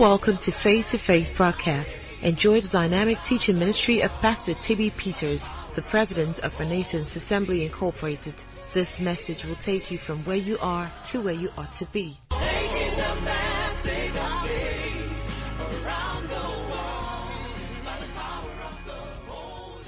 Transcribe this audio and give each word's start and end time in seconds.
welcome 0.00 0.38
to 0.42 0.50
Faith 0.62 0.86
to 0.90 0.98
Faith 1.06 1.28
broadcast. 1.36 1.90
Enjoy 2.22 2.58
the 2.62 2.68
dynamic 2.68 3.18
teaching 3.28 3.58
ministry 3.58 4.00
of 4.00 4.10
Pastor 4.22 4.54
T.B. 4.66 4.92
Peters, 4.96 5.42
the 5.76 5.82
president 5.90 6.38
of 6.38 6.52
Renaissance 6.58 7.14
Assembly 7.14 7.66
Incorporated. 7.66 8.34
This 8.72 8.88
message 8.98 9.44
will 9.44 9.58
take 9.62 9.90
you 9.90 9.98
from 10.06 10.24
where 10.24 10.38
you 10.38 10.56
are 10.62 10.90
to 11.12 11.20
where 11.20 11.34
you 11.34 11.50
ought 11.50 11.78
to 11.80 11.88
be. 11.92 12.18
Praise 12.30 12.96
the 12.96 13.20
message 13.20 14.16
of 14.16 14.42
faith 14.42 15.84
around 15.84 16.28
the 16.28 16.48
world 16.70 17.84
by 17.84 18.00
the 18.00 18.06
power 18.14 18.52
of 18.70 18.76
the 18.86 19.00
Holy 19.30 19.84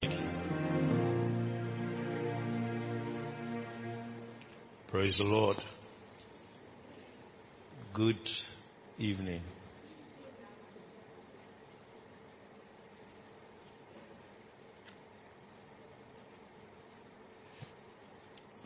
Spirit. 0.00 0.22
Praise 4.86 5.16
the 5.18 5.24
Lord. 5.24 5.60
Good 7.96 8.28
evening. 8.98 9.40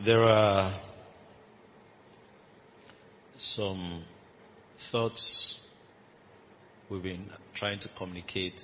There 0.05 0.21
are 0.23 0.81
some 3.37 4.03
thoughts 4.91 5.55
we've 6.89 7.01
been 7.01 7.29
trying 7.55 7.79
to 7.79 7.89
communicate 7.97 8.59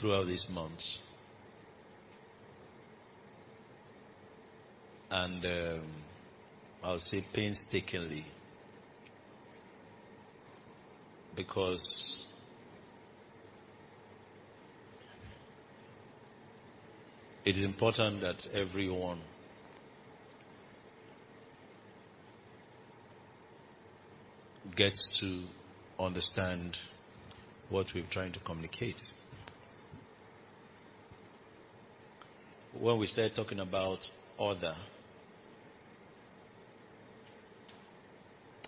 throughout 0.00 0.26
these 0.26 0.44
months. 0.50 0.98
And 5.12 5.44
um, 5.44 5.82
I'll 6.82 6.98
say 6.98 7.22
painstakingly 7.34 8.24
because 11.36 12.24
it 17.44 17.56
is 17.56 17.62
important 17.62 18.22
that 18.22 18.36
everyone 18.54 19.20
gets 24.74 25.20
to 25.20 25.44
understand 26.02 26.78
what 27.68 27.88
we're 27.94 28.06
trying 28.10 28.32
to 28.32 28.40
communicate. 28.40 28.96
When 32.80 32.98
we 32.98 33.06
start 33.06 33.32
talking 33.36 33.60
about 33.60 33.98
order, 34.38 34.74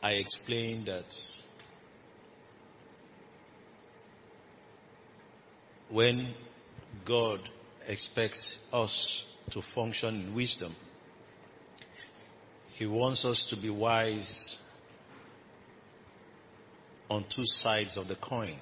I 0.04 0.16
explained 0.16 0.88
that 0.88 1.06
when 5.90 6.34
God 7.08 7.40
expects 7.88 8.58
us 8.70 9.24
to 9.52 9.62
function 9.74 10.26
in 10.26 10.34
wisdom, 10.34 10.76
He 12.76 12.84
wants 12.84 13.24
us 13.24 13.46
to 13.48 13.56
be 13.58 13.70
wise 13.70 14.58
on 17.08 17.24
two 17.34 17.46
sides 17.46 17.96
of 17.96 18.06
the 18.06 18.16
coin. 18.16 18.58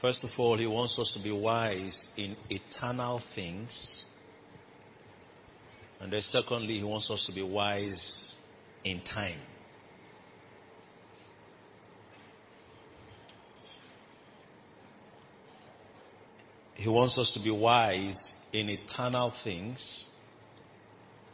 First 0.00 0.24
of 0.24 0.30
all, 0.38 0.56
He 0.56 0.66
wants 0.66 0.98
us 0.98 1.12
to 1.14 1.22
be 1.22 1.32
wise 1.32 2.08
in 2.16 2.34
eternal 2.48 3.20
things. 3.34 4.00
And 6.00 6.10
then 6.10 6.22
secondly, 6.22 6.78
He 6.78 6.84
wants 6.84 7.10
us 7.10 7.26
to 7.26 7.34
be 7.34 7.42
wise 7.42 8.33
in 8.84 9.00
time. 9.02 9.38
He 16.74 16.88
wants 16.88 17.18
us 17.18 17.32
to 17.32 17.42
be 17.42 17.50
wise 17.50 18.32
in 18.52 18.68
eternal 18.68 19.32
things, 19.42 20.04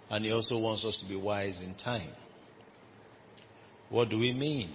and 0.09 0.25
He 0.25 0.31
also 0.31 0.59
wants 0.59 0.84
us 0.84 0.97
to 1.03 1.09
be 1.09 1.16
wise 1.16 1.61
in 1.61 1.75
time. 1.75 2.11
What 3.88 4.09
do 4.09 4.19
we 4.19 4.32
mean? 4.32 4.75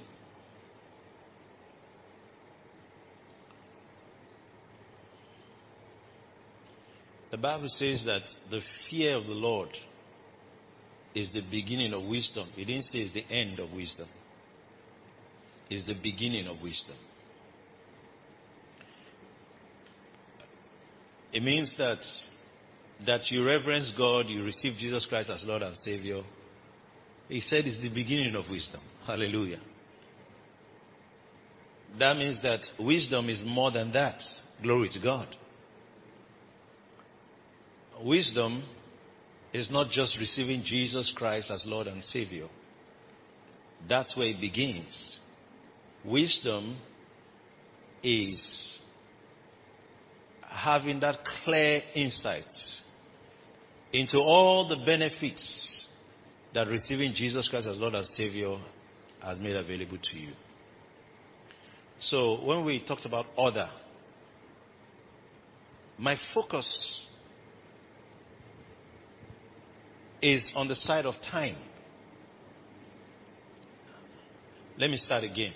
The 7.31 7.37
Bible 7.37 7.69
says 7.69 8.03
that 8.05 8.21
the 8.49 8.61
fear 8.89 9.15
of 9.15 9.25
the 9.25 9.33
Lord 9.33 9.69
is 11.15 11.31
the 11.31 11.41
beginning 11.49 11.93
of 11.93 12.03
wisdom. 12.03 12.49
It 12.57 12.65
didn't 12.65 12.83
say 12.83 12.99
it's 12.99 13.13
the 13.13 13.25
end 13.33 13.59
of 13.59 13.71
wisdom. 13.71 14.07
It's 15.69 15.85
the 15.87 15.95
beginning 15.95 16.47
of 16.47 16.61
wisdom. 16.61 16.95
It 21.31 21.41
means 21.41 21.73
that 21.77 21.99
that 23.05 23.29
you 23.29 23.45
reverence 23.45 23.91
God, 23.97 24.29
you 24.29 24.43
receive 24.43 24.77
Jesus 24.77 25.05
Christ 25.05 25.29
as 25.29 25.43
Lord 25.45 25.61
and 25.61 25.75
Savior. 25.75 26.21
He 27.27 27.41
said 27.41 27.65
it's 27.65 27.81
the 27.81 27.89
beginning 27.89 28.35
of 28.35 28.49
wisdom. 28.49 28.81
Hallelujah. 29.05 29.59
That 31.99 32.17
means 32.17 32.41
that 32.41 32.61
wisdom 32.79 33.29
is 33.29 33.41
more 33.45 33.71
than 33.71 33.91
that. 33.93 34.19
Glory 34.61 34.89
to 34.89 34.99
God. 35.01 35.27
Wisdom 38.03 38.63
is 39.55 39.71
not 39.71 39.89
just 39.89 40.17
receiving 40.19 40.63
Jesus 40.63 41.13
Christ 41.15 41.49
as 41.49 41.63
Lord 41.65 41.87
and 41.87 42.03
Savior. 42.03 42.47
That's 43.87 44.15
where 44.17 44.27
it 44.27 44.41
begins. 44.41 45.17
Wisdom 46.03 46.77
is 48.03 48.79
having 50.41 50.99
that 50.99 51.19
clear 51.43 51.81
insight 51.95 52.43
into 53.93 54.17
all 54.17 54.67
the 54.67 54.83
benefits 54.85 55.87
that 56.53 56.67
receiving 56.67 57.13
Jesus 57.13 57.47
Christ 57.47 57.67
as 57.67 57.77
Lord 57.77 57.95
and 57.95 58.05
Savior 58.05 58.57
has 59.21 59.39
made 59.39 59.55
available 59.55 59.97
to 60.11 60.17
you. 60.19 60.33
So, 61.99 62.43
when 62.45 62.65
we 62.65 62.83
talked 62.85 63.05
about 63.05 63.25
order, 63.37 63.69
my 65.97 66.17
focus 66.33 67.04
is 70.21 70.51
on 70.55 70.67
the 70.67 70.75
side 70.75 71.05
of 71.05 71.15
time. 71.31 71.57
Let 74.77 74.89
me 74.89 74.97
start 74.97 75.23
again 75.23 75.53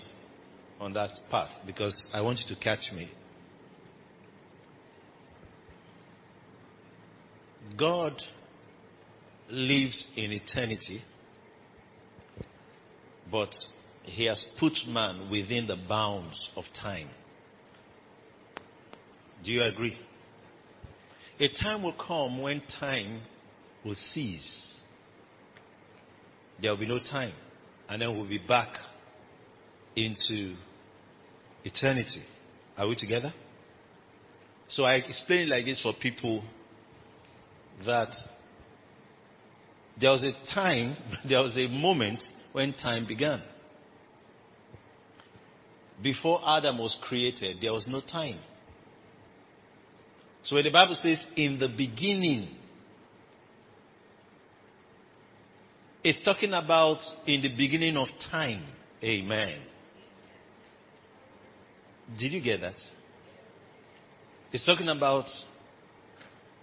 on 0.78 0.94
that 0.94 1.10
path 1.30 1.50
because 1.66 2.08
I 2.14 2.22
want 2.22 2.38
you 2.38 2.54
to 2.54 2.60
catch 2.60 2.90
me. 2.92 3.10
God 7.76 8.14
lives 9.50 10.06
in 10.16 10.32
eternity, 10.32 11.02
but 13.30 13.50
he 14.02 14.24
has 14.26 14.44
put 14.58 14.72
man 14.86 15.30
within 15.30 15.66
the 15.66 15.76
bounds 15.76 16.50
of 16.56 16.64
time. 16.80 17.08
Do 19.44 19.52
you 19.52 19.62
agree? 19.62 19.98
A 21.38 21.48
time 21.48 21.82
will 21.82 21.94
come 21.94 22.42
when 22.42 22.62
time 22.78 23.22
will 23.84 23.94
cease. 23.94 24.80
There 26.60 26.70
will 26.70 26.78
be 26.78 26.86
no 26.86 26.98
time. 26.98 27.32
And 27.88 28.02
then 28.02 28.14
we'll 28.14 28.28
be 28.28 28.38
back 28.38 28.68
into 29.96 30.54
eternity. 31.64 32.22
Are 32.76 32.88
we 32.88 32.96
together? 32.96 33.32
So 34.68 34.84
I 34.84 34.94
explain 34.96 35.48
it 35.48 35.48
like 35.48 35.64
this 35.64 35.82
for 35.82 35.92
people 36.00 36.44
that 37.84 38.14
there 40.00 40.10
was 40.10 40.22
a 40.22 40.32
time, 40.54 40.96
there 41.28 41.42
was 41.42 41.56
a 41.56 41.66
moment 41.66 42.22
when 42.52 42.72
time 42.72 43.06
began. 43.06 43.42
Before 46.02 46.40
Adam 46.46 46.78
was 46.78 46.96
created, 47.02 47.58
there 47.60 47.72
was 47.72 47.86
no 47.86 48.00
time. 48.00 48.38
So 50.42 50.54
when 50.54 50.64
the 50.64 50.70
Bible 50.70 50.94
says, 50.94 51.22
in 51.36 51.58
the 51.58 51.68
beginning, 51.68 52.56
it's 56.02 56.22
talking 56.24 56.52
about 56.52 56.98
in 57.26 57.42
the 57.42 57.54
beginning 57.54 57.96
of 57.96 58.08
time. 58.30 58.64
Amen. 59.02 59.60
Did 62.18 62.32
you 62.32 62.42
get 62.42 62.60
that? 62.60 62.74
It's 64.52 64.64
talking 64.66 64.88
about 64.88 65.26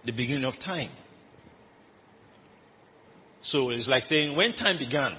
the 0.04 0.12
beginning 0.12 0.44
of 0.44 0.54
time. 0.64 0.90
So 3.42 3.70
it's 3.70 3.88
like 3.88 4.04
saying, 4.04 4.36
when 4.36 4.52
time 4.54 4.78
began, 4.78 5.16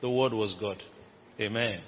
the 0.00 0.08
Word 0.08 0.32
was 0.32 0.56
God. 0.60 0.82
Amen. 1.40 1.80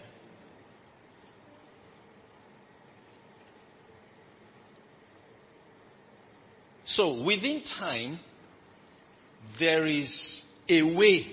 So 6.85 7.23
within 7.25 7.63
time, 7.79 8.21
there 9.59 9.87
is 9.87 10.43
a 10.69 10.83
way 10.83 11.27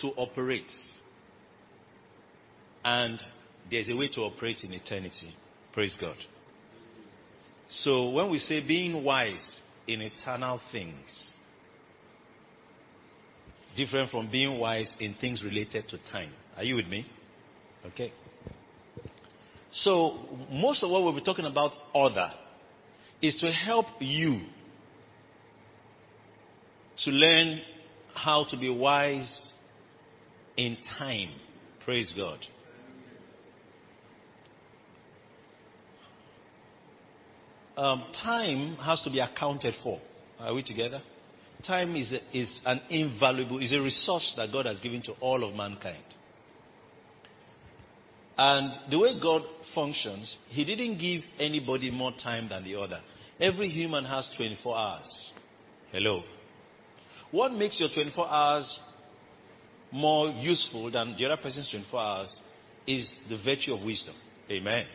to 0.00 0.08
operate. 0.08 0.70
And 2.84 3.20
there's 3.70 3.88
a 3.88 3.96
way 3.96 4.08
to 4.08 4.20
operate 4.20 4.58
in 4.62 4.72
eternity. 4.72 5.34
Praise 5.72 5.96
God. 6.00 6.16
So 7.68 8.10
when 8.10 8.30
we 8.30 8.38
say 8.38 8.66
being 8.66 9.02
wise 9.02 9.62
in 9.86 10.00
eternal 10.02 10.60
things, 10.70 11.32
different 13.76 14.10
from 14.10 14.30
being 14.30 14.58
wise 14.58 14.88
in 15.00 15.14
things 15.14 15.42
related 15.42 15.88
to 15.88 15.98
time. 16.10 16.30
Are 16.56 16.64
you 16.64 16.76
with 16.76 16.86
me? 16.86 17.06
Okay. 17.86 18.12
So 19.72 20.18
most 20.50 20.82
of 20.84 20.90
what 20.90 21.02
we'll 21.02 21.14
be 21.14 21.22
talking 21.22 21.46
about 21.46 21.72
other 21.94 22.30
is 23.20 23.36
to 23.40 23.50
help 23.50 23.86
you 23.98 24.42
to 26.98 27.10
learn 27.10 27.60
how 28.14 28.44
to 28.50 28.56
be 28.56 28.68
wise 28.68 29.48
in 30.56 30.76
time. 30.98 31.30
Praise 31.84 32.12
God. 32.16 32.38
Um, 37.76 38.04
time 38.22 38.76
has 38.76 39.00
to 39.02 39.10
be 39.10 39.18
accounted 39.18 39.74
for. 39.82 40.00
Are 40.38 40.54
we 40.54 40.62
together? 40.62 41.02
Time 41.66 41.96
is, 41.96 42.12
a, 42.12 42.20
is 42.36 42.60
an 42.64 42.80
invaluable, 42.88 43.60
is 43.60 43.72
a 43.72 43.80
resource 43.80 44.34
that 44.36 44.52
God 44.52 44.66
has 44.66 44.78
given 44.80 45.02
to 45.02 45.12
all 45.14 45.42
of 45.42 45.54
mankind. 45.54 46.04
And 48.36 48.90
the 48.90 48.98
way 48.98 49.18
God 49.20 49.42
functions, 49.74 50.36
He 50.48 50.64
didn't 50.64 50.98
give 50.98 51.22
anybody 51.38 51.90
more 51.90 52.12
time 52.12 52.48
than 52.48 52.64
the 52.64 52.76
other. 52.76 53.00
Every 53.40 53.68
human 53.68 54.04
has 54.04 54.28
24 54.36 54.76
hours. 54.76 55.32
Hello. 55.90 56.22
What 57.34 57.52
makes 57.52 57.80
your 57.80 57.88
24 57.92 58.28
hours 58.28 58.78
more 59.90 60.28
useful 60.28 60.88
than 60.88 61.16
the 61.18 61.26
other 61.26 61.42
person's 61.42 61.68
24 61.68 62.00
hours 62.00 62.32
is 62.86 63.12
the 63.28 63.36
virtue 63.44 63.74
of 63.74 63.82
wisdom. 63.82 64.14
Amen. 64.48 64.86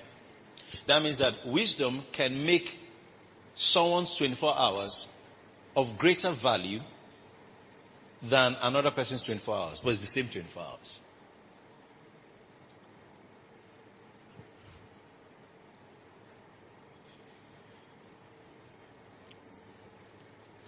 That 0.88 1.02
means 1.02 1.20
that 1.20 1.34
wisdom 1.46 2.02
can 2.16 2.46
make 2.46 2.64
someone's 3.58 4.16
24 4.18 4.58
hours 4.58 5.08
of 5.76 5.98
greater 5.98 6.34
value 6.42 6.80
than 8.22 8.56
another 8.62 8.92
person's 8.92 9.26
24 9.26 9.54
hours, 9.54 9.82
but 9.84 9.90
it's 9.90 10.00
the 10.00 10.08
same 10.08 10.30
24 10.32 10.64
hours. 10.64 11.00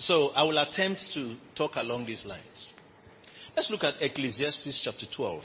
So 0.02 0.30
I 0.30 0.44
will 0.44 0.58
attempt 0.58 1.02
to 1.14 1.36
talk 1.56 1.74
along 1.76 2.08
these 2.08 2.26
lines. 2.26 2.70
Let's 3.56 3.70
look 3.70 3.84
at 3.84 4.02
Ecclesiastes 4.02 4.82
chapter 4.84 5.06
12. 5.16 5.44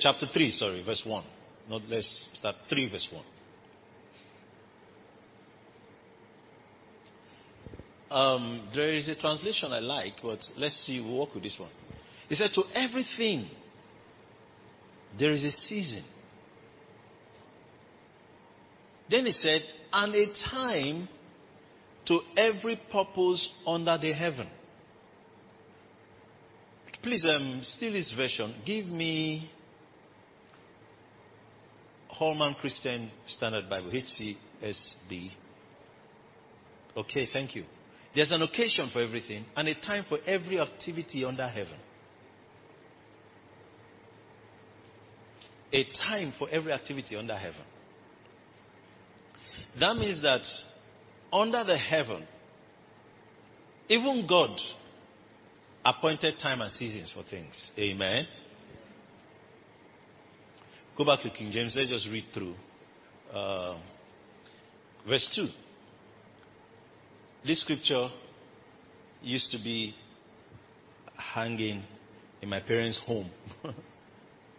Chapter 0.00 0.26
3, 0.32 0.50
sorry, 0.50 0.84
verse 0.84 1.02
1. 1.06 1.24
Not 1.70 1.82
let's 1.88 2.24
start 2.34 2.56
3 2.68 2.90
verse 2.90 3.06
1. 3.12 3.24
Um, 8.10 8.68
there 8.74 8.92
is 8.92 9.08
a 9.08 9.14
translation 9.14 9.72
I 9.72 9.78
like, 9.78 10.14
but 10.20 10.40
let's 10.56 10.76
see, 10.84 11.00
we'll 11.00 11.18
work 11.20 11.34
with 11.34 11.44
this 11.44 11.56
one. 11.58 11.70
He 12.28 12.34
said, 12.34 12.50
To 12.54 12.62
everything 12.74 13.48
there 15.18 15.30
is 15.30 15.44
a 15.44 15.52
season. 15.52 16.04
Then 19.08 19.26
he 19.26 19.32
said, 19.32 19.62
And 19.92 20.14
a 20.14 20.26
time 20.50 21.08
to 22.06 22.20
every 22.36 22.80
purpose 22.90 23.50
under 23.66 23.98
the 23.98 24.12
heaven. 24.12 24.48
Please, 27.02 27.24
um, 27.26 27.60
steal 27.62 27.92
this 27.92 28.12
version. 28.16 28.54
Give 28.64 28.86
me 28.86 29.50
Holman 32.08 32.54
Christian 32.54 33.10
Standard 33.26 33.68
Bible, 33.68 33.90
HCSB. 33.90 35.30
Okay, 36.96 37.28
thank 37.32 37.54
you. 37.54 37.64
There's 38.14 38.30
an 38.30 38.42
occasion 38.42 38.88
for 38.92 39.00
everything 39.00 39.44
and 39.56 39.68
a 39.68 39.74
time 39.80 40.04
for 40.08 40.18
every 40.24 40.60
activity 40.60 41.24
under 41.24 41.46
heaven. 41.46 41.76
A 45.72 45.84
time 46.06 46.32
for 46.38 46.48
every 46.48 46.72
activity 46.72 47.16
under 47.16 47.36
heaven. 47.36 47.62
That 49.80 49.96
means 49.96 50.22
that 50.22 50.42
under 51.34 51.64
the 51.64 51.76
heaven, 51.76 52.24
even 53.88 54.24
God 54.26 54.58
appointed 55.84 56.38
time 56.38 56.60
and 56.60 56.72
seasons 56.72 57.12
for 57.12 57.24
things. 57.24 57.72
Amen. 57.76 58.26
Go 60.96 61.04
back 61.04 61.22
to 61.22 61.30
King 61.30 61.50
James. 61.50 61.74
Let's 61.76 61.90
just 61.90 62.06
read 62.08 62.24
through. 62.32 62.54
Uh, 63.32 63.76
verse 65.06 65.28
2. 65.34 65.48
This 67.44 67.62
scripture 67.62 68.08
used 69.20 69.50
to 69.50 69.58
be 69.58 69.94
hanging 71.16 71.82
in 72.40 72.48
my 72.48 72.60
parents' 72.60 73.00
home, 73.04 73.28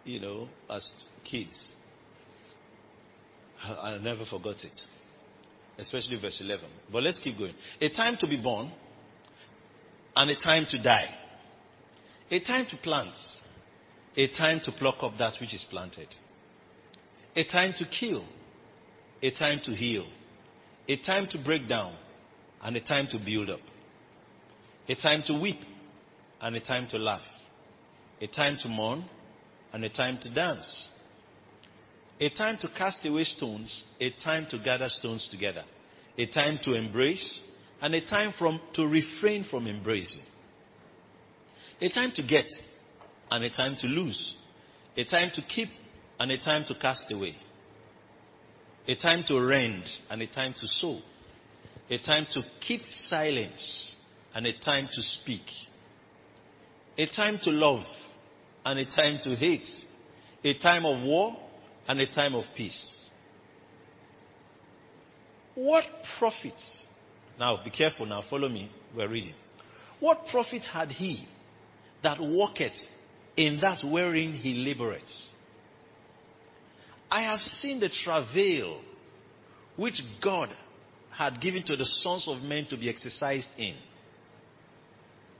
you 0.04 0.20
know, 0.20 0.48
as 0.68 0.88
kids. 1.24 1.66
I 3.62 3.96
never 3.98 4.26
forgot 4.26 4.56
it, 4.62 4.78
especially 5.78 6.20
verse 6.20 6.40
11. 6.40 6.64
But 6.92 7.02
let's 7.02 7.18
keep 7.18 7.38
going. 7.38 7.54
A 7.80 7.88
time 7.90 8.16
to 8.20 8.26
be 8.26 8.36
born 8.36 8.72
and 10.14 10.30
a 10.30 10.36
time 10.36 10.66
to 10.70 10.82
die. 10.82 11.14
A 12.30 12.40
time 12.40 12.66
to 12.70 12.76
plant, 12.78 13.14
a 14.16 14.28
time 14.28 14.60
to 14.64 14.72
pluck 14.72 14.96
up 15.00 15.12
that 15.18 15.34
which 15.40 15.54
is 15.54 15.64
planted. 15.70 16.08
A 17.36 17.44
time 17.44 17.74
to 17.76 17.84
kill, 17.84 18.24
a 19.22 19.30
time 19.30 19.60
to 19.64 19.72
heal, 19.72 20.06
a 20.88 20.96
time 20.96 21.28
to 21.30 21.38
break 21.38 21.68
down, 21.68 21.94
and 22.62 22.76
a 22.76 22.80
time 22.80 23.06
to 23.12 23.18
build 23.18 23.50
up. 23.50 23.60
A 24.88 24.94
time 24.94 25.22
to 25.26 25.38
weep, 25.38 25.60
and 26.40 26.56
a 26.56 26.60
time 26.60 26.88
to 26.88 26.98
laugh. 26.98 27.22
A 28.20 28.26
time 28.26 28.56
to 28.62 28.68
mourn, 28.68 29.04
and 29.72 29.84
a 29.84 29.90
time 29.90 30.18
to 30.22 30.34
dance. 30.34 30.88
A 32.18 32.30
time 32.30 32.56
to 32.58 32.68
cast 32.68 33.04
away 33.04 33.24
stones, 33.24 33.84
a 34.00 34.10
time 34.24 34.46
to 34.50 34.58
gather 34.58 34.88
stones 34.88 35.28
together. 35.30 35.64
A 36.16 36.26
time 36.26 36.58
to 36.62 36.72
embrace, 36.72 37.42
and 37.82 37.94
a 37.94 38.06
time 38.06 38.32
from, 38.38 38.58
to 38.74 38.86
refrain 38.86 39.44
from 39.44 39.66
embracing. 39.66 40.24
A 41.80 41.90
time 41.90 42.12
to 42.16 42.22
get, 42.22 42.46
and 43.30 43.44
a 43.44 43.50
time 43.50 43.76
to 43.80 43.86
lose. 43.86 44.34
A 44.96 45.04
time 45.04 45.30
to 45.34 45.42
keep, 45.42 45.68
and 46.18 46.30
a 46.30 46.38
time 46.38 46.64
to 46.68 46.74
cast 46.74 47.04
away. 47.12 47.36
A 48.88 48.96
time 48.96 49.24
to 49.28 49.38
rend, 49.38 49.84
and 50.08 50.22
a 50.22 50.26
time 50.26 50.54
to 50.58 50.66
sow. 50.66 51.00
A 51.90 51.98
time 51.98 52.26
to 52.32 52.42
keep 52.66 52.80
silence, 52.88 53.94
and 54.34 54.46
a 54.46 54.58
time 54.58 54.88
to 54.90 55.02
speak. 55.02 55.44
A 56.96 57.06
time 57.08 57.38
to 57.42 57.50
love, 57.50 57.84
and 58.64 58.78
a 58.78 58.86
time 58.86 59.18
to 59.24 59.36
hate. 59.36 59.68
A 60.44 60.54
time 60.58 60.86
of 60.86 61.02
war, 61.02 61.36
and 61.88 62.00
a 62.00 62.12
time 62.12 62.34
of 62.34 62.44
peace. 62.56 63.06
What 65.54 65.84
profit? 66.18 66.54
Now, 67.38 67.62
be 67.64 67.70
careful 67.70 68.06
now, 68.06 68.22
follow 68.28 68.48
me. 68.48 68.70
We're 68.94 69.08
reading. 69.08 69.34
What 70.00 70.26
profit 70.30 70.62
had 70.62 70.90
he 70.90 71.26
that 72.02 72.20
walketh 72.20 72.76
in 73.36 73.58
that 73.60 73.78
wherein 73.84 74.34
he 74.34 74.54
laboureth? 74.54 75.02
I 77.10 77.22
have 77.22 77.40
seen 77.40 77.80
the 77.80 77.90
travail 78.04 78.80
which 79.76 80.00
God 80.22 80.50
had 81.10 81.40
given 81.40 81.62
to 81.64 81.76
the 81.76 81.86
sons 81.86 82.26
of 82.28 82.42
men 82.42 82.66
to 82.70 82.76
be 82.76 82.90
exercised 82.90 83.48
in. 83.56 83.76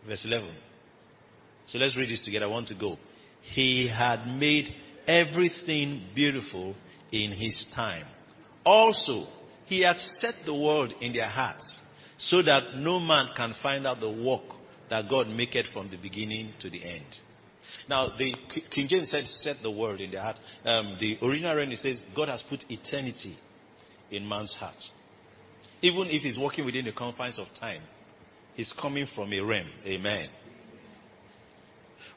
Verse 0.07 0.25
11. 0.25 0.55
So 1.67 1.79
let's 1.79 1.97
read 1.97 2.09
this 2.09 2.25
together. 2.25 2.47
I 2.47 2.49
want 2.49 2.69
to 2.69 2.75
go. 2.75 2.97
He 3.43 3.89
had 3.89 4.27
made 4.27 4.75
everything 5.07 6.09
beautiful 6.15 6.75
in 7.13 7.33
his 7.33 7.67
time. 7.75 8.07
Also, 8.65 9.27
he 9.67 9.83
had 9.83 9.97
set 10.19 10.35
the 10.45 10.55
world 10.55 10.95
in 11.01 11.13
their 11.13 11.29
hearts 11.29 11.81
so 12.19 12.43
that 12.43 12.77
no 12.77 12.99
man 12.99 13.29
can 13.37 13.55
find 13.63 13.87
out 13.87 14.01
the 14.01 14.11
work 14.11 14.43
that 14.91 15.09
God 15.09 15.29
maketh 15.29 15.67
from 15.73 15.91
the 15.91 15.97
beginning 15.97 16.53
to 16.61 16.71
the 16.71 16.83
end. 16.83 17.05
Now, 17.89 18.17
the 18.17 18.35
King 18.71 18.89
James 18.89 19.11
said, 19.11 19.27
set 19.27 19.57
the 19.63 19.71
world 19.71 20.01
in 20.01 20.11
their 20.11 20.23
heart. 20.23 20.39
Um, 20.65 20.97
the 21.01 21.19
original 21.23 21.55
rendering 21.55 21.79
says, 21.79 21.99
God 22.15 22.29
has 22.29 22.43
put 22.49 22.65
eternity 22.69 23.37
in 24.11 24.29
man's 24.29 24.55
heart. 24.55 24.77
Even 25.83 26.07
if 26.09 26.23
he's 26.23 26.39
walking 26.39 26.65
within 26.65 26.85
the 26.85 26.93
confines 26.93 27.39
of 27.39 27.47
time, 27.59 27.83
he's 28.55 28.73
coming 28.81 29.07
from 29.15 29.33
a 29.33 29.41
realm. 29.41 29.69
Amen. 29.85 30.29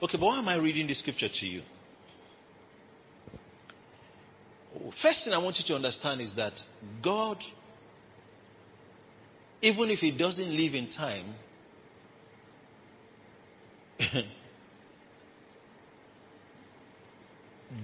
Okay, 0.02 0.18
but 0.18 0.26
why 0.26 0.40
am 0.40 0.48
I 0.48 0.56
reading 0.56 0.88
this 0.88 1.02
scripture 1.02 1.28
to 1.32 1.46
you? 1.46 1.62
First 5.02 5.24
thing 5.24 5.34
I 5.34 5.38
want 5.38 5.58
you 5.58 5.66
to 5.68 5.76
understand 5.76 6.22
is 6.22 6.34
that 6.36 6.54
God 7.04 7.38
even 9.62 9.90
if 9.90 10.00
he 10.00 10.12
doesn't 10.12 10.56
live 10.56 10.74
in 10.74 10.90
time, 10.90 11.36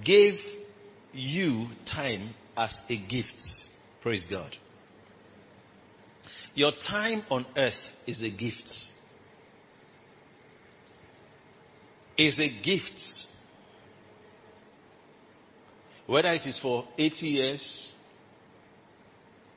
gave 0.04 0.34
you 1.12 1.68
time 1.90 2.34
as 2.56 2.74
a 2.88 2.96
gift. 2.96 3.44
Praise 4.02 4.26
God. 4.28 4.56
Your 6.54 6.72
time 6.88 7.24
on 7.30 7.44
earth 7.56 7.74
is 8.06 8.22
a 8.22 8.30
gift. 8.30 8.70
Is 12.16 12.40
a 12.40 12.48
gift. 12.62 12.98
Whether 16.06 16.32
it 16.34 16.46
is 16.46 16.58
for 16.60 16.84
80 16.96 17.26
years, 17.26 17.88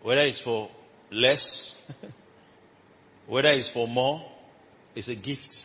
whether 0.01 0.22
it's 0.22 0.41
for 0.44 0.70
less, 1.12 1.75
whether 3.27 3.50
it's 3.50 3.72
for 3.72 3.88
more, 3.88 4.22
it's 4.96 5.08
a 5.10 5.15
gift. 5.15 5.56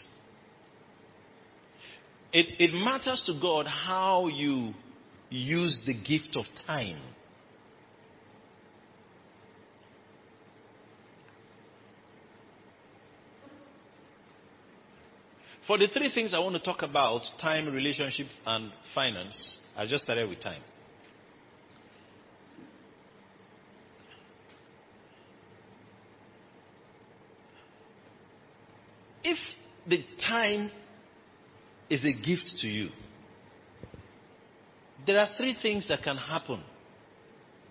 It, 2.33 2.47
it 2.59 2.75
matters 2.75 3.23
to 3.27 3.41
God 3.41 3.67
how 3.67 4.27
you 4.27 4.75
use 5.31 5.83
the 5.87 5.95
gift 5.95 6.37
of 6.37 6.45
time. 6.67 7.01
For 15.67 15.79
the 15.79 15.89
three 15.89 16.11
things 16.13 16.35
I 16.35 16.41
want 16.41 16.57
to 16.57 16.63
talk 16.63 16.83
about 16.83 17.23
time, 17.41 17.67
relationship, 17.73 18.27
and 18.45 18.71
finance 18.95 19.57
I 19.77 19.87
just 19.87 20.05
started 20.05 20.29
with 20.29 20.41
time. 20.41 20.63
If 29.25 29.39
the 29.89 30.05
time 30.27 30.71
is 31.91 32.05
a 32.05 32.13
gift 32.13 32.55
to 32.61 32.69
you, 32.69 32.89
there 35.07 35.19
are 35.19 35.29
three 35.37 35.57
things 35.61 35.87
that 35.89 36.03
can 36.03 36.17
happen 36.17 36.63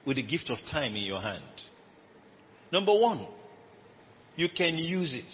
with 0.05 0.17
the 0.17 0.23
gift 0.23 0.49
of 0.51 0.57
time 0.71 0.95
in 0.95 1.03
your 1.03 1.21
hand. 1.21 1.43
Number 2.71 2.93
one, 2.93 3.27
you 4.35 4.49
can 4.55 4.77
use 4.77 5.13
it. 5.15 5.31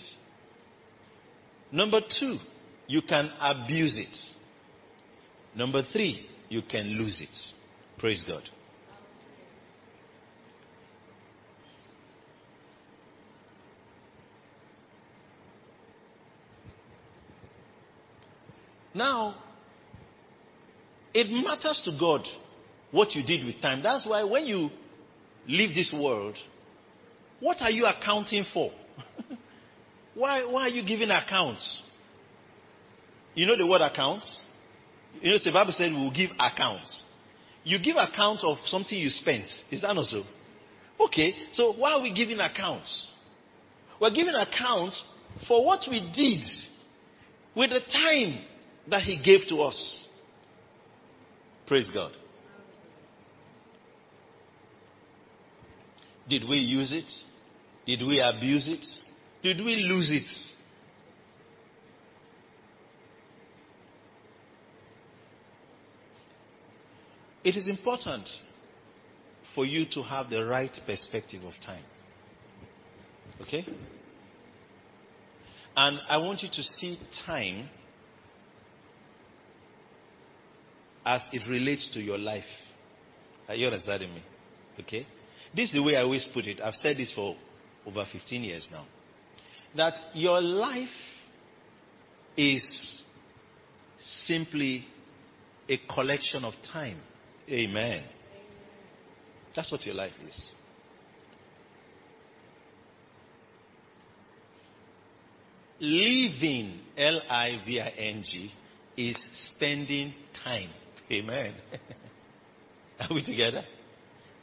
Number 1.71 2.01
two, 2.19 2.37
you 2.87 3.01
can 3.01 3.31
abuse 3.39 3.97
it. 3.97 5.57
Number 5.57 5.83
three, 5.91 6.27
you 6.49 6.61
can 6.61 6.87
lose 6.87 7.21
it. 7.21 7.99
Praise 7.99 8.23
God. 8.27 8.43
Now, 18.99 19.35
it 21.13 21.31
matters 21.31 21.81
to 21.85 21.97
God 21.97 22.27
what 22.91 23.15
you 23.15 23.23
did 23.23 23.45
with 23.45 23.61
time. 23.61 23.81
That's 23.81 24.05
why 24.05 24.25
when 24.25 24.45
you 24.45 24.69
leave 25.47 25.73
this 25.73 25.95
world, 25.97 26.35
what 27.39 27.61
are 27.61 27.71
you 27.71 27.85
accounting 27.85 28.43
for? 28.53 28.73
why, 30.15 30.43
why 30.43 30.63
are 30.63 30.69
you 30.69 30.85
giving 30.85 31.11
accounts? 31.11 31.81
You 33.35 33.45
know 33.45 33.55
the 33.55 33.65
word 33.65 33.79
accounts? 33.79 34.41
You 35.21 35.31
know, 35.31 35.37
the 35.41 35.51
Bible 35.53 35.71
said 35.71 35.93
we 35.93 35.97
will 35.97 36.13
give 36.13 36.31
accounts. 36.37 37.01
You 37.63 37.79
give 37.81 37.95
accounts 37.95 38.43
of 38.43 38.57
something 38.65 38.97
you 38.97 39.07
spent. 39.07 39.45
Is 39.71 39.79
that 39.79 39.93
not 39.93 40.07
so? 40.07 40.23
Okay, 40.99 41.35
so 41.53 41.71
why 41.71 41.93
are 41.93 42.01
we 42.01 42.13
giving 42.13 42.41
accounts? 42.41 43.07
We're 44.01 44.11
giving 44.11 44.35
accounts 44.35 45.01
for 45.47 45.65
what 45.65 45.85
we 45.89 46.01
did 46.13 46.43
with 47.55 47.69
the 47.69 47.79
time 47.79 48.43
that 48.89 49.03
He 49.03 49.17
gave 49.17 49.47
to 49.49 49.57
us. 49.61 50.05
Praise 51.67 51.89
God. 51.93 52.11
Did 56.27 56.47
we 56.47 56.57
use 56.57 56.91
it? 56.91 57.11
Did 57.85 58.05
we 58.05 58.21
abuse 58.21 58.67
it? 58.67 58.85
Did 59.41 59.63
we 59.65 59.75
lose 59.75 60.11
it? 60.11 60.29
It 67.43 67.55
is 67.55 67.67
important 67.67 68.29
for 69.55 69.65
you 69.65 69.85
to 69.93 70.03
have 70.03 70.29
the 70.29 70.45
right 70.45 70.75
perspective 70.85 71.43
of 71.43 71.53
time. 71.65 71.83
Okay? 73.41 73.65
And 75.75 75.99
I 76.07 76.17
want 76.17 76.43
you 76.43 76.49
to 76.49 76.61
see 76.61 76.99
time 77.25 77.69
as 81.09 81.23
it 81.33 81.49
relates 81.49 81.89
to 81.91 81.99
your 81.99 82.19
life. 82.19 82.43
Are 83.47 83.55
you 83.55 83.65
understanding 83.65 84.13
me? 84.13 84.23
Okay? 84.79 85.07
This 85.55 85.69
is 85.69 85.73
the 85.73 85.81
way 85.81 85.95
I 85.95 86.03
always 86.03 86.27
put 86.31 86.45
it. 86.45 86.61
I've 86.61 86.75
said 86.75 86.97
this 86.97 87.11
for 87.15 87.35
over 87.87 88.05
15 88.13 88.43
years 88.43 88.67
now. 88.71 88.85
That 89.75 89.95
your 90.13 90.39
life 90.39 90.87
is 92.37 93.03
simply 94.27 94.85
a 95.67 95.79
collection 95.91 96.45
of 96.45 96.53
time. 96.71 96.99
Amen. 97.49 98.03
That's 99.55 99.71
what 99.71 99.83
your 99.87 99.95
life 99.95 100.13
is. 100.27 100.45
Living, 105.79 106.81
L 106.95 107.21
I 107.27 107.61
V 107.65 107.79
I 107.79 107.89
N 107.97 108.23
G, 108.23 108.51
is 108.95 109.17
spending 109.33 110.13
time. 110.43 110.69
Amen. 111.11 111.55
are 112.99 113.13
we 113.13 113.23
together? 113.23 113.63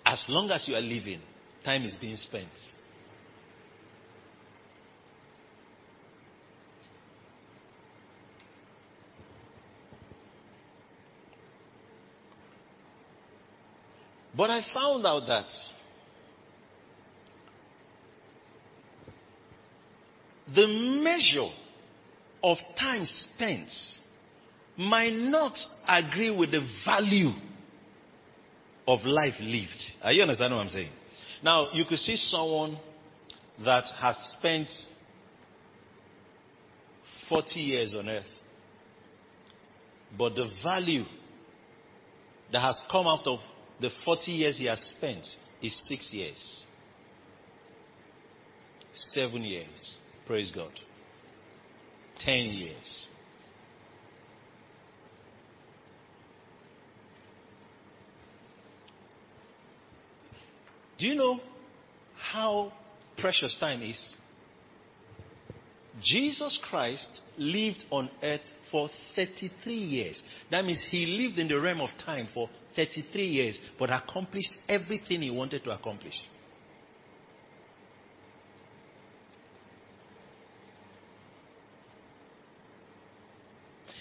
As 0.05 0.25
long 0.29 0.51
as 0.51 0.67
you 0.67 0.75
are 0.75 0.81
living, 0.81 1.21
time 1.65 1.85
is 1.85 1.95
being 2.01 2.17
spent. 2.17 2.49
But 14.37 14.51
I 14.51 14.63
found 14.75 15.07
out 15.07 15.27
that 15.29 15.47
the 20.55 20.67
measure 21.03 21.51
of 22.43 22.59
time 22.79 23.05
spent 23.05 23.71
might 24.77 25.15
not 25.15 25.57
agree 25.89 26.31
with 26.31 26.51
the 26.51 26.67
value 26.85 27.31
of 28.87 29.01
life 29.05 29.35
lived. 29.41 29.81
Are 30.03 30.13
you 30.13 30.23
understand 30.23 30.55
what 30.55 30.61
I'm 30.61 30.69
saying? 30.69 30.91
Now, 31.43 31.73
you 31.73 31.85
could 31.85 31.99
see 31.99 32.17
someone 32.17 32.79
that 33.65 33.85
has 33.99 34.17
spent 34.39 34.69
40 37.29 37.61
years 37.61 37.95
on 37.95 38.09
earth, 38.09 38.25
but 40.17 40.35
the 40.35 40.51
value 40.63 41.05
that 42.53 42.61
has 42.61 42.79
come 42.91 43.07
out 43.07 43.27
of 43.27 43.41
the 43.81 43.91
40 44.05 44.31
years 44.31 44.59
he 44.59 44.67
has 44.67 44.81
spent 44.97 45.27
is 45.63 45.77
six 45.89 46.13
years, 46.13 46.63
seven 48.93 49.43
years. 49.43 49.97
Praise 50.27 50.53
God. 50.55 50.73
Ten 52.19 52.47
years. 52.47 53.07
Do 60.99 61.07
you 61.07 61.15
know 61.15 61.41
how 62.33 62.73
precious 63.19 63.57
time 63.61 63.83
is? 63.83 64.15
Jesus 66.03 66.59
Christ 66.69 67.21
lived 67.39 67.85
on 67.91 68.11
earth 68.23 68.41
for 68.71 68.89
33 69.15 69.75
years. 69.75 70.21
That 70.51 70.65
means 70.65 70.85
he 70.91 71.07
lived 71.07 71.39
in 71.39 71.49
the 71.49 71.61
realm 71.61 71.81
of 71.81 71.91
time 72.05 72.29
for 72.35 72.49
33 72.75 73.27
years, 73.27 73.61
but 73.79 73.91
accomplished 73.91 74.59
everything 74.69 75.23
he 75.23 75.31
wanted 75.31 75.65
to 75.65 75.71
accomplish. 75.71 76.15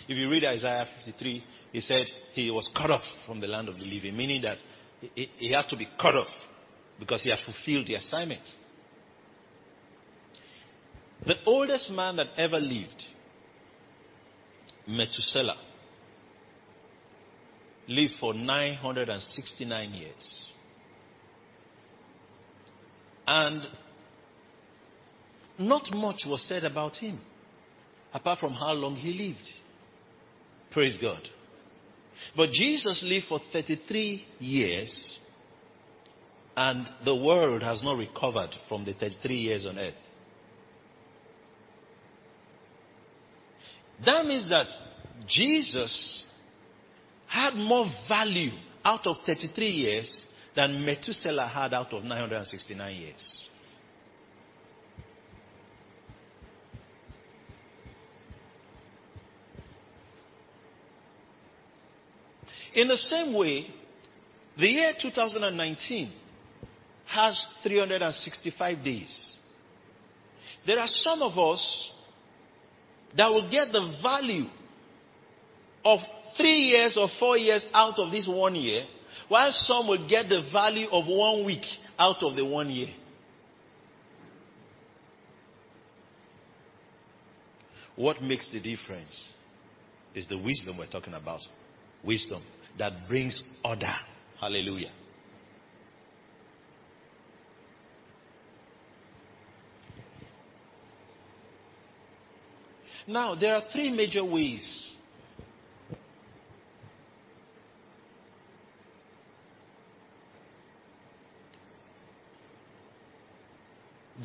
If 0.08 0.18
you 0.18 0.30
read 0.30 0.46
Isaiah 0.46 0.86
53, 1.06 1.44
he 1.72 1.80
said 1.80 2.06
he 2.34 2.52
was 2.52 2.70
cut 2.76 2.92
off 2.92 3.02
from 3.26 3.42
the 3.42 3.48
land 3.48 3.70
of 3.70 3.78
the 3.78 3.86
living, 3.86 4.16
meaning 4.16 4.42
that 4.44 4.58
he, 5.16 5.30
he 5.38 5.52
had 5.52 5.68
to 5.70 5.78
be 5.78 5.88
cut 6.00 6.16
off 6.16 6.28
because 7.00 7.24
he 7.24 7.30
had 7.30 7.40
fulfilled 7.46 7.88
the 7.88 7.96
assignment. 7.96 8.42
The 11.26 11.36
oldest 11.46 11.90
man 11.92 12.18
that 12.18 12.28
ever 12.38 12.60
lived, 12.60 13.04
Methuselah, 14.88 15.58
lived 17.88 18.14
for 18.20 18.34
969 18.34 19.94
years. 19.94 20.46
And 23.28 23.64
not 25.58 25.90
much 25.94 26.22
was 26.28 26.44
said 26.48 26.64
about 26.64 26.98
him, 26.98 27.20
apart 28.14 28.40
from 28.40 28.54
how 28.54 28.74
long 28.74 28.96
he 28.96 29.14
lived. 29.14 29.50
Praise 30.72 30.98
God. 31.02 31.22
But 32.36 32.52
Jesus 32.52 33.04
lived 33.06 33.26
for 33.28 33.40
33 33.52 34.26
years, 34.40 35.18
and 36.56 36.88
the 37.04 37.16
world 37.16 37.62
has 37.62 37.84
not 37.84 37.98
recovered 37.98 38.52
from 38.70 38.86
the 38.86 38.94
33 38.94 39.36
years 39.36 39.66
on 39.66 39.78
earth. 39.78 39.94
That 44.06 44.26
means 44.26 44.50
that 44.50 44.68
Jesus 45.28 46.24
had 47.28 47.56
more 47.56 47.88
value 48.08 48.52
out 48.84 49.06
of 49.08 49.18
33 49.26 49.68
years 49.68 50.22
than 50.56 50.86
Methuselah 50.86 51.48
had 51.48 51.74
out 51.74 51.94
of 51.94 52.04
969 52.04 52.96
years. 52.96 53.48
In 62.74 62.90
the 62.90 62.98
same 62.98 63.34
way, 63.34 63.68
the 64.58 64.68
year 64.68 64.94
2019 65.02 66.12
has 67.08 67.48
365 67.64 68.84
days. 68.84 69.32
There 70.66 70.80
are 70.80 70.88
some 70.88 71.22
of 71.22 71.38
us 71.38 71.92
that 73.16 73.30
will 73.30 73.50
get 73.50 73.72
the 73.72 73.98
value 74.02 74.46
of 75.84 76.00
three 76.38 76.58
years 76.72 76.98
or 77.00 77.08
four 77.20 77.38
years 77.38 77.66
out 77.74 77.98
of 78.00 78.12
this 78.12 78.28
one 78.28 78.56
year, 78.56 78.86
while 79.28 79.52
some 79.52 79.88
will 79.88 80.08
get 80.08 80.28
the 80.28 80.50
value 80.52 80.88
of 80.90 81.06
one 81.08 81.46
week 81.46 81.64
out 81.98 82.18
of 82.22 82.36
the 82.36 82.46
one 82.46 82.70
year. 82.70 82.90
What 87.96 88.22
makes 88.22 88.50
the 88.52 88.60
difference 88.60 89.34
is 90.14 90.28
the 90.28 90.38
wisdom 90.38 90.78
we're 90.78 90.88
talking 90.88 91.14
about. 91.14 91.42
Wisdom 92.04 92.44
that 92.78 93.08
brings 93.08 93.42
order. 93.64 93.96
Hallelujah. 94.40 94.92
Now, 103.08 103.36
there 103.36 103.54
are 103.56 103.62
three 103.72 103.92
major 103.92 104.26
ways 104.26 104.96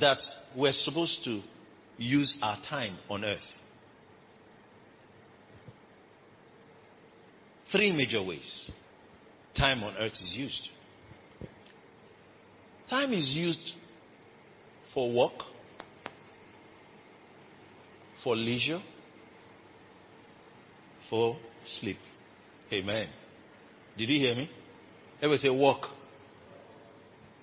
that 0.00 0.18
we're 0.56 0.72
supposed 0.72 1.22
to 1.24 1.42
use 1.98 2.38
our 2.42 2.58
time 2.68 2.96
on 3.10 3.24
earth. 3.24 3.38
Three 7.70 7.92
major 7.92 8.22
ways 8.22 8.70
time 9.56 9.82
on 9.82 9.94
earth 9.96 10.14
is 10.14 10.32
used. 10.32 10.68
Time 12.88 13.12
is 13.12 13.26
used 13.26 13.72
for 14.94 15.12
work, 15.12 15.44
for 18.22 18.36
leisure, 18.36 18.80
for 21.08 21.36
sleep. 21.64 21.96
Amen. 22.72 23.08
Did 23.96 24.08
you 24.08 24.18
hear 24.20 24.34
me? 24.34 24.50
Everybody 25.20 25.42
say 25.42 25.50
work, 25.50 25.82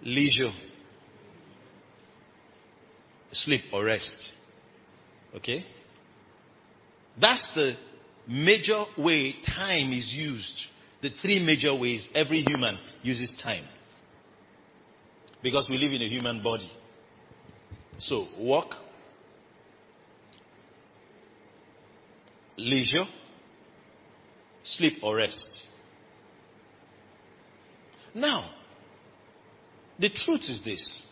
leisure, 0.03 0.51
sleep 3.31 3.61
or 3.73 3.83
rest. 3.83 4.31
Okay? 5.35 5.65
That's 7.19 7.47
the 7.55 7.73
major 8.27 8.85
way 8.97 9.35
time 9.45 9.91
is 9.93 10.13
used. 10.15 10.67
The 11.01 11.09
three 11.21 11.39
major 11.39 11.75
ways 11.75 12.07
every 12.15 12.41
human 12.41 12.77
uses 13.03 13.33
time. 13.43 13.65
Because 15.43 15.67
we 15.69 15.77
live 15.77 15.93
in 15.93 16.01
a 16.01 16.09
human 16.09 16.41
body. 16.41 16.71
So, 17.99 18.27
work, 18.39 18.69
leisure, 22.57 23.05
sleep 24.63 24.99
or 25.03 25.17
rest. 25.17 25.47
Now, 28.13 28.49
the 29.99 30.09
truth 30.09 30.41
is 30.41 30.61
this. 30.65 31.03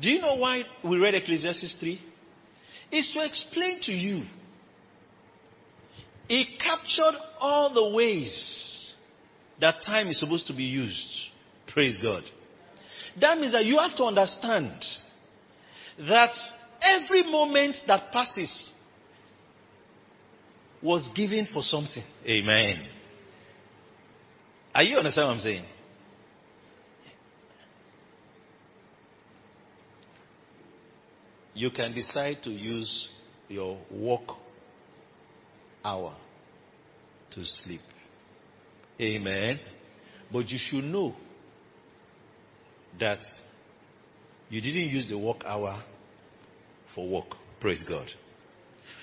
Do 0.00 0.10
you 0.10 0.20
know 0.20 0.36
why 0.36 0.62
we 0.84 0.98
read 0.98 1.14
Ecclesiastes 1.14 1.76
3? 1.80 2.00
It's 2.92 3.12
to 3.14 3.24
explain 3.24 3.80
to 3.82 3.92
you. 3.92 4.24
It 6.28 6.60
captured 6.60 7.18
all 7.40 7.72
the 7.72 7.94
ways 7.96 8.94
that 9.60 9.76
time 9.84 10.08
is 10.08 10.20
supposed 10.20 10.46
to 10.48 10.54
be 10.54 10.64
used. 10.64 11.08
Praise 11.68 11.98
God. 12.02 12.24
That 13.20 13.38
means 13.38 13.52
that 13.52 13.64
you 13.64 13.78
have 13.78 13.96
to 13.96 14.04
understand 14.04 14.72
that 15.98 16.30
every 16.82 17.30
moment 17.30 17.76
that 17.86 18.12
passes 18.12 18.72
was 20.82 21.08
given 21.14 21.48
for 21.52 21.62
something. 21.62 22.04
Amen. 22.26 22.86
Are 24.74 24.82
you 24.82 24.98
understand 24.98 25.28
what 25.28 25.34
I'm 25.34 25.40
saying? 25.40 25.64
You 31.54 31.70
can 31.70 31.94
decide 31.94 32.42
to 32.42 32.50
use 32.50 33.08
your 33.48 33.78
work 33.90 34.36
hour 35.82 36.14
to 37.30 37.44
sleep. 37.44 37.80
Amen. 39.00 39.58
But 40.30 40.48
you 40.50 40.58
should 40.58 40.84
know 40.84 41.14
that 43.00 43.20
you 44.50 44.60
didn't 44.60 44.90
use 44.90 45.08
the 45.08 45.18
work 45.18 45.44
hour 45.46 45.82
for 46.96 47.08
work. 47.08 47.36
Praise 47.60 47.84
God. 47.88 48.08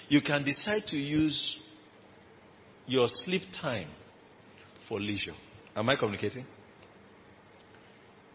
You 0.09 0.21
can 0.21 0.43
decide 0.43 0.87
to 0.87 0.97
use 0.97 1.59
your 2.87 3.07
sleep 3.07 3.43
time 3.61 3.87
for 4.89 4.99
leisure. 4.99 5.35
Am 5.75 5.87
I 5.87 5.95
communicating? 5.95 6.45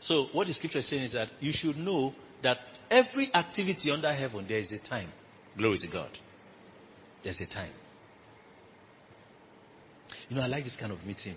So, 0.01 0.29
what 0.33 0.47
the 0.47 0.55
scripture 0.55 0.79
is 0.79 0.89
saying 0.89 1.03
is 1.03 1.13
that 1.13 1.29
you 1.41 1.53
should 1.53 1.77
know 1.77 2.15
that 2.43 2.59
every 2.91 3.35
activity 3.35 3.91
under 3.91 4.13
heaven, 4.15 4.47
there 4.49 4.59
is 4.59 4.69
a 4.73 4.79
time. 4.79 5.11
Glory 5.57 5.79
to 5.81 5.89
God. 5.89 6.11
There's 7.25 7.41
a 7.41 7.47
time. 7.47 7.73
You 10.29 10.37
know, 10.37 10.43
I 10.43 10.47
like 10.47 10.65
this 10.65 10.77
kind 10.79 10.93
of 10.93 11.05
meeting. 11.05 11.35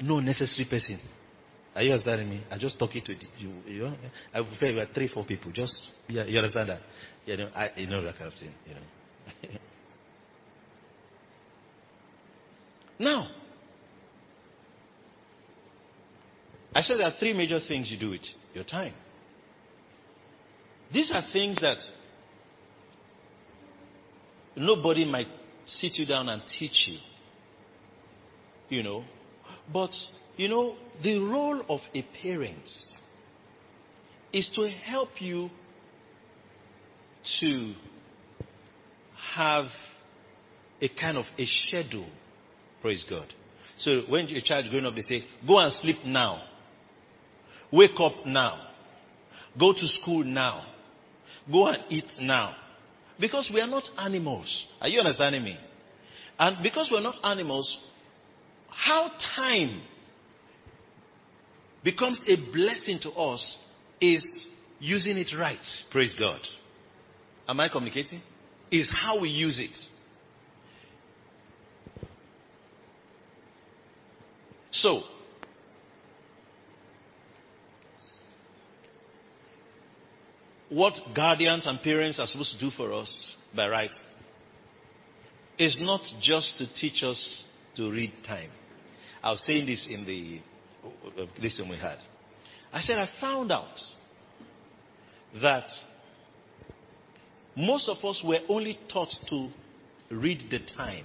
No 0.00 0.20
necessary 0.20 0.66
person. 0.68 0.98
Are 1.78 1.82
you 1.82 1.92
understanding 1.92 2.28
me? 2.28 2.42
I 2.50 2.58
just 2.58 2.76
talking 2.76 3.04
to 3.04 3.14
you. 3.38 3.52
You 3.64 3.82
know, 3.84 3.94
I 4.34 4.42
prefer 4.42 4.66
you 4.66 4.80
are 4.80 4.86
three, 4.92 5.06
four 5.06 5.24
people. 5.24 5.52
Just 5.52 5.80
yeah, 6.08 6.24
you 6.24 6.36
understand 6.36 6.70
that? 6.70 6.80
You 7.24 7.36
know, 7.36 7.50
I 7.54 7.70
you 7.76 7.86
know 7.86 8.02
that 8.02 8.18
kind 8.18 8.32
of 8.32 8.36
thing. 8.36 8.52
You 8.66 8.74
know. 8.74 8.80
now, 12.98 13.28
I 16.74 16.80
said 16.80 16.98
there 16.98 17.06
are 17.06 17.14
three 17.16 17.32
major 17.32 17.60
things 17.68 17.92
you 17.92 17.96
do 17.96 18.10
with 18.10 18.22
your 18.54 18.64
time. 18.64 18.94
These 20.92 21.12
are 21.14 21.22
things 21.32 21.60
that 21.60 21.78
nobody 24.56 25.04
might 25.04 25.28
sit 25.64 25.94
you 25.94 26.06
down 26.06 26.28
and 26.28 26.42
teach 26.58 26.88
you. 26.88 26.98
You 28.68 28.82
know. 28.82 29.04
But, 29.72 29.92
you 30.38 30.48
know, 30.48 30.76
the 31.02 31.18
role 31.18 31.60
of 31.68 31.80
a 31.94 32.02
parent 32.22 32.62
is 34.32 34.50
to 34.54 34.70
help 34.70 35.20
you 35.20 35.50
to 37.40 37.74
have 39.34 39.66
a 40.80 40.88
kind 40.88 41.18
of 41.18 41.24
a 41.36 41.44
schedule. 41.44 42.08
Praise 42.80 43.04
God. 43.10 43.26
So 43.78 44.02
when 44.08 44.26
a 44.26 44.40
child 44.40 44.66
growing 44.70 44.86
up, 44.86 44.94
they 44.94 45.02
say, 45.02 45.24
go 45.46 45.58
and 45.58 45.72
sleep 45.72 45.98
now. 46.06 46.40
Wake 47.72 47.98
up 47.98 48.24
now. 48.24 48.68
Go 49.58 49.72
to 49.72 49.86
school 49.86 50.22
now. 50.22 50.66
Go 51.50 51.66
and 51.66 51.82
eat 51.88 52.08
now. 52.20 52.54
Because 53.18 53.50
we 53.52 53.60
are 53.60 53.66
not 53.66 53.84
animals. 53.98 54.66
Are 54.80 54.88
you 54.88 55.00
understanding 55.00 55.42
me? 55.42 55.58
And 56.38 56.62
because 56.62 56.90
we're 56.92 57.00
not 57.02 57.16
animals, 57.24 57.76
how 58.68 59.10
time 59.34 59.82
becomes 61.90 62.20
a 62.28 62.36
blessing 62.52 62.98
to 63.00 63.10
us 63.12 63.56
is 63.98 64.22
using 64.78 65.16
it 65.16 65.28
right. 65.38 65.56
Praise 65.90 66.14
God. 66.18 66.40
Am 67.48 67.58
I 67.60 67.70
communicating? 67.70 68.20
Is 68.70 68.92
how 68.94 69.18
we 69.18 69.30
use 69.30 69.58
it. 69.58 69.74
So, 74.70 75.00
what 80.68 80.92
guardians 81.16 81.64
and 81.66 81.80
parents 81.80 82.20
are 82.20 82.26
supposed 82.26 82.52
to 82.52 82.58
do 82.58 82.70
for 82.76 82.92
us 82.92 83.34
by 83.56 83.66
right 83.66 83.90
is 85.58 85.78
not 85.80 86.02
just 86.20 86.58
to 86.58 86.66
teach 86.74 87.02
us 87.02 87.44
to 87.76 87.90
read 87.90 88.12
time. 88.26 88.50
I 89.22 89.30
was 89.30 89.42
saying 89.46 89.64
this 89.64 89.88
in 89.90 90.04
the 90.04 90.40
listen 91.40 91.68
we 91.68 91.76
had. 91.76 91.98
I 92.72 92.80
said 92.80 92.98
I 92.98 93.08
found 93.20 93.50
out 93.50 93.78
that 95.42 95.66
most 97.56 97.88
of 97.88 98.04
us 98.04 98.22
were 98.24 98.40
only 98.48 98.78
taught 98.92 99.12
to 99.28 99.48
read 100.10 100.44
the 100.50 100.60
time. 100.76 101.04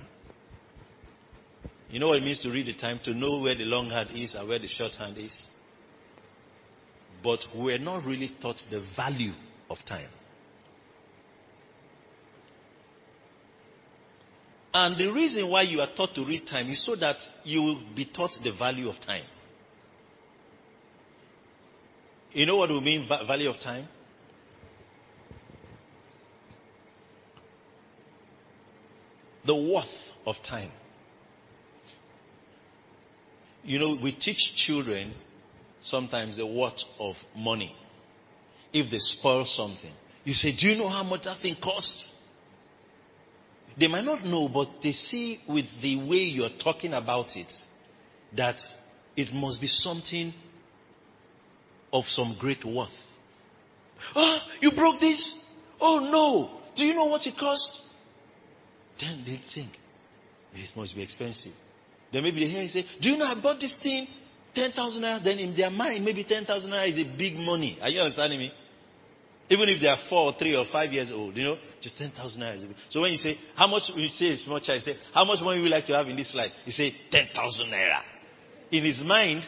You 1.90 2.00
know 2.00 2.08
what 2.08 2.18
it 2.18 2.24
means 2.24 2.42
to 2.42 2.50
read 2.50 2.68
the 2.68 2.74
time? 2.74 3.00
To 3.04 3.14
know 3.14 3.38
where 3.40 3.56
the 3.56 3.66
long 3.66 3.90
hand 3.90 4.10
is 4.16 4.34
and 4.34 4.48
where 4.48 4.60
the 4.60 4.68
short 4.68 4.94
hand 4.94 5.18
is. 5.18 5.34
But 7.24 7.40
we're 7.56 7.78
not 7.78 8.04
really 8.04 8.32
taught 8.42 8.58
the 8.70 8.86
value 8.96 9.34
of 9.70 9.78
time. 9.88 10.10
And 14.74 14.98
the 14.98 15.08
reason 15.08 15.50
why 15.50 15.62
you 15.64 15.80
are 15.82 15.90
taught 15.96 16.16
to 16.16 16.26
read 16.26 16.48
time 16.48 16.70
is 16.70 16.84
so 16.84 16.96
that 16.96 17.18
you 17.44 17.62
will 17.62 17.82
be 17.96 18.06
taught 18.06 18.32
the 18.44 18.52
value 18.52 18.90
of 18.90 19.00
time. 19.06 19.26
You 22.34 22.48
know 22.48 22.58
what 22.58 22.70
we 22.70 22.80
mean 22.80 23.08
va- 23.08 23.26
value 23.28 23.50
of 23.50 23.58
time? 23.62 23.88
The 29.46 29.56
worth 29.56 29.86
of 30.26 30.36
time. 30.48 30.72
You 33.64 33.80
know, 33.80 33.98
we 34.02 34.14
teach 34.14 34.38
children 34.66 35.14
sometimes 35.82 36.38
the 36.38 36.46
worth 36.46 36.80
of 37.00 37.16
money. 37.36 37.76
If 38.74 38.90
they 38.90 38.98
spoil 38.98 39.46
something, 39.46 39.94
you 40.24 40.34
say, 40.34 40.56
Do 40.58 40.68
you 40.68 40.78
know 40.78 40.90
how 40.90 41.04
much 41.04 41.24
that 41.24 41.40
thing 41.42 41.56
cost? 41.62 42.06
They 43.80 43.88
might 43.88 44.06
not 44.06 44.24
know, 44.26 44.50
but 44.50 44.70
they 44.82 44.92
see 44.92 45.40
with 45.48 45.66
the 45.82 45.98
way 45.98 46.18
you're 46.18 46.50
talking 46.64 46.94
about 46.94 47.36
it 47.36 47.52
that 48.36 48.56
it 49.16 49.34
must 49.34 49.62
be 49.62 49.68
something 49.68 50.34
of 51.94 52.04
some 52.08 52.36
great 52.38 52.66
worth. 52.66 52.90
Ah, 54.16 54.42
you 54.60 54.72
broke 54.72 55.00
this? 55.00 55.36
Oh 55.80 56.00
no! 56.00 56.60
Do 56.76 56.84
you 56.84 56.94
know 56.94 57.06
what 57.06 57.26
it 57.26 57.38
cost? 57.40 57.72
Then 59.00 59.24
they 59.26 59.42
think 59.54 59.72
it 60.54 60.76
must 60.76 60.96
be 60.96 61.04
expensive. 61.04 61.54
Then 62.12 62.24
maybe 62.24 62.46
they 62.46 62.52
hear 62.52 62.64
you 62.64 62.70
say, 62.70 62.86
Do 63.02 63.10
you 63.10 63.18
know 63.18 63.26
I 63.26 63.40
bought 63.42 63.60
this 63.60 63.78
thing? 63.82 64.08
10,000 64.56 65.02
naira. 65.02 65.24
Then 65.24 65.40
in 65.40 65.56
their 65.56 65.72
mind, 65.72 66.06
maybe 66.06 66.24
10,000 66.24 66.70
naira 66.70 66.88
is 66.88 67.00
a 67.00 67.18
big 67.18 67.36
money. 67.36 67.80
Are 67.82 67.90
you 67.90 68.02
understanding 68.02 68.40
me? 68.40 68.52
Even 69.50 69.68
if 69.68 69.82
they 69.82 69.88
are 69.88 69.98
four 70.10 70.32
or 70.32 70.34
three 70.38 70.56
or 70.56 70.66
five 70.72 70.92
years 70.92 71.12
old, 71.12 71.36
you 71.36 71.44
know, 71.44 71.58
just 71.82 71.98
10,000 71.98 72.40
naira 72.40 72.74
So 72.90 73.02
when 73.02 73.12
you 73.12 73.18
say, 73.18 73.38
How 73.56 73.68
much, 73.68 73.84
you 73.96 74.08
say 74.10 74.34
a 74.34 74.38
small 74.38 74.60
child, 74.60 74.84
say, 74.84 74.96
How 75.14 75.26
much 75.26 75.42
money 75.42 75.60
would 75.60 75.66
you 75.66 75.72
like 75.72 75.86
to 75.88 75.94
have 75.94 76.08
in 76.08 76.16
this 76.16 76.34
life? 76.36 76.52
You 76.66 76.72
say, 76.72 76.94
10,000 77.12 77.68
naira. 77.68 78.02
In 78.72 78.84
his 78.84 79.02
mind, 79.04 79.44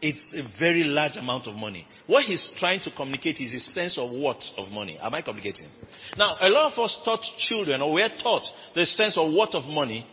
it's 0.00 0.32
a 0.32 0.42
very 0.58 0.84
large 0.84 1.16
amount 1.16 1.46
of 1.46 1.54
money. 1.56 1.86
What 2.06 2.24
he's 2.24 2.50
trying 2.56 2.80
to 2.82 2.90
communicate 2.94 3.40
is 3.40 3.52
his 3.52 3.74
sense 3.74 3.98
of 3.98 4.10
worth 4.10 4.44
of 4.56 4.68
money. 4.68 4.98
Am 5.00 5.12
I 5.12 5.22
communicating? 5.22 5.68
Now, 6.16 6.36
a 6.40 6.48
lot 6.48 6.72
of 6.72 6.78
us 6.78 7.00
taught 7.04 7.20
children, 7.38 7.82
or 7.82 7.92
we're 7.92 8.08
taught 8.22 8.42
the 8.74 8.86
sense 8.86 9.18
of 9.18 9.32
worth 9.32 9.54
of 9.54 9.64
money, 9.64 10.06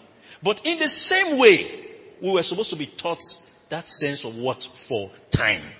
but 0.43 0.65
in 0.65 0.79
the 0.79 0.89
same 0.89 1.39
way, 1.39 1.85
we 2.21 2.31
were 2.31 2.43
supposed 2.43 2.71
to 2.71 2.77
be 2.77 2.91
taught 3.01 3.19
that 3.69 3.87
sense 3.87 4.25
of 4.25 4.35
what 4.35 4.61
for 4.87 5.11
time. 5.35 5.71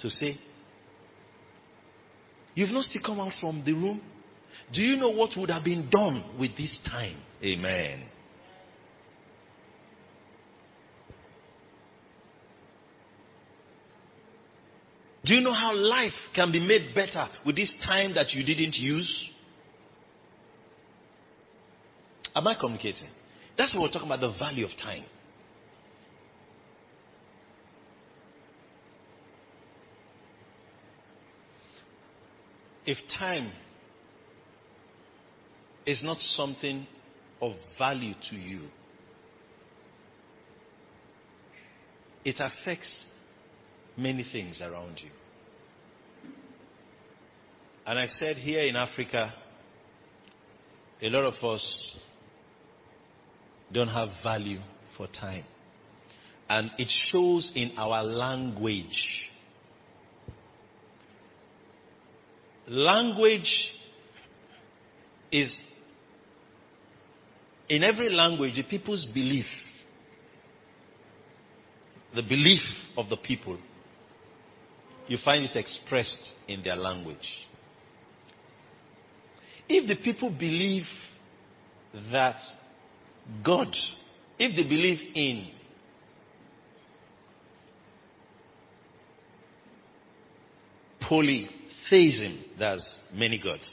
To 0.00 0.10
say, 0.10 0.36
you've 2.54 2.70
not 2.70 2.84
still 2.84 3.02
come 3.04 3.20
out 3.20 3.32
from 3.40 3.62
the 3.64 3.72
room. 3.72 4.00
Do 4.72 4.82
you 4.82 4.96
know 4.96 5.10
what 5.10 5.30
would 5.36 5.50
have 5.50 5.64
been 5.64 5.88
done 5.90 6.24
with 6.40 6.56
this 6.56 6.80
time? 6.88 7.16
Amen. 7.42 8.02
Do 15.32 15.38
you 15.38 15.44
know 15.44 15.54
how 15.54 15.74
life 15.74 16.12
can 16.34 16.52
be 16.52 16.60
made 16.60 16.94
better 16.94 17.26
with 17.46 17.56
this 17.56 17.74
time 17.82 18.12
that 18.16 18.34
you 18.34 18.44
didn't 18.44 18.76
use? 18.76 19.30
Am 22.36 22.46
I 22.46 22.54
communicating? 22.54 23.08
That's 23.56 23.74
what 23.74 23.80
we're 23.80 23.92
talking 23.92 24.08
about 24.08 24.20
the 24.20 24.38
value 24.38 24.66
of 24.66 24.72
time. 24.76 25.04
If 32.84 32.98
time 33.18 33.52
is 35.86 36.04
not 36.04 36.18
something 36.18 36.86
of 37.40 37.54
value 37.78 38.12
to 38.28 38.36
you, 38.36 38.68
it 42.22 42.36
affects 42.38 43.06
many 43.96 44.26
things 44.30 44.60
around 44.60 45.00
you. 45.02 45.08
And 47.84 47.98
I 47.98 48.06
said 48.06 48.36
here 48.36 48.60
in 48.60 48.76
Africa, 48.76 49.34
a 51.00 51.08
lot 51.08 51.24
of 51.24 51.34
us 51.44 51.96
don't 53.72 53.88
have 53.88 54.08
value 54.22 54.60
for 54.96 55.08
time. 55.08 55.44
And 56.48 56.70
it 56.78 56.88
shows 57.10 57.50
in 57.54 57.72
our 57.76 58.04
language. 58.04 59.28
Language 62.68 63.72
is, 65.32 65.52
in 67.68 67.82
every 67.82 68.10
language, 68.10 68.54
the 68.54 68.62
people's 68.62 69.06
belief, 69.06 69.46
the 72.14 72.22
belief 72.22 72.60
of 72.96 73.08
the 73.08 73.16
people, 73.16 73.58
you 75.08 75.18
find 75.24 75.44
it 75.44 75.56
expressed 75.56 76.32
in 76.46 76.62
their 76.62 76.76
language. 76.76 77.26
If 79.68 79.88
the 79.88 79.96
people 79.96 80.30
believe 80.30 80.84
that 82.10 82.40
God, 83.44 83.74
if 84.38 84.56
they 84.56 84.62
believe 84.62 84.98
in 85.14 85.48
polytheism, 91.00 92.44
that's 92.58 92.94
many 93.12 93.38
gods, 93.38 93.66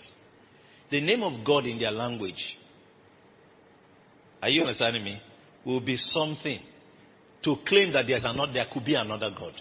the 0.91 1.01
name 1.01 1.23
of 1.23 1.45
God 1.45 1.65
in 1.65 1.79
their 1.79 1.91
language, 1.91 2.57
are 4.41 4.49
you 4.49 4.61
understanding 4.61 5.03
me? 5.03 5.21
Will 5.65 5.81
be 5.81 5.97
something 5.97 6.59
to 7.43 7.55
claim 7.67 7.93
that 7.93 8.05
there's 8.07 8.23
another, 8.23 8.53
there 8.53 8.65
could 8.71 8.85
be 8.85 8.95
another 8.95 9.31
God. 9.37 9.53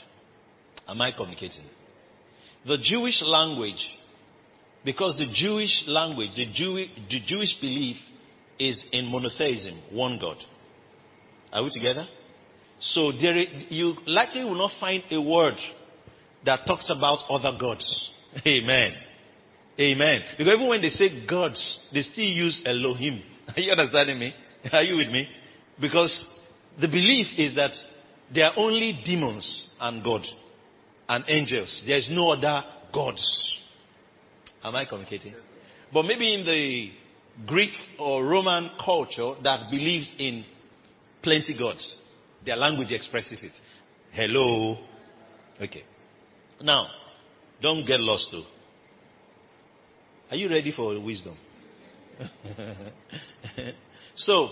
Am 0.87 1.01
I 1.01 1.12
communicating? 1.12 1.64
The 2.67 2.79
Jewish 2.83 3.21
language, 3.23 3.85
because 4.85 5.17
the 5.19 5.31
Jewish 5.33 5.85
language, 5.87 6.31
the, 6.37 6.47
Jew, 6.53 6.77
the 7.11 7.21
Jewish 7.27 7.57
belief 7.61 7.97
is 8.59 8.83
in 8.93 9.07
monotheism, 9.07 9.81
one 9.93 10.19
God. 10.21 10.37
Are 11.53 11.62
we 11.62 11.71
together? 11.71 12.07
So 12.81 13.12
there, 13.12 13.37
you 13.37 13.95
likely 14.07 14.45
will 14.45 14.55
not 14.55 14.73
find 14.79 15.03
a 15.11 15.21
word 15.21 15.57
that 16.45 16.61
talks 16.67 16.91
about 16.91 17.21
other 17.29 17.57
gods. 17.59 18.11
Amen. 18.47 18.95
Amen. 19.81 20.23
Because 20.37 20.55
even 20.55 20.69
when 20.69 20.83
they 20.83 20.91
say 20.91 21.27
gods, 21.27 21.88
they 21.93 22.03
still 22.03 22.25
use 22.25 22.62
Elohim. 22.64 23.23
Are 23.57 23.61
you 23.61 23.73
understanding 23.73 24.19
me? 24.19 24.35
Are 24.73 24.83
you 24.83 24.97
with 24.97 25.09
me? 25.09 25.29
Because 25.81 26.29
the 26.81 26.88
belief 26.88 27.27
is 27.37 27.55
that 27.55 27.71
there 28.35 28.47
are 28.47 28.55
only 28.57 29.01
demons 29.05 29.69
and 29.81 30.05
God 30.05 30.23
and 31.09 31.25
angels. 31.29 31.83
There 31.87 31.97
is 31.97 32.09
no 32.11 32.31
other 32.31 32.64
gods. 32.93 33.58
Am 34.62 34.75
I 34.75 34.85
communicating? 34.85 35.35
But 35.92 36.03
maybe 36.03 36.35
in 36.35 36.44
the 36.44 36.90
Greek 37.47 37.73
or 37.99 38.25
Roman 38.25 38.71
culture 38.85 39.35
that 39.42 39.71
believes 39.71 40.14
in 40.18 40.44
plenty 41.23 41.57
gods, 41.57 41.97
their 42.44 42.57
language 42.57 42.92
expresses 42.92 43.42
it. 43.42 43.53
Hello. 44.12 44.79
Okay. 45.61 45.85
Now, 46.61 46.88
don't 47.62 47.87
get 47.87 48.01
lost 48.01 48.29
though. 48.33 48.44
Are 50.31 50.37
you 50.37 50.49
ready 50.49 50.73
for 50.73 51.01
wisdom? 51.01 51.37
so, 54.16 54.51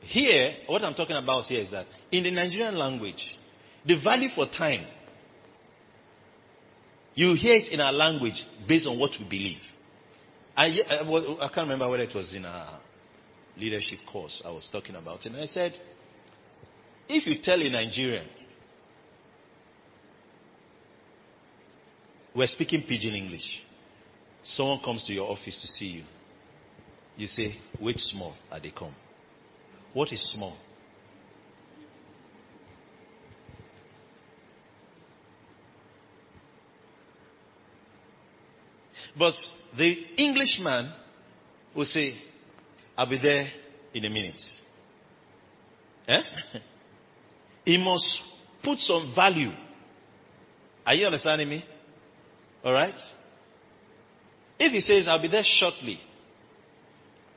here, 0.00 0.56
what 0.66 0.82
I'm 0.82 0.94
talking 0.94 1.16
about 1.16 1.44
here 1.44 1.60
is 1.60 1.70
that 1.70 1.86
in 2.10 2.24
the 2.24 2.30
Nigerian 2.30 2.76
language, 2.76 3.22
the 3.84 4.00
value 4.02 4.28
for 4.34 4.46
time, 4.46 4.86
you 7.16 7.34
hear 7.34 7.54
it 7.54 7.72
in 7.72 7.80
our 7.80 7.92
language 7.92 8.40
based 8.68 8.86
on 8.86 8.98
what 8.98 9.10
we 9.18 9.24
believe. 9.24 9.58
I, 10.56 10.66
I, 10.88 11.00
I 11.00 11.48
can't 11.48 11.68
remember 11.68 11.90
whether 11.90 12.04
it 12.04 12.14
was 12.14 12.32
in 12.34 12.44
a 12.44 12.80
leadership 13.56 13.98
course 14.10 14.40
I 14.44 14.50
was 14.50 14.68
talking 14.70 14.94
about. 14.94 15.26
And 15.26 15.36
I 15.36 15.46
said, 15.46 15.74
if 17.08 17.26
you 17.26 17.42
tell 17.42 17.60
a 17.60 17.68
Nigerian 17.68 18.28
we're 22.36 22.46
speaking 22.46 22.82
pidgin 22.86 23.14
English. 23.14 23.64
Someone 24.44 24.80
comes 24.84 25.04
to 25.06 25.12
your 25.12 25.28
office 25.28 25.58
to 25.62 25.66
see 25.66 25.86
you. 25.86 26.04
You 27.16 27.26
say, 27.26 27.56
wait 27.80 27.98
small, 27.98 28.34
and 28.52 28.62
they 28.62 28.70
come. 28.70 28.94
What 29.94 30.12
is 30.12 30.32
small? 30.32 30.56
But 39.18 39.34
the 39.76 39.94
Englishman 40.16 40.92
will 41.74 41.84
say, 41.84 42.14
I'll 42.96 43.08
be 43.08 43.18
there 43.18 43.48
in 43.94 44.04
a 44.04 44.10
minute. 44.10 44.42
Eh? 46.08 46.20
He 47.66 47.76
must 47.76 48.20
put 48.62 48.78
some 48.78 49.12
value. 49.12 49.50
Are 50.86 50.94
you 50.94 51.04
understanding 51.04 51.48
me? 51.48 51.64
Alright? 52.64 52.94
If 54.56 54.70
he 54.70 54.80
says, 54.80 55.08
I'll 55.08 55.20
be 55.20 55.26
there 55.28 55.42
shortly, 55.44 55.98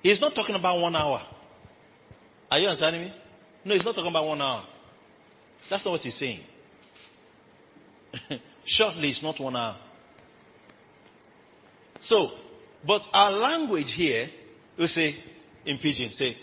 he's 0.03 0.21
not 0.21 0.35
talking 0.35 0.53
about 0.53 0.79
one 0.79 0.95
hour. 0.95 1.19
Are 2.51 2.59
you 2.59 2.67
understanding 2.67 3.01
me? 3.01 3.13
No, 3.65 3.73
he's 3.73 3.83
not 3.83 3.95
talking 3.95 4.11
about 4.11 4.27
one 4.27 4.39
hour. 4.39 4.65
That's 5.67 5.83
not 5.83 5.91
what 5.91 6.01
he's 6.01 6.17
saying. 6.17 6.41
shortly 8.65 9.09
is 9.09 9.21
not 9.23 9.39
one 9.39 9.55
hour. 9.55 9.77
So, 12.01 12.29
but 12.85 13.01
our 13.11 13.31
language 13.31 13.93
here, 13.95 14.27
we 14.77 14.87
say, 14.87 15.15
in 15.65 15.77
pidgin, 15.77 16.09
say, 16.11 16.35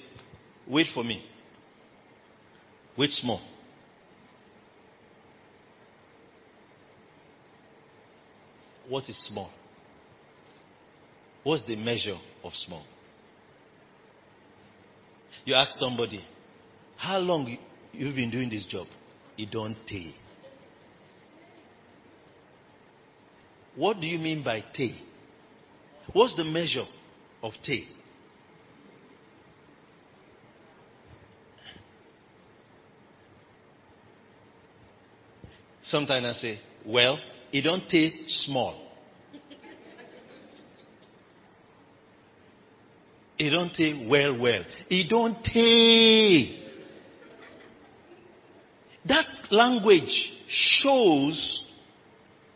wait 0.68 0.86
for 0.92 1.02
me. 1.02 1.24
Wait 2.96 3.10
small. 3.10 3.40
What 8.88 9.08
is 9.08 9.16
small? 9.26 9.50
What's 11.42 11.66
the 11.66 11.76
measure 11.76 12.16
of 12.44 12.52
small? 12.54 12.84
You 15.44 15.54
ask 15.54 15.72
somebody, 15.72 16.24
how 16.96 17.18
long 17.18 17.56
you've 17.92 18.14
been 18.14 18.30
doing 18.30 18.50
this 18.50 18.66
job? 18.66 18.86
You 19.36 19.46
don't 19.46 19.76
take. 19.86 20.14
What 23.76 24.00
do 24.00 24.06
you 24.06 24.18
mean 24.18 24.42
by 24.42 24.64
take? 24.74 24.94
What's 26.12 26.36
the 26.36 26.44
measure 26.44 26.86
of 27.42 27.52
take? 27.64 27.88
Sometimes 35.82 36.26
I 36.26 36.32
say, 36.40 36.60
well, 36.84 37.18
it 37.52 37.62
don't 37.62 37.88
take 37.88 38.14
small. 38.26 38.86
It 43.38 43.50
don't 43.50 43.72
take 43.72 44.10
well, 44.10 44.38
well. 44.40 44.64
It 44.88 45.08
don't 45.08 45.44
take. 45.44 46.64
That 49.04 49.26
language 49.52 50.32
shows 50.48 51.62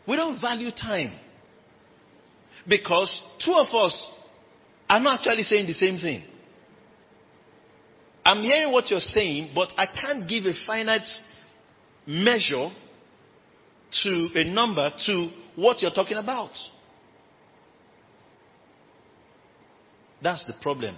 we 0.07 0.15
don't 0.17 0.41
value 0.41 0.71
time. 0.71 1.13
Because 2.67 3.21
two 3.43 3.53
of 3.53 3.67
us 3.73 4.11
are 4.89 4.99
not 4.99 5.19
actually 5.19 5.43
saying 5.43 5.67
the 5.67 5.73
same 5.73 5.99
thing. 5.99 6.23
I'm 8.23 8.43
hearing 8.43 8.71
what 8.71 8.89
you're 8.89 8.99
saying, 8.99 9.51
but 9.55 9.69
I 9.77 9.87
can't 9.87 10.27
give 10.27 10.45
a 10.45 10.53
finite 10.65 11.07
measure 12.05 12.69
to 14.03 14.29
a 14.35 14.43
number 14.43 14.91
to 15.07 15.29
what 15.55 15.81
you're 15.81 15.91
talking 15.91 16.17
about. 16.17 16.51
That's 20.21 20.45
the 20.45 20.53
problem. 20.61 20.97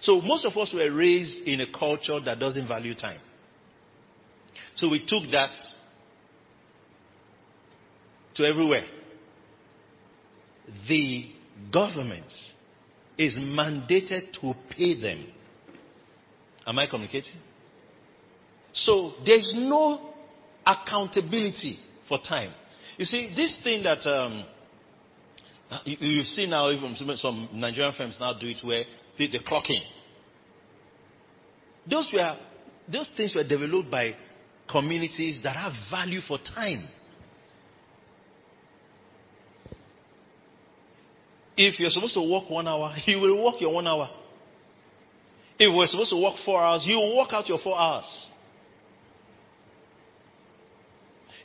So 0.00 0.20
most 0.20 0.46
of 0.46 0.56
us 0.56 0.72
were 0.74 0.90
raised 0.90 1.46
in 1.46 1.60
a 1.60 1.66
culture 1.70 2.18
that 2.24 2.38
doesn't 2.38 2.66
value 2.66 2.94
time. 2.94 3.20
So 4.74 4.88
we 4.88 5.04
took 5.06 5.30
that 5.32 5.52
to 8.36 8.44
everywhere. 8.44 8.84
The 10.88 11.26
government 11.72 12.32
is 13.18 13.36
mandated 13.36 14.32
to 14.40 14.54
pay 14.70 15.00
them. 15.00 15.26
Am 16.66 16.78
I 16.78 16.86
communicating? 16.86 17.36
So 18.72 19.12
there's 19.24 19.52
no 19.54 20.14
accountability 20.66 21.78
for 22.08 22.18
time. 22.18 22.52
You 22.96 23.04
see, 23.04 23.32
this 23.34 23.58
thing 23.62 23.82
that 23.84 24.06
um, 24.08 24.44
you, 25.84 25.96
you've 26.00 26.26
seen 26.26 26.50
now, 26.50 26.70
even 26.70 26.94
some- 27.16 27.48
Nigerian 27.52 27.92
firms 27.96 28.16
now 28.18 28.32
do 28.38 28.48
it 28.48 28.58
where 28.64 28.84
the, 29.18 29.28
the 29.30 29.38
clocking. 29.40 29.80
Those 31.88 32.10
were 32.12 32.36
those 32.90 33.10
things 33.16 33.34
were 33.34 33.44
developed 33.46 33.90
by 33.90 34.14
communities 34.70 35.40
that 35.42 35.56
have 35.56 35.72
value 35.90 36.20
for 36.20 36.38
time. 36.38 36.88
If 41.56 41.78
you're 41.78 41.90
supposed 41.90 42.14
to 42.14 42.22
work 42.22 42.50
one 42.50 42.66
hour, 42.66 42.94
you 43.06 43.18
will 43.20 43.44
work 43.44 43.60
your 43.60 43.72
one 43.72 43.86
hour. 43.86 44.10
If 45.58 45.74
we're 45.74 45.86
supposed 45.86 46.10
to 46.10 46.20
work 46.20 46.34
four 46.44 46.60
hours, 46.60 46.84
you 46.84 46.96
will 46.96 47.16
work 47.16 47.32
out 47.32 47.48
your 47.48 47.58
four 47.58 47.78
hours. 47.78 48.26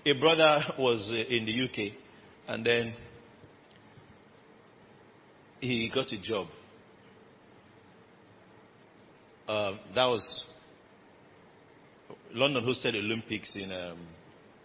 A 0.05 0.13
brother 0.13 0.61
was 0.79 1.07
uh, 1.11 1.15
in 1.15 1.45
the 1.45 1.63
UK 1.63 1.93
and 2.47 2.65
then 2.65 2.93
he 5.59 5.91
got 5.93 6.11
a 6.11 6.21
job. 6.21 6.47
Uh, 9.47 9.73
that 9.93 10.05
was 10.05 10.45
London 12.31 12.63
hosted 12.63 12.95
Olympics 12.95 13.55
in 13.55 13.71
um, 13.71 13.97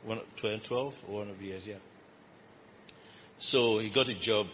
one, 0.05 0.19
2012 0.37 0.93
or 1.09 1.15
one 1.15 1.31
of 1.31 1.39
the 1.39 1.45
years, 1.45 1.65
yeah. 1.67 1.79
So 3.39 3.79
he 3.79 3.93
got 3.93 4.09
a 4.09 4.19
job 4.19 4.47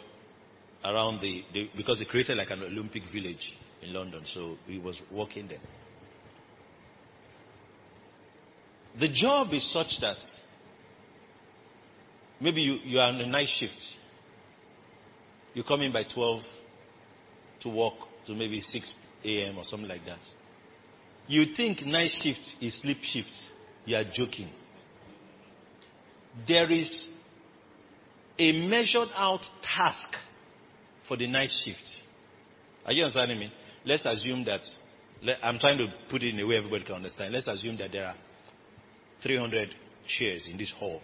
around 0.85 1.21
the, 1.21 1.43
the 1.53 1.69
because 1.77 1.99
they 1.99 2.05
created 2.05 2.37
like 2.37 2.51
an 2.51 2.63
Olympic 2.63 3.03
village 3.13 3.53
in 3.83 3.93
London. 3.93 4.23
So 4.35 4.57
he 4.67 4.79
was 4.79 5.01
working 5.13 5.49
there. 5.49 5.61
The 8.99 9.09
job 9.13 9.49
is 9.53 9.73
such 9.73 9.99
that 10.01 10.17
maybe 12.41 12.63
you, 12.63 12.79
you 12.85 12.99
are 12.99 13.13
on 13.13 13.21
a 13.21 13.27
night 13.27 13.49
shift. 13.59 13.81
You 15.55 15.63
come 15.65 15.83
in 15.83 15.93
by 15.93 16.05
12 16.05 16.43
to 17.63 17.69
work 17.69 17.95
to 18.27 18.35
maybe 18.35 18.61
6 18.61 18.95
a.m. 19.25 19.59
or 19.59 19.65
something 19.65 19.89
like 19.89 20.05
that. 20.07 20.19
You 21.29 21.55
think 21.57 21.85
night 21.87 22.11
shift 22.23 22.41
is 22.61 22.81
sleep 22.81 22.99
shift. 23.03 23.31
You 23.85 23.97
are 23.97 24.05
joking. 24.13 24.49
There 26.47 26.71
is 26.71 27.09
a 28.39 28.53
measured 28.67 29.09
out 29.15 29.41
task 29.63 30.17
for 31.11 31.17
the 31.17 31.27
night 31.27 31.51
shift. 31.65 31.83
Are 32.87 32.93
you 32.93 33.03
understanding 33.03 33.41
me? 33.41 33.53
Let's 33.85 34.07
assume 34.07 34.45
that, 34.45 34.61
I'm 35.43 35.59
trying 35.59 35.77
to 35.79 35.89
put 36.09 36.23
it 36.23 36.33
in 36.33 36.39
a 36.39 36.47
way 36.47 36.57
everybody 36.57 36.85
can 36.85 36.95
understand. 36.95 37.35
Let's 37.35 37.49
assume 37.49 37.77
that 37.79 37.91
there 37.91 38.07
are 38.07 38.15
300 39.21 39.75
chairs 40.07 40.47
in 40.49 40.57
this 40.57 40.73
hall 40.79 41.01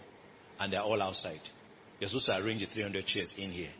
and 0.57 0.71
they're 0.71 0.81
all 0.81 1.01
outside. 1.01 1.41
You're 1.99 2.07
supposed 2.07 2.27
to 2.27 2.37
arrange 2.37 2.61
the 2.61 2.73
300 2.73 3.05
chairs 3.05 3.33
in 3.37 3.51
here. 3.51 3.71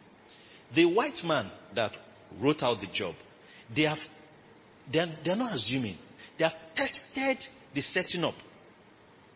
The 0.76 0.84
white 0.84 1.24
man 1.24 1.50
that 1.76 1.94
wrote 2.42 2.62
out 2.62 2.82
the 2.82 2.88
job, 2.94 3.16
they 3.74 3.84
have, 3.84 4.00
they're, 4.92 5.16
they're 5.24 5.38
not 5.38 5.56
assuming. 5.56 5.98
They 6.38 6.44
have 6.44 6.58
tested 6.76 7.38
the 7.74 7.82
setting 7.82 8.26
up 8.26 8.36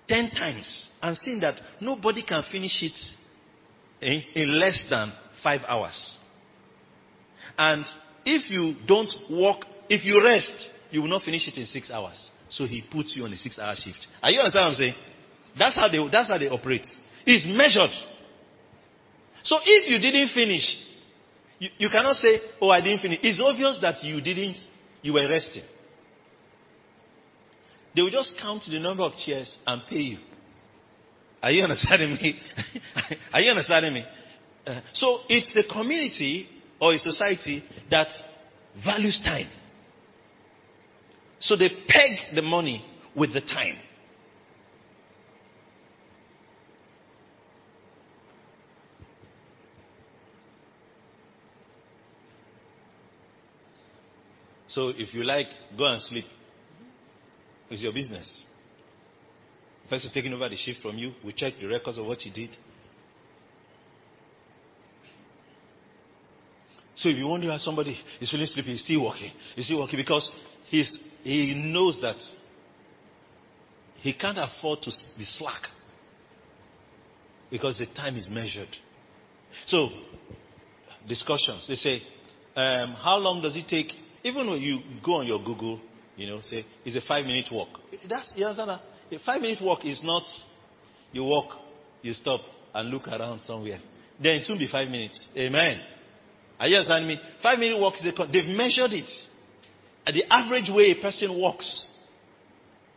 10 0.10 0.32
times 0.32 0.90
and 1.02 1.16
seen 1.16 1.40
that 1.40 1.58
nobody 1.80 2.22
can 2.22 2.44
finish 2.52 2.84
it 2.84 3.00
in, 4.02 4.24
in 4.36 4.60
less 4.60 4.86
than 4.90 5.14
5 5.42 5.62
hours. 5.70 6.18
And 7.62 7.86
if 8.26 8.50
you 8.50 8.74
don't 8.88 9.12
work, 9.30 9.68
if 9.88 10.04
you 10.04 10.24
rest, 10.24 10.72
you 10.90 11.04
will 11.04 11.10
not 11.10 11.22
finish 11.22 11.48
it 11.48 11.56
in 11.60 11.68
6 11.68 11.92
hours. 11.92 12.32
So 12.50 12.66
he 12.66 12.82
puts 12.82 13.16
you 13.16 13.24
on 13.24 13.32
a 13.32 13.38
6 13.38 13.60
hour 13.60 13.76
shift. 13.76 14.08
Are 14.24 14.32
you 14.32 14.40
understand 14.40 14.64
what 14.64 14.70
I'm 14.70 14.76
saying? 14.76 14.96
That's 15.60 15.76
how 15.76 15.88
they, 15.88 16.00
that's 16.12 16.28
how 16.28 16.40
they 16.40 16.50
operate. 16.50 16.88
It's 17.24 17.46
measured. 17.46 17.92
So 19.44 19.58
if 19.64 19.92
you 19.92 20.00
didn't 20.00 20.30
finish, 20.34 20.64
you, 21.60 21.70
you 21.78 21.90
cannot 21.90 22.16
say, 22.16 22.40
oh, 22.60 22.70
I 22.70 22.82
didn't 22.82 23.00
finish. 23.00 23.20
It's 23.22 23.40
obvious 23.40 23.78
that 23.84 24.04
you 24.04 24.20
didn't, 24.22 24.58
you 25.04 25.14
were 25.14 25.30
resting. 25.30 25.64
They 27.96 28.02
will 28.02 28.10
just 28.10 28.34
count 28.42 28.64
the 28.68 28.80
number 28.80 29.04
of 29.04 29.12
chairs 29.24 29.56
and 29.68 29.84
pay 29.88 30.02
you. 30.02 30.18
Are 31.44 31.52
you 31.52 31.62
understanding 31.70 32.16
me? 32.16 32.42
Are 33.34 33.40
you 33.40 33.52
understanding 33.52 33.94
me? 33.94 34.06
Uh, 34.66 34.82
so 34.94 35.20
it's 35.30 35.56
a 35.56 35.72
community 35.72 36.48
or 36.82 36.94
a 36.96 36.98
society 36.98 37.64
that 37.92 38.08
values 38.84 39.22
time. 39.24 39.48
So 41.40 41.56
they 41.56 41.70
peg 41.70 42.36
the 42.36 42.42
money 42.42 42.84
with 43.16 43.34
the 43.34 43.42
time. 43.42 43.78
So 54.68 54.90
if 54.90 55.14
you 55.14 55.24
like, 55.24 55.48
go 55.78 55.86
and 55.86 56.02
sleep. 56.02 56.26
It's 57.70 57.82
your 57.82 57.94
business. 57.94 58.44
The 59.84 59.90
person 59.90 60.12
taking 60.14 60.34
over 60.34 60.48
the 60.48 60.56
shift 60.56 60.82
from 60.82 60.98
you 60.98 61.12
will 61.24 61.34
check 61.34 61.54
the 61.60 61.68
records 61.68 61.98
of 61.98 62.06
what 62.06 62.24
you 62.26 62.32
did. 62.32 62.50
So 67.02 67.10
if 67.10 67.18
you 67.18 67.28
wonder 67.28 67.48
why 67.48 67.58
somebody 67.58 67.98
is 68.20 68.30
feeling 68.30 68.46
sleepy, 68.46 68.74
he's 68.74 68.84
still 68.84 69.04
working. 69.04 69.32
He's 69.56 69.66
still 69.66 69.80
working 69.80 69.98
because 69.98 70.32
he's, 70.70 70.96
he 71.24 71.56
knows 71.56 72.00
that 72.02 72.18
he 73.98 74.14
can't 74.14 74.38
afford 74.38 74.84
to 74.84 74.92
be 75.18 75.26
slack 75.26 75.64
because 77.50 77.80
the 77.80 77.88
time 77.88 78.18
is 78.18 78.30
measured. 78.30 78.70
So, 79.66 79.90
discussions. 81.08 81.66
They 81.68 81.76
say, 81.76 82.04
um, 82.56 82.94
how 82.94 83.18
long 83.18 83.42
does 83.42 83.56
it 83.56 83.68
take? 83.68 83.92
Even 84.24 84.48
when 84.48 84.62
you 84.62 84.80
go 85.04 85.14
on 85.14 85.28
your 85.28 85.44
Google, 85.44 85.82
you 86.16 86.28
know, 86.28 86.42
say 86.52 86.66
it's 86.86 86.96
a 86.96 87.08
five 87.08 87.26
minute 87.26 87.48
walk. 87.52 87.80
That's 88.08 88.32
you 88.36 88.46
understand 88.46 88.70
that? 88.70 88.82
A 89.12 89.20
five 89.26 89.42
minute 89.42 89.58
walk 89.60 89.86
is 89.86 90.00
not 90.04 90.24
you 91.12 91.24
walk, 91.24 91.58
you 92.04 92.14
stop 92.14 92.42
and 92.76 92.90
look 92.90 93.08
around 93.08 93.40
somewhere. 93.42 93.80
Then 94.22 94.42
it 94.42 94.46
won't 94.48 94.60
be 94.60 94.68
five 94.68 94.88
minutes. 94.88 95.20
Amen. 95.36 95.82
Are 96.62 96.68
you 96.68 96.78
understanding 96.78 97.08
me? 97.10 97.20
Five 97.42 97.58
minute 97.58 97.80
walk 97.80 97.96
is 97.96 98.06
a 98.06 98.12
they've 98.32 98.56
measured 98.56 98.94
it. 98.94 99.10
At 100.06 100.14
the 100.14 100.32
average 100.32 100.70
way 100.70 100.92
a 100.92 101.02
person 101.02 101.36
walks. 101.36 101.84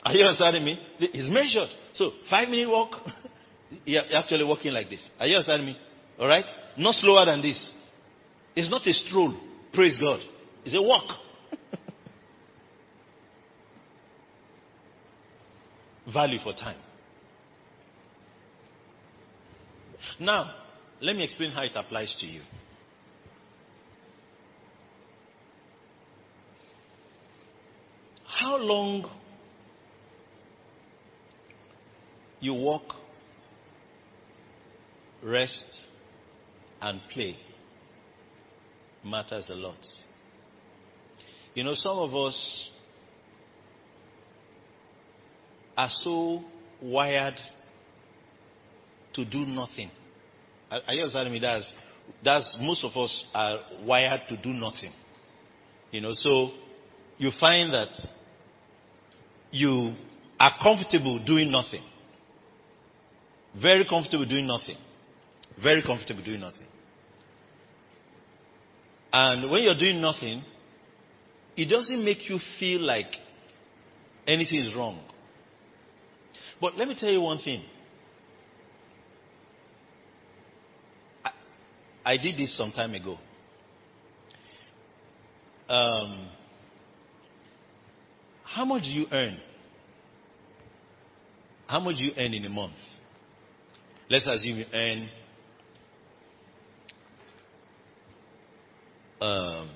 Are 0.04 0.12
you 0.12 0.22
understanding 0.22 0.66
me? 0.66 0.78
It's 1.00 1.30
measured. 1.30 1.70
So 1.94 2.10
five 2.28 2.50
minute 2.50 2.68
walk, 2.68 2.92
you're 3.86 4.02
actually 4.14 4.44
walking 4.44 4.72
like 4.72 4.90
this. 4.90 5.08
Are 5.18 5.26
you 5.26 5.36
understanding 5.36 5.68
me? 5.68 5.78
All 6.18 6.26
right? 6.26 6.44
Not 6.76 6.94
slower 6.96 7.24
than 7.24 7.40
this. 7.40 7.70
It's 8.54 8.68
not 8.70 8.86
a 8.86 8.92
stroll. 8.92 9.34
Praise 9.72 9.96
God. 9.98 10.20
It's 10.66 10.76
a 10.76 10.82
walk. 10.82 11.16
Value 16.12 16.38
for 16.44 16.52
time. 16.52 16.76
Now, 20.20 20.54
let 21.00 21.16
me 21.16 21.24
explain 21.24 21.50
how 21.50 21.62
it 21.62 21.72
applies 21.74 22.14
to 22.20 22.26
you. 22.26 22.42
How 28.36 28.56
long 28.56 29.08
you 32.40 32.52
walk, 32.52 32.96
rest, 35.22 35.64
and 36.80 37.00
play 37.12 37.36
matters 39.04 39.48
a 39.50 39.54
lot. 39.54 39.78
You 41.54 41.62
know, 41.62 41.74
some 41.74 41.96
of 41.96 42.12
us 42.12 42.70
are 45.76 45.90
so 45.90 46.42
wired 46.82 47.38
to 49.14 49.24
do 49.24 49.46
nothing. 49.46 49.90
Are 50.72 50.92
you 50.92 51.02
understanding 51.02 51.34
me? 51.34 51.38
That's, 51.38 51.72
that's 52.24 52.56
most 52.60 52.84
of 52.84 52.96
us 52.96 53.26
are 53.32 53.60
wired 53.84 54.22
to 54.28 54.36
do 54.36 54.52
nothing. 54.52 54.92
You 55.92 56.00
know, 56.00 56.14
so 56.14 56.50
you 57.16 57.30
find 57.38 57.72
that 57.72 57.90
you 59.54 59.94
are 60.40 60.52
comfortable 60.60 61.24
doing 61.24 61.50
nothing. 61.50 61.82
Very 63.60 63.84
comfortable 63.88 64.26
doing 64.26 64.48
nothing. 64.48 64.76
Very 65.62 65.80
comfortable 65.80 66.24
doing 66.24 66.40
nothing. 66.40 66.66
And 69.12 69.48
when 69.48 69.62
you're 69.62 69.78
doing 69.78 70.00
nothing, 70.00 70.42
it 71.56 71.66
doesn't 71.66 72.04
make 72.04 72.28
you 72.28 72.40
feel 72.58 72.80
like 72.80 73.14
anything 74.26 74.58
is 74.58 74.74
wrong. 74.74 75.00
But 76.60 76.76
let 76.76 76.88
me 76.88 76.96
tell 76.98 77.10
you 77.10 77.20
one 77.20 77.38
thing. 77.38 77.62
I, 81.24 81.30
I 82.04 82.16
did 82.16 82.36
this 82.36 82.56
some 82.58 82.72
time 82.72 82.92
ago. 82.94 83.18
Um, 85.68 86.28
how 88.54 88.64
much 88.64 88.84
do 88.84 88.90
you 88.90 89.06
earn? 89.10 89.36
How 91.66 91.80
much 91.80 91.96
do 91.96 92.04
you 92.04 92.12
earn 92.16 92.32
in 92.32 92.44
a 92.44 92.48
month? 92.48 92.74
Let's 94.08 94.26
assume 94.28 94.58
you 94.58 94.66
earn 94.72 95.08
um, 99.20 99.70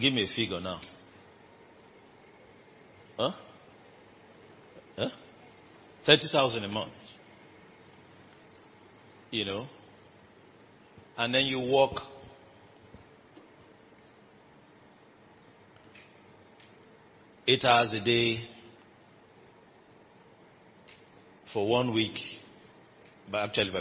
give 0.00 0.12
me 0.12 0.22
a 0.22 0.36
figure 0.36 0.60
now. 0.60 0.80
Huh? 3.16 3.32
Huh? 4.96 5.08
30,000 6.06 6.62
a 6.62 6.68
month. 6.68 6.92
You 9.32 9.46
know? 9.46 9.66
And 11.16 11.34
then 11.34 11.46
you 11.46 11.58
work 11.58 12.02
eight 17.50 17.64
hours 17.64 17.92
a 17.92 18.00
day 18.00 18.42
for 21.52 21.68
one 21.68 21.92
week. 21.92 22.16
But 23.28 23.38
actually, 23.38 23.72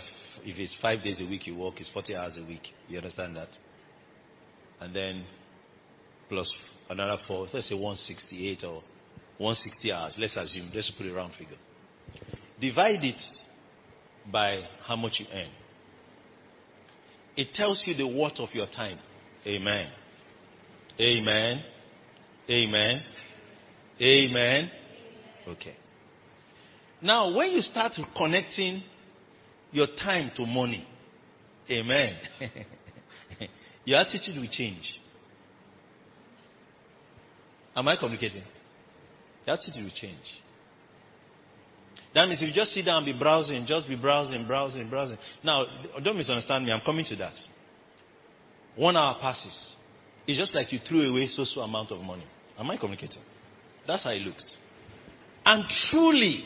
if 0.44 0.58
it's 0.58 0.76
five 0.82 1.04
days 1.04 1.22
a 1.22 1.26
week 1.30 1.46
you 1.46 1.56
work, 1.56 1.80
it's 1.80 1.92
40 1.92 2.16
hours 2.16 2.38
a 2.40 2.44
week. 2.44 2.64
You 2.88 2.98
understand 2.98 3.36
that? 3.36 3.50
And 4.80 4.96
then 4.96 5.24
plus 6.30 6.52
another 6.90 7.18
four, 7.28 7.48
let's 7.54 7.70
say 7.70 7.76
168 7.76 8.64
or 8.64 8.82
160 9.38 9.92
hours. 9.92 10.16
Let's 10.18 10.36
assume, 10.36 10.72
let's 10.74 10.92
put 10.98 11.06
a 11.06 11.14
round 11.14 11.34
figure. 11.38 11.58
Divide 12.60 13.04
it 13.04 13.22
by 14.32 14.64
how 14.84 14.96
much 14.96 15.20
you 15.20 15.28
earn. 15.32 15.52
It 17.38 17.54
tells 17.54 17.84
you 17.86 17.94
the 17.94 18.08
worth 18.08 18.40
of 18.40 18.50
your 18.54 18.68
time. 18.68 18.98
Amen. 19.46 19.92
Amen. 21.00 21.64
Amen. 22.50 23.04
Amen. 24.02 24.72
Okay. 25.48 25.76
Now, 27.02 27.36
when 27.36 27.52
you 27.52 27.62
start 27.62 27.94
connecting 28.16 28.84
your 29.72 29.88
time 29.88 30.32
to 30.36 30.46
money, 30.46 30.86
amen, 31.70 32.18
your 33.86 34.00
attitude 34.00 34.36
will 34.36 34.50
change. 34.50 35.00
Am 37.76 37.88
I 37.88 37.96
communicating? 37.96 38.44
Your 39.46 39.56
attitude 39.56 39.84
will 39.84 39.92
change. 39.96 40.18
That 42.14 42.28
means 42.28 42.42
if 42.42 42.48
you 42.48 42.54
just 42.54 42.72
sit 42.72 42.86
down 42.86 43.04
and 43.04 43.14
be 43.14 43.18
browsing, 43.18 43.66
just 43.66 43.88
be 43.88 43.96
browsing, 43.96 44.46
browsing, 44.48 44.90
browsing. 44.90 45.18
Now, 45.44 45.66
don't 46.04 46.18
misunderstand 46.18 46.66
me, 46.66 46.72
I'm 46.72 46.82
coming 46.82 47.06
to 47.06 47.16
that. 47.18 47.36
One 48.76 48.98
hour 48.98 49.18
passes. 49.22 49.76
It's 50.26 50.38
just 50.38 50.56
like 50.56 50.74
you 50.74 50.80
threw 50.80 51.10
away 51.10 51.28
so 51.28 51.44
so 51.44 51.62
amount 51.62 51.92
of 51.92 52.02
money. 52.02 52.26
Am 52.58 52.70
I 52.70 52.78
communicating? 52.78 53.22
That's 53.88 54.04
how 54.04 54.12
it 54.12 54.22
looks. 54.22 54.50
And 55.46 55.66
truly, 55.90 56.44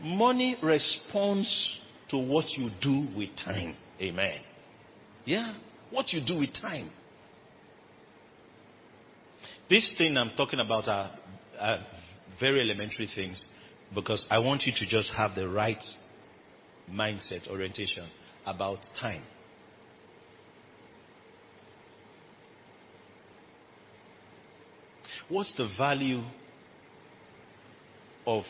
money 0.00 0.56
responds 0.62 1.80
to 2.08 2.18
what 2.18 2.50
you 2.50 2.70
do 2.80 3.06
with 3.16 3.30
time. 3.36 3.76
Amen. 4.00 4.40
Yeah, 5.24 5.54
what 5.90 6.12
you 6.12 6.20
do 6.24 6.38
with 6.38 6.52
time. 6.54 6.90
This 9.68 9.92
thing 9.98 10.16
I'm 10.16 10.30
talking 10.36 10.60
about 10.60 10.86
are, 10.86 11.10
are 11.58 11.86
very 12.38 12.60
elementary 12.60 13.08
things 13.12 13.44
because 13.94 14.24
I 14.30 14.38
want 14.38 14.62
you 14.64 14.72
to 14.76 14.86
just 14.86 15.12
have 15.14 15.34
the 15.34 15.48
right 15.48 15.82
mindset, 16.90 17.48
orientation 17.48 18.08
about 18.44 18.78
time. 19.00 19.22
What's 25.28 25.54
the 25.56 25.68
value 25.76 26.22
of 28.26 28.44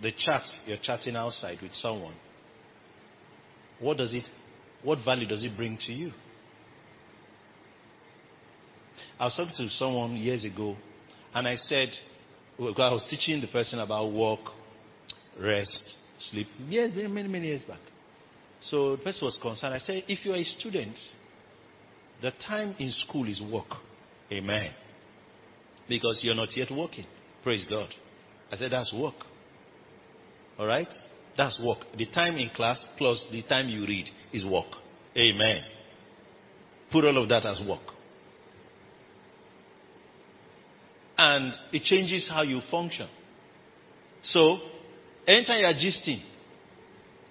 the 0.00 0.12
chat 0.12 0.42
you're 0.66 0.78
chatting 0.78 1.16
outside 1.16 1.58
with 1.62 1.74
someone? 1.74 2.14
What 3.80 3.98
does 3.98 4.14
it, 4.14 4.24
what 4.82 4.98
value 5.04 5.26
does 5.26 5.44
it 5.44 5.56
bring 5.56 5.78
to 5.86 5.92
you? 5.92 6.12
I 9.18 9.24
was 9.24 9.36
talking 9.36 9.54
to 9.56 9.68
someone 9.70 10.16
years 10.16 10.44
ago, 10.44 10.76
and 11.34 11.46
I 11.46 11.56
said, 11.56 11.90
I 12.58 12.62
was 12.62 13.06
teaching 13.10 13.40
the 13.40 13.46
person 13.46 13.78
about 13.78 14.12
work, 14.12 14.40
rest, 15.38 15.96
sleep, 16.18 16.46
years, 16.68 16.92
many, 16.94 17.28
many, 17.28 17.48
years 17.48 17.62
back. 17.62 17.80
So 18.60 18.96
the 18.96 19.02
person 19.02 19.26
was 19.26 19.38
concerned. 19.40 19.74
I 19.74 19.78
said, 19.78 20.04
if 20.08 20.24
you're 20.24 20.36
a 20.36 20.44
student, 20.44 20.98
the 22.22 22.32
time 22.46 22.74
in 22.78 22.90
school 22.90 23.28
is 23.28 23.42
work. 23.52 23.68
Amen. 24.32 24.72
Because 25.88 26.20
you're 26.22 26.34
not 26.34 26.56
yet 26.56 26.70
working. 26.70 27.06
Praise 27.42 27.66
God. 27.68 27.88
I 28.50 28.56
said, 28.56 28.72
that's 28.72 28.92
work. 28.92 29.14
All 30.58 30.66
right? 30.66 30.88
That's 31.36 31.60
work. 31.62 31.78
The 31.96 32.06
time 32.06 32.36
in 32.36 32.50
class 32.50 32.86
plus 32.96 33.26
the 33.30 33.42
time 33.42 33.68
you 33.68 33.86
read 33.86 34.08
is 34.32 34.44
work. 34.44 34.66
Amen. 35.16 35.62
Put 36.90 37.04
all 37.04 37.22
of 37.22 37.28
that 37.28 37.44
as 37.44 37.60
work. 37.66 37.80
And 41.18 41.52
it 41.72 41.82
changes 41.82 42.30
how 42.32 42.42
you 42.42 42.60
function. 42.70 43.08
So, 44.22 44.58
anytime 45.26 45.60
you 45.60 45.66
are 45.66 45.74
gisting, 45.74 46.22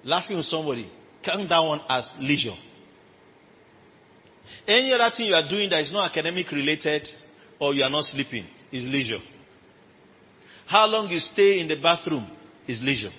laughing 0.03 0.37
with 0.37 0.45
somebody, 0.47 0.89
count 1.23 1.49
that 1.49 1.59
one 1.59 1.81
as 1.87 2.07
leisure. 2.19 2.55
Any 4.67 4.93
other 4.93 5.13
thing 5.15 5.27
you 5.27 5.35
are 5.35 5.47
doing 5.47 5.69
that 5.69 5.81
is 5.81 5.91
not 5.91 6.11
academic 6.11 6.51
related 6.51 7.07
or 7.59 7.73
you 7.73 7.83
are 7.83 7.89
not 7.89 8.03
sleeping 8.05 8.45
is 8.71 8.85
leisure. 8.85 9.19
How 10.67 10.85
long 10.87 11.09
you 11.09 11.19
stay 11.19 11.59
in 11.59 11.67
the 11.67 11.75
bathroom 11.81 12.29
is 12.67 12.81
leisure. 12.81 13.11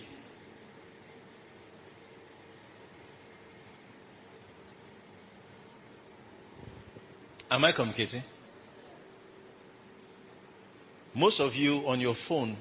Am 7.48 7.64
I 7.64 7.72
communicating? 7.72 8.22
Most 11.14 11.40
of 11.40 11.54
you 11.54 11.74
on 11.86 12.00
your 12.00 12.14
phone, 12.28 12.56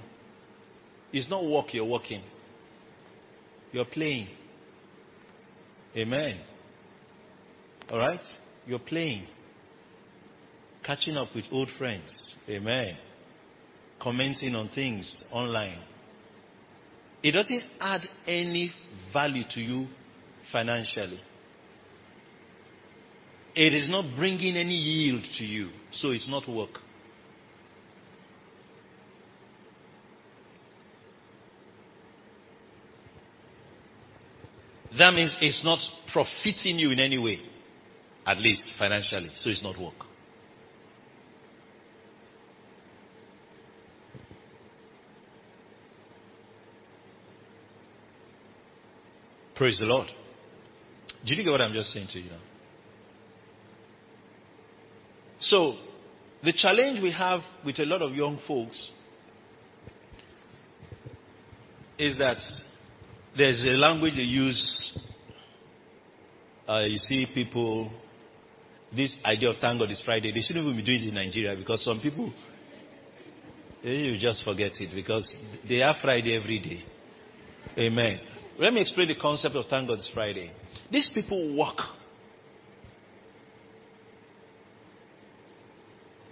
it's 1.11 1.29
not 1.29 1.43
work 1.43 1.73
you're 1.73 1.83
working. 1.83 2.21
You're 3.71 3.85
playing. 3.85 4.27
Amen. 5.97 6.39
All 7.89 7.97
right? 7.97 8.21
You're 8.65 8.79
playing. 8.79 9.27
Catching 10.85 11.17
up 11.17 11.29
with 11.33 11.45
old 11.51 11.69
friends. 11.79 12.35
Amen. 12.47 12.95
Commenting 13.99 14.53
on 14.53 14.69
things 14.69 15.23
online. 15.31 15.79
It 17.23 17.31
doesn't 17.31 17.63
add 17.79 18.01
any 18.27 18.71
value 19.11 19.43
to 19.51 19.59
you 19.61 19.87
financially. 20.51 21.19
It 23.55 23.73
is 23.73 23.89
not 23.89 24.15
bringing 24.15 24.57
any 24.57 24.75
yield 24.75 25.23
to 25.39 25.43
you, 25.43 25.69
so 25.91 26.11
it's 26.11 26.29
not 26.29 26.47
work. 26.47 26.77
That 34.99 35.13
means 35.13 35.35
it's 35.41 35.63
not 35.63 35.79
profiting 36.13 36.77
you 36.77 36.91
in 36.91 36.99
any 36.99 37.17
way, 37.17 37.39
at 38.25 38.37
least 38.37 38.71
financially, 38.77 39.31
so 39.35 39.49
it's 39.49 39.63
not 39.63 39.81
work. 39.81 40.05
Praise 49.55 49.79
the 49.79 49.85
Lord. 49.85 50.07
Did 51.25 51.37
you 51.37 51.43
get 51.43 51.51
what 51.51 51.61
I'm 51.61 51.73
just 51.73 51.89
saying 51.91 52.07
to 52.11 52.19
you 52.19 52.29
now? 52.29 52.39
So, 55.39 55.77
the 56.43 56.53
challenge 56.53 57.01
we 57.01 57.11
have 57.11 57.39
with 57.65 57.79
a 57.79 57.85
lot 57.85 58.01
of 58.01 58.13
young 58.13 58.39
folks 58.47 58.91
is 61.97 62.17
that 62.17 62.37
there's 63.37 63.63
a 63.65 63.77
language 63.77 64.15
they 64.15 64.23
use. 64.23 64.99
Uh, 66.67 66.85
you 66.87 66.97
see 66.97 67.25
people, 67.33 67.89
this 68.93 69.17
idea 69.23 69.51
of 69.51 69.57
thank 69.61 69.79
God 69.79 69.89
is 69.89 70.01
Friday. 70.03 70.31
They 70.33 70.41
shouldn't 70.41 70.65
even 70.65 70.77
be 70.77 70.83
doing 70.83 71.01
it 71.03 71.07
in 71.09 71.15
Nigeria 71.15 71.55
because 71.55 71.83
some 71.83 71.99
people, 72.01 72.33
eh, 73.83 73.89
you 73.89 74.17
just 74.19 74.43
forget 74.43 74.71
it 74.79 74.93
because 74.93 75.33
they 75.67 75.77
have 75.77 75.95
Friday 76.01 76.35
every 76.35 76.59
day. 76.59 76.83
Amen. 77.77 78.19
Let 78.57 78.73
me 78.73 78.81
explain 78.81 79.09
the 79.09 79.15
concept 79.15 79.55
of 79.55 79.65
thank 79.69 79.87
God 79.87 79.99
Friday. 80.13 80.51
These 80.91 81.11
people 81.13 81.57
work. 81.57 81.77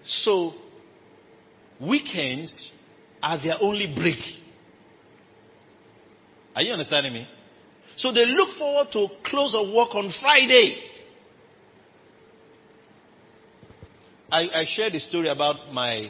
So, 0.06 0.54
weekends 1.82 2.72
are 3.22 3.42
their 3.42 3.56
only 3.62 3.94
break. 3.94 4.20
Are 6.56 6.62
you 6.62 6.74
understanding 6.74 7.14
me? 7.14 7.28
So 7.96 8.12
they 8.12 8.26
look 8.26 8.58
forward 8.58 8.88
to 8.94 9.08
close 9.26 9.54
of 9.56 9.74
work 9.74 9.94
on 9.94 10.12
Friday. 10.22 10.84
I, 14.32 14.42
I 14.62 14.66
shared 14.68 14.94
a 14.96 15.00
story 15.00 15.28
about 15.30 15.72
my 15.72 16.10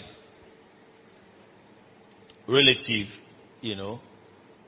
relative, 2.47 3.07
you 3.61 3.75
know, 3.75 3.99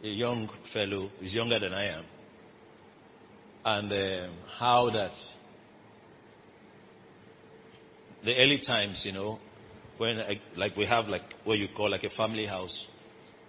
a 0.05 0.09
young 0.09 0.49
fellow, 0.71 1.09
he's 1.19 1.33
younger 1.33 1.59
than 1.59 1.73
I 1.73 1.97
am, 1.97 2.05
and 3.65 3.91
um, 3.91 4.37
how 4.59 4.89
that 4.91 5.13
the 8.23 8.35
early 8.37 8.61
times, 8.65 9.03
you 9.05 9.11
know, 9.11 9.39
when 9.97 10.19
I, 10.19 10.39
like 10.55 10.75
we 10.75 10.85
have 10.85 11.07
like 11.07 11.23
what 11.43 11.57
you 11.57 11.67
call 11.75 11.89
like 11.89 12.03
a 12.03 12.09
family 12.11 12.45
house 12.45 12.85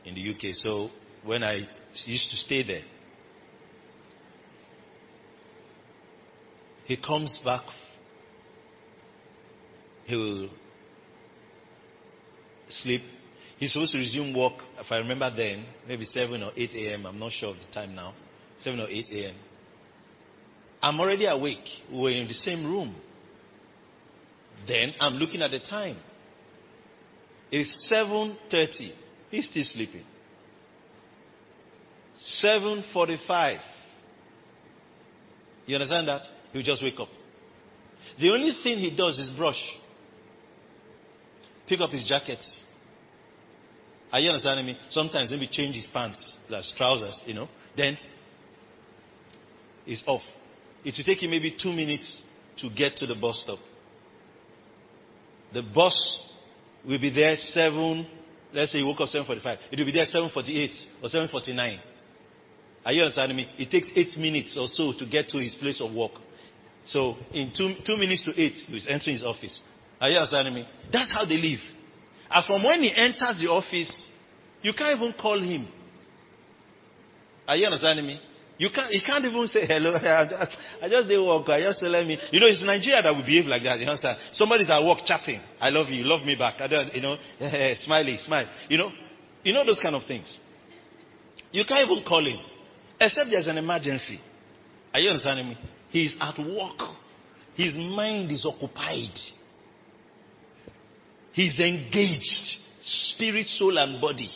in 0.05 0.15
the 0.15 0.31
UK. 0.31 0.55
So 0.55 0.91
when 1.25 1.43
I 1.43 1.63
used 2.05 2.31
to 2.31 2.37
stay 2.37 2.67
there, 2.67 2.85
he 6.85 6.97
comes 6.97 7.39
back. 7.45 7.65
He 10.05 10.15
will 10.15 10.51
sleep. 12.69 13.03
He's 13.59 13.73
supposed 13.73 13.93
to 13.93 13.99
resume 13.99 14.37
work, 14.37 14.55
if 14.79 14.91
I 14.91 14.99
remember 14.99 15.33
then, 15.35 15.65
maybe 15.89 16.05
7 16.05 16.43
or 16.43 16.53
8 16.55 16.71
a.m. 16.75 17.07
I'm 17.07 17.19
not 17.19 17.33
sure 17.33 17.51
of 17.51 17.57
the 17.57 17.73
time 17.73 17.95
now. 17.95 18.15
7 18.59 18.79
or 18.79 18.89
8 18.89 19.07
a.m. 19.13 19.35
I'm 20.83 21.01
already 21.01 21.25
awake. 21.27 21.67
We're 21.91 22.21
in 22.21 22.29
the 22.29 22.35
same 22.35 22.65
room. 22.67 22.95
Then 24.69 24.93
I'm 25.01 25.15
looking 25.15 25.43
at 25.43 25.51
the 25.51 25.61
time. 25.61 25.97
It's 27.51 27.91
7:30. 27.91 28.93
He's 29.31 29.49
still 29.49 29.65
sleeping. 29.65 30.05
7:45. 32.43 33.61
You 35.67 35.77
understand 35.77 36.09
that? 36.09 36.23
He'll 36.53 36.63
just 36.63 36.83
wake 36.83 36.99
up. 37.01 37.09
The 38.21 38.31
only 38.31 38.53
thing 38.63 38.79
he 38.79 38.95
does 38.95 39.19
is 39.19 39.29
brush. 39.31 39.61
Pick 41.69 41.81
up 41.81 41.91
his 41.91 42.07
jacket. 42.07 42.45
Are 44.17 44.21
you 44.21 44.31
understanding 44.31 44.65
me? 44.65 44.79
Sometimes 44.89 45.31
maybe 45.31 45.47
change 45.47 45.77
his 45.77 45.87
pants, 45.93 46.39
that's 46.49 46.73
trousers, 46.79 47.21
you 47.27 47.35
know. 47.35 47.51
Then 47.77 47.99
he's 49.85 50.03
off. 50.07 50.23
It 50.83 50.95
will 50.97 51.05
take 51.05 51.23
him 51.23 51.33
maybe 51.33 51.55
two 51.63 51.71
minutes 51.71 52.23
to 52.63 52.71
get 52.71 52.97
to 52.97 53.07
the 53.07 53.15
bus 53.15 53.39
stop. 53.45 53.59
The 55.53 55.61
bus 55.61 56.19
will 56.89 56.99
be 56.99 57.11
there 57.11 57.37
seven. 57.37 58.07
Let's 58.55 58.73
say 58.73 58.79
he 58.79 58.85
woke 58.85 59.03
up 59.03 59.09
seven 59.09 59.27
forty-five. 59.27 59.59
It 59.71 59.79
will 59.79 59.85
be 59.85 59.93
there 59.93 60.07
seven 60.09 60.31
forty-eight 60.33 60.75
or 61.03 61.11
seven 61.11 61.29
forty-nine. 61.29 61.79
Are 62.87 62.93
you 62.95 63.03
understanding 63.03 63.37
me? 63.37 63.47
It 63.59 63.71
takes 63.71 63.89
eight 63.95 64.17
minutes 64.17 64.57
or 64.59 64.67
so 64.67 64.95
to 64.99 65.05
get 65.05 65.29
to 65.29 65.39
his 65.41 65.55
place 65.57 65.83
of 65.83 65.95
work. 65.95 66.13
So 66.87 67.17
in 67.35 67.53
two, 67.55 67.75
two 67.85 67.99
minutes 67.99 68.25
to 68.25 68.31
eight, 68.41 68.55
he's 68.67 68.89
entering 68.89 69.17
his 69.17 69.25
office. 69.27 69.61
Are 70.01 70.09
you 70.09 70.17
understanding 70.17 70.55
me? 70.55 70.67
That's 70.91 71.13
how 71.13 71.27
they 71.27 71.37
live. 71.37 71.61
And 72.31 72.45
from 72.45 72.65
when 72.65 72.83
he 72.83 72.93
enters 72.95 73.41
the 73.41 73.49
office, 73.51 73.93
you 74.63 74.73
can't 74.73 74.97
even 74.97 75.15
call 75.21 75.41
him. 75.41 75.69
Are 77.47 77.57
you 77.57 77.67
understanding 77.67 78.07
me? 78.07 78.21
You 78.59 78.71
can't, 78.75 78.91
he 78.91 79.01
can't 79.01 79.25
even 79.25 79.47
say 79.49 79.67
hello. 79.67 79.95
I 79.95 80.27
just, 80.29 80.59
I 80.83 80.89
just 80.89 81.09
did 81.09 81.21
work. 81.25 81.49
I 81.49 81.61
just 81.61 81.83
let 81.83 82.07
me. 82.07 82.19
You 82.33 82.41
know, 82.41 82.47
it's 82.47 82.63
Nigeria 82.63 83.03
that 83.03 83.15
will 83.15 83.23
behave 83.23 83.47
like 83.47 83.63
that. 83.65 83.79
You 83.79 83.87
understand? 83.87 84.19
Somebody's 84.33 84.71
at 84.71 84.83
work 84.83 84.99
chatting. 85.05 85.41
I 85.61 85.69
love 85.69 85.89
you. 85.89 85.97
You 85.97 86.05
love 86.05 86.25
me 86.27 86.37
back. 86.37 86.61
I 86.61 86.67
don't, 86.67 86.95
you 86.95 87.03
know, 87.03 87.17
smiley, 87.81 88.19
smile. 88.19 88.49
You 88.69 88.79
know, 88.79 88.91
you 89.45 89.53
know 89.53 89.65
those 89.65 89.81
kind 89.81 89.95
of 89.95 90.05
things. 90.07 90.39
You 91.53 91.65
can't 91.65 91.89
even 91.89 92.03
call 92.05 92.27
him, 92.27 92.39
except 93.01 93.31
there's 93.31 93.47
an 93.47 93.59
emergency. 93.59 94.19
Are 94.93 95.01
you 95.01 95.11
understanding 95.11 95.49
me? 95.49 95.59
He's 95.91 96.15
at 96.21 96.39
work. 96.39 96.97
His 97.55 97.75
mind 97.75 98.31
is 98.33 98.45
occupied. 98.47 99.17
He's 101.37 101.61
engaged, 101.61 102.57
spirit, 102.81 103.47
soul, 103.47 103.77
and 103.77 104.01
body, 104.01 104.31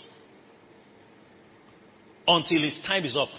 until 2.28 2.60
his 2.62 2.78
time 2.86 3.06
is 3.06 3.16
up. 3.16 3.30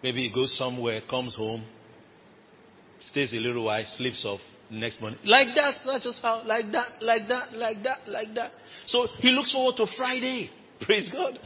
Maybe 0.00 0.28
he 0.28 0.32
goes 0.32 0.56
somewhere, 0.56 1.00
comes 1.10 1.34
home, 1.34 1.64
stays 3.00 3.32
a 3.32 3.36
little 3.36 3.64
while, 3.64 3.84
sleeps 3.96 4.24
off 4.24 4.38
next 4.70 5.00
morning. 5.00 5.18
Like 5.24 5.48
that, 5.56 5.78
that's 5.84 6.04
just 6.04 6.22
how, 6.22 6.44
like 6.46 6.70
that, 6.70 7.02
like 7.02 7.26
that, 7.26 7.52
like 7.54 7.82
that, 7.82 8.08
like 8.08 8.32
that. 8.36 8.52
So 8.86 9.08
he 9.18 9.30
looks 9.30 9.52
forward 9.52 9.74
to 9.78 9.86
Friday. 9.96 10.50
Praise 10.80 11.10
God. 11.10 11.40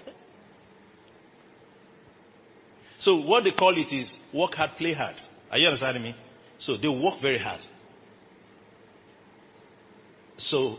So 2.99 3.23
what 3.23 3.45
they 3.45 3.53
call 3.53 3.73
it 3.75 3.91
is 3.91 4.15
work 4.35 4.53
hard, 4.53 4.73
play 4.77 4.93
hard. 4.93 5.17
Are 5.51 5.57
you 5.57 5.67
understanding 5.69 6.03
me? 6.03 6.17
So 6.59 6.77
they 6.77 6.89
work 6.89 7.21
very 7.23 7.39
hard. 7.39 7.61
So 10.39 10.77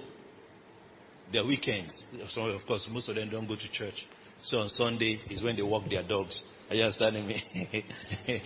their 1.32 1.46
weekends, 1.46 2.02
so 2.30 2.42
of 2.42 2.66
course 2.66 2.88
most 2.92 3.10
of 3.10 3.16
them 3.16 3.30
don't 3.30 3.48
go 3.48 3.56
to 3.56 3.72
church. 3.72 4.08
So 4.42 4.58
on 4.58 4.70
Sunday 4.70 5.20
is 5.30 5.44
when 5.44 5.56
they 5.56 5.62
walk 5.62 5.90
their 5.90 6.04
dogs. 6.08 6.40
Are 6.70 6.76
you 6.76 6.84
understanding 6.84 7.28
me? 7.28 7.86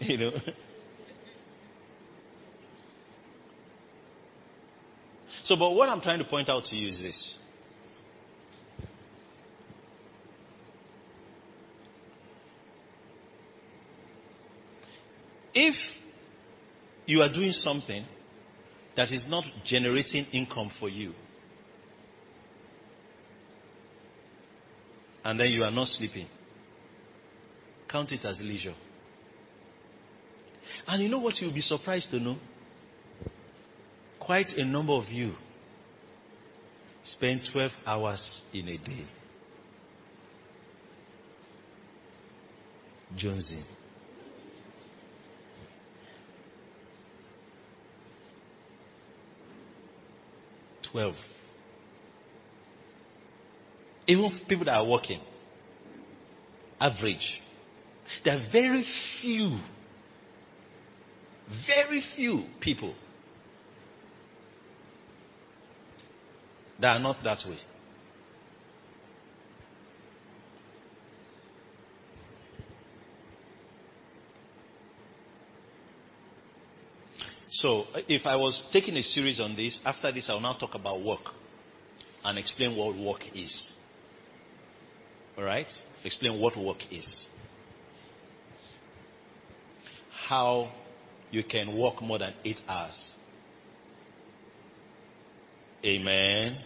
you 0.00 0.18
know? 0.18 0.30
So, 5.44 5.56
but 5.56 5.70
what 5.72 5.88
I'm 5.88 6.00
trying 6.00 6.18
to 6.18 6.24
point 6.24 6.48
out 6.48 6.64
to 6.66 6.76
you 6.76 6.88
is 6.88 6.98
this. 6.98 7.38
If 15.54 15.74
you 17.06 17.20
are 17.20 17.32
doing 17.32 17.52
something 17.52 18.04
that 18.96 19.10
is 19.12 19.24
not 19.28 19.44
generating 19.64 20.26
income 20.32 20.70
for 20.78 20.88
you, 20.88 21.12
and 25.24 25.38
then 25.38 25.48
you 25.48 25.62
are 25.62 25.70
not 25.70 25.88
sleeping, 25.88 26.26
count 27.88 28.12
it 28.12 28.24
as 28.24 28.40
leisure. 28.40 28.74
And 30.86 31.02
you 31.02 31.08
know 31.08 31.18
what 31.18 31.40
you'll 31.40 31.54
be 31.54 31.60
surprised 31.60 32.10
to 32.10 32.18
know? 32.18 32.36
Quite 34.18 34.48
a 34.56 34.64
number 34.64 34.92
of 34.92 35.04
you 35.08 35.34
spend 37.04 37.42
12 37.52 37.70
hours 37.84 38.42
in 38.52 38.68
a 38.68 38.78
day. 38.78 39.06
Jonesing. 43.16 43.64
12. 50.92 51.14
Even 54.06 54.40
people 54.48 54.64
that 54.66 54.74
are 54.74 54.86
working, 54.86 55.20
average. 56.80 57.40
There 58.24 58.36
are 58.36 58.46
very 58.52 58.84
few, 59.20 59.58
very 61.66 62.02
few 62.16 62.44
people 62.60 62.94
that 66.80 66.96
are 66.96 67.00
not 67.00 67.16
that 67.24 67.38
way. 67.48 67.58
So, 77.62 77.84
uh, 77.94 78.00
if 78.08 78.26
I 78.26 78.34
was 78.34 78.60
taking 78.72 78.96
a 78.96 79.04
series 79.04 79.38
on 79.38 79.54
this, 79.54 79.80
after 79.84 80.10
this, 80.10 80.28
I 80.28 80.32
will 80.32 80.40
now 80.40 80.54
talk 80.54 80.74
about 80.74 81.00
work 81.00 81.20
and 82.24 82.36
explain 82.36 82.76
what 82.76 82.98
work 82.98 83.20
is. 83.36 83.72
Alright? 85.38 85.68
Explain 86.04 86.40
what 86.40 86.56
work 86.58 86.78
is. 86.90 87.26
How 90.28 90.72
you 91.30 91.44
can 91.44 91.78
work 91.78 92.02
more 92.02 92.18
than 92.18 92.34
eight 92.44 92.60
hours. 92.66 93.12
Amen. 95.84 96.58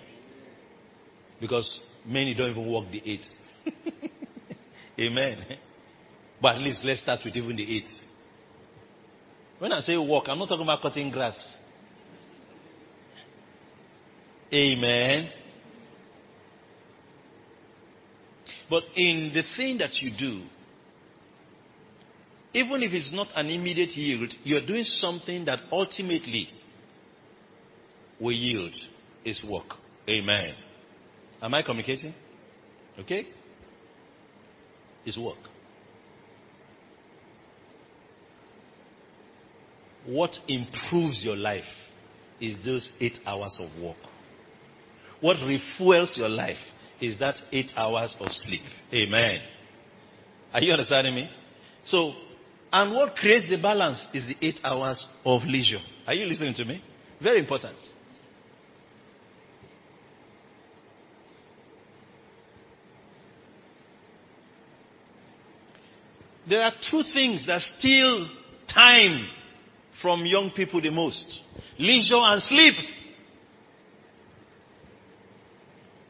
Because 1.43 1.79
many 2.07 2.33
don't 2.33 2.53
even 2.53 2.73
work 2.73 2.91
the 2.91 3.03
eight. 3.05 3.27
Amen. 4.99 5.59
But 6.41 6.57
at 6.57 6.63
least 6.63 6.83
let's 6.85 7.03
start 7.03 7.21
with 7.23 7.37
even 7.37 7.55
the 7.55 7.77
eight. 7.77 8.06
When 9.59 9.73
I 9.73 9.81
say 9.81 9.97
work, 9.97 10.25
I'm 10.27 10.39
not 10.39 10.49
talking 10.49 10.65
about 10.65 10.83
cutting 10.83 11.11
grass. 11.11 11.37
Amen. 14.53 15.31
But 18.69 18.83
in 18.95 19.33
the 19.35 19.43
thing 19.57 19.79
that 19.79 19.95
you 20.01 20.11
do, 20.17 20.45
even 22.53 22.83
if 22.83 22.93
it's 22.93 23.13
not 23.13 23.29
an 23.35 23.49
immediate 23.49 23.91
yield, 23.91 24.33
you're 24.45 24.65
doing 24.65 24.85
something 24.85 25.45
that 25.45 25.61
ultimately 25.71 26.49
will 28.21 28.33
yield 28.33 28.73
its 29.25 29.45
work. 29.45 29.75
Amen. 30.09 30.55
Am 31.43 31.53
I 31.53 31.63
communicating? 31.63 32.15
Okay? 32.99 33.27
It's 35.05 35.19
work. 35.19 35.39
What 40.07 40.33
improves 40.47 41.21
your 41.23 41.37
life 41.37 41.65
is 42.41 42.55
those 42.65 42.93
eight 43.01 43.19
hours 43.27 43.57
of 43.59 43.69
work. 43.83 43.97
What 45.21 45.37
refuels 45.39 46.17
your 46.17 46.29
life 46.29 46.59
is 47.01 47.19
that 47.19 47.37
eight 47.53 47.73
hours 47.77 48.15
of 48.21 48.31
sleep. 48.31 48.63
Amen. 48.93 49.41
Are 50.53 50.63
you 50.63 50.73
understanding 50.73 51.15
me? 51.15 51.31
So, 51.85 52.13
and 52.73 52.95
what 52.95 53.17
creates 53.17 53.49
the 53.49 53.61
balance 53.61 54.05
is 54.13 54.27
the 54.29 54.47
eight 54.47 54.61
hours 54.63 55.05
of 55.25 55.43
leisure. 55.43 55.81
Are 56.07 56.15
you 56.15 56.27
listening 56.27 56.55
to 56.55 56.65
me? 56.65 56.83
Very 57.23 57.41
important. 57.41 57.77
There 66.49 66.63
are 66.63 66.73
two 66.91 67.03
things 67.13 67.45
that 67.47 67.61
steal 67.61 68.29
time 68.73 69.29
from 70.03 70.27
young 70.27 70.51
people 70.51 70.81
the 70.81 70.91
most 70.91 71.41
leisure 71.79 72.17
and 72.17 72.43
sleep. 72.43 72.75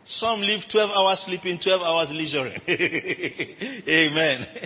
Some 0.04 0.40
live 0.40 0.62
12 0.70 0.90
hours 0.90 1.20
sleeping, 1.26 1.58
12 1.62 1.82
hours 1.82 2.08
leisuring. 2.12 2.60
Amen. 3.88 4.46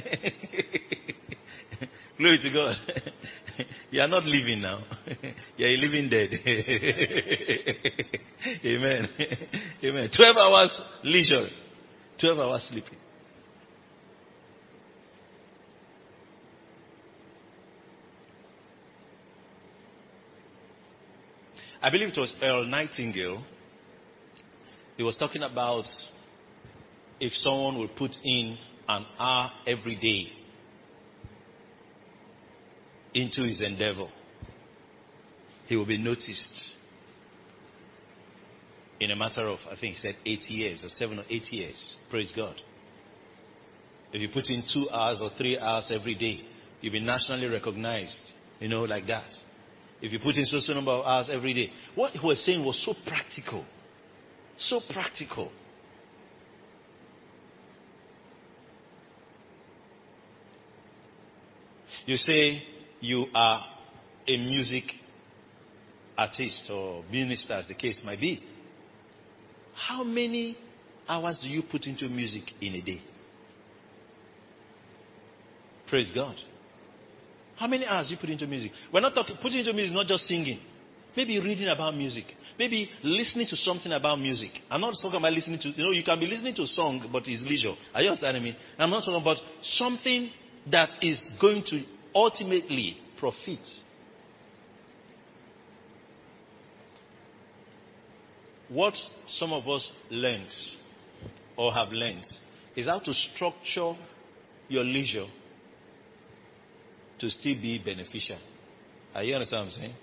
Glory 2.19 2.39
to 2.43 2.51
God. 2.53 2.77
You 3.91 4.01
are 4.01 4.09
not 4.09 4.25
living 4.25 4.63
now. 4.63 4.85
You 5.57 5.67
are 5.67 5.77
living 5.77 6.09
dead. 6.09 6.31
Amen. 8.65 9.09
Amen. 9.85 10.11
12 10.17 10.37
hours 10.37 10.81
leisure, 11.03 11.49
12 12.21 12.39
hours 12.39 12.63
sleeping. 12.71 12.97
I 21.83 21.91
believe 21.91 22.09
it 22.09 22.19
was 22.19 22.35
Earl 22.43 22.67
Nightingale. 22.67 23.43
He 24.97 25.03
was 25.03 25.17
talking 25.17 25.43
about 25.43 25.85
if 27.19 27.33
someone 27.33 27.79
will 27.79 27.89
put 27.89 28.13
in 28.23 28.59
an 28.87 29.07
hour 29.19 29.51
every 29.67 29.97
day 29.97 30.31
into 33.15 33.43
his 33.43 33.63
endeavor, 33.63 34.09
he 35.69 35.77
will 35.77 35.87
be 35.87 35.97
noticed 35.97 36.75
in 38.99 39.11
a 39.11 39.17
matter 39.17 39.47
of, 39.47 39.59
I 39.67 39.77
think 39.81 39.95
he 39.95 40.01
said, 40.01 40.17
eight 40.27 40.43
years 40.51 40.85
or 40.85 40.91
seven 40.91 41.19
or 41.19 41.25
eight 41.31 41.51
years. 41.51 41.97
Praise 42.11 42.33
God. 42.37 42.57
If 44.13 44.21
you 44.21 44.29
put 44.29 44.51
in 44.51 44.65
two 44.73 44.91
hours 44.91 45.21
or 45.23 45.31
three 45.39 45.59
hours 45.59 45.91
every 45.95 46.15
day, 46.15 46.43
you'll 46.83 46.93
be 46.93 47.01
nationally 47.01 47.47
recognized, 47.47 48.21
you 48.59 48.69
know, 48.69 48.83
like 48.83 49.07
that. 49.07 49.31
If 50.03 50.13
you 50.13 50.19
put 50.19 50.37
in 50.37 50.45
so 50.47 50.61
so 50.61 50.73
number 50.73 50.93
of 50.93 51.05
hours 51.05 51.29
every 51.31 51.53
day. 51.53 51.71
What 51.95 52.13
he 52.13 52.27
was 52.27 52.43
saying 52.45 52.65
was 52.65 52.83
so 52.85 52.95
practical. 53.07 53.65
So 54.57 54.81
practical. 54.91 55.51
You 62.07 62.17
say 62.17 62.63
you 63.01 63.27
are 63.35 63.65
a 64.27 64.37
music 64.37 64.85
artist 66.17 66.71
or 66.71 67.05
minister, 67.11 67.55
as 67.55 67.69
the 67.69 67.75
case 67.75 68.01
might 68.05 68.21
be. 68.21 68.43
How 69.75 70.03
many 70.03 70.57
hours 71.09 71.41
do 71.43 71.49
you 71.49 71.63
put 71.63 71.87
into 71.87 72.09
music 72.09 72.45
in 72.61 72.75
a 72.75 72.83
day? 72.83 73.01
Praise 75.89 76.13
God. 76.15 76.37
How 77.61 77.67
many 77.67 77.85
hours 77.85 78.11
you 78.11 78.17
put 78.17 78.31
into 78.31 78.47
music? 78.47 78.73
We're 78.91 79.01
not 79.03 79.15
talking 79.15 79.37
putting 79.37 79.59
into 79.59 79.75
music, 79.75 79.93
not 79.93 80.07
just 80.07 80.25
singing. 80.25 80.61
Maybe 81.15 81.39
reading 81.39 81.69
about 81.69 81.95
music. 81.95 82.25
Maybe 82.59 82.89
listening 83.03 83.47
to 83.49 83.57
something 83.57 83.93
about 83.93 84.19
music. 84.19 84.49
I'm 84.71 84.81
not 84.81 84.95
talking 84.95 85.19
about 85.19 85.35
listening 85.35 85.59
to, 85.61 85.69
you 85.69 85.85
know, 85.85 85.91
you 85.91 86.03
can 86.03 86.19
be 86.19 86.25
listening 86.25 86.55
to 86.55 86.63
a 86.63 86.67
song, 86.67 87.07
but 87.13 87.25
it's 87.27 87.43
leisure. 87.43 87.75
Are 87.93 88.01
you 88.01 88.09
understanding 88.09 88.45
me? 88.45 88.57
I'm 88.79 88.89
not 88.89 89.01
talking 89.01 89.21
about 89.21 89.37
something 89.61 90.31
that 90.73 90.89
is 91.03 91.33
going 91.39 91.63
to 91.67 91.85
ultimately 92.15 92.97
profit. 93.19 93.61
What 98.71 98.95
some 99.27 99.53
of 99.53 99.69
us 99.69 99.93
learned 100.11 100.49
or 101.59 101.75
have 101.75 101.91
learned 101.91 102.25
is 102.75 102.87
how 102.87 103.01
to 103.01 103.13
structure 103.13 103.93
your 104.71 104.85
leisure 104.85 105.27
to 107.21 107.31
still 107.31 107.55
be 107.55 107.81
beneficial. 107.85 108.39
Are 109.15 109.23
you 109.23 109.35
understand 109.35 109.67
what 109.67 109.75
I'm 109.75 109.81
saying? 109.81 109.95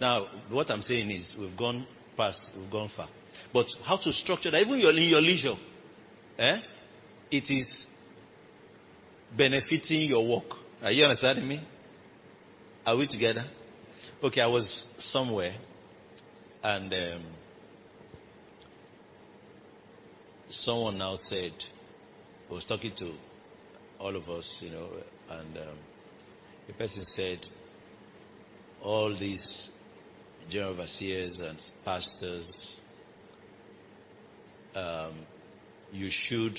Now, 0.00 0.26
what 0.50 0.70
I'm 0.70 0.82
saying 0.82 1.10
is 1.10 1.36
we've 1.38 1.56
gone 1.56 1.86
past, 2.16 2.50
we've 2.56 2.70
gone 2.70 2.90
far. 2.96 3.08
But 3.52 3.66
how 3.84 3.96
to 3.96 4.12
structure 4.12 4.50
that, 4.50 4.60
even 4.60 4.78
your, 4.78 4.90
in 4.90 5.08
your 5.08 5.20
leisure, 5.20 5.54
eh? 6.38 6.60
it 7.30 7.50
is 7.50 7.86
benefiting 9.36 10.02
your 10.02 10.26
work. 10.26 10.56
Are 10.82 10.92
you 10.92 11.04
understanding 11.04 11.46
me? 11.48 11.66
Are 12.86 12.96
we 12.96 13.06
together? 13.06 13.44
Okay, 14.22 14.40
I 14.40 14.46
was 14.46 14.86
somewhere 14.98 15.54
and 16.62 16.92
um, 16.92 17.24
someone 20.50 20.98
now 20.98 21.14
said, 21.16 21.52
I 22.50 22.52
was 22.52 22.64
talking 22.64 22.92
to 22.98 23.12
all 23.98 24.16
of 24.16 24.28
us, 24.28 24.58
you 24.60 24.70
know, 24.70 24.88
and 25.30 25.56
um, 25.56 25.78
the 26.68 26.74
person 26.74 27.02
said, 27.16 27.38
all 28.82 29.16
these 29.18 29.70
general 30.50 30.74
overseers 30.74 31.40
and 31.40 31.58
pastors, 31.84 32.78
um, 34.74 35.26
you 35.90 36.10
should 36.10 36.56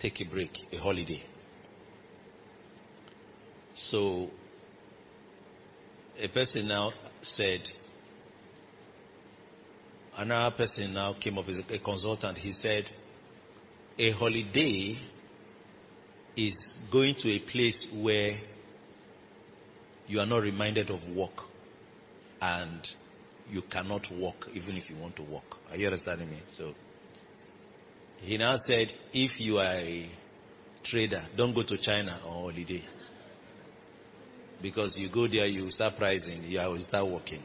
take 0.00 0.20
a 0.20 0.24
break, 0.24 0.50
a 0.72 0.76
holiday. 0.76 1.22
So, 3.74 4.28
a 6.18 6.28
person 6.28 6.66
now 6.66 6.92
said, 7.22 7.60
another 10.16 10.56
person 10.56 10.92
now 10.92 11.14
came 11.20 11.38
up 11.38 11.48
as 11.48 11.58
a, 11.58 11.74
a 11.74 11.78
consultant. 11.78 12.38
He 12.38 12.50
said, 12.50 12.84
a 13.98 14.10
holiday 14.10 14.98
is 16.36 16.74
going 16.90 17.14
to 17.20 17.30
a 17.30 17.38
place 17.50 17.86
where 18.02 18.38
you 20.08 20.20
are 20.20 20.26
not 20.26 20.38
reminded 20.38 20.90
of 20.90 21.00
work 21.14 21.44
and 22.40 22.86
you 23.50 23.62
cannot 23.70 24.02
walk 24.12 24.46
even 24.54 24.76
if 24.76 24.88
you 24.90 24.96
want 24.96 25.16
to 25.16 25.22
walk. 25.22 25.44
Are 25.70 25.76
you 25.76 25.86
understanding 25.86 26.30
me? 26.30 26.42
So 26.56 26.74
he 28.18 28.38
now 28.38 28.56
said, 28.66 28.88
if 29.12 29.38
you 29.40 29.58
are 29.58 29.76
a 29.78 30.10
trader, 30.84 31.26
don't 31.36 31.54
go 31.54 31.62
to 31.62 31.76
China 31.78 32.20
on 32.24 32.52
holiday. 32.52 32.82
Because 34.62 34.96
you 34.96 35.10
go 35.12 35.28
there, 35.28 35.46
you 35.46 35.70
start 35.70 35.96
pricing, 35.96 36.42
you 36.44 36.78
start 36.88 37.06
working. 37.06 37.42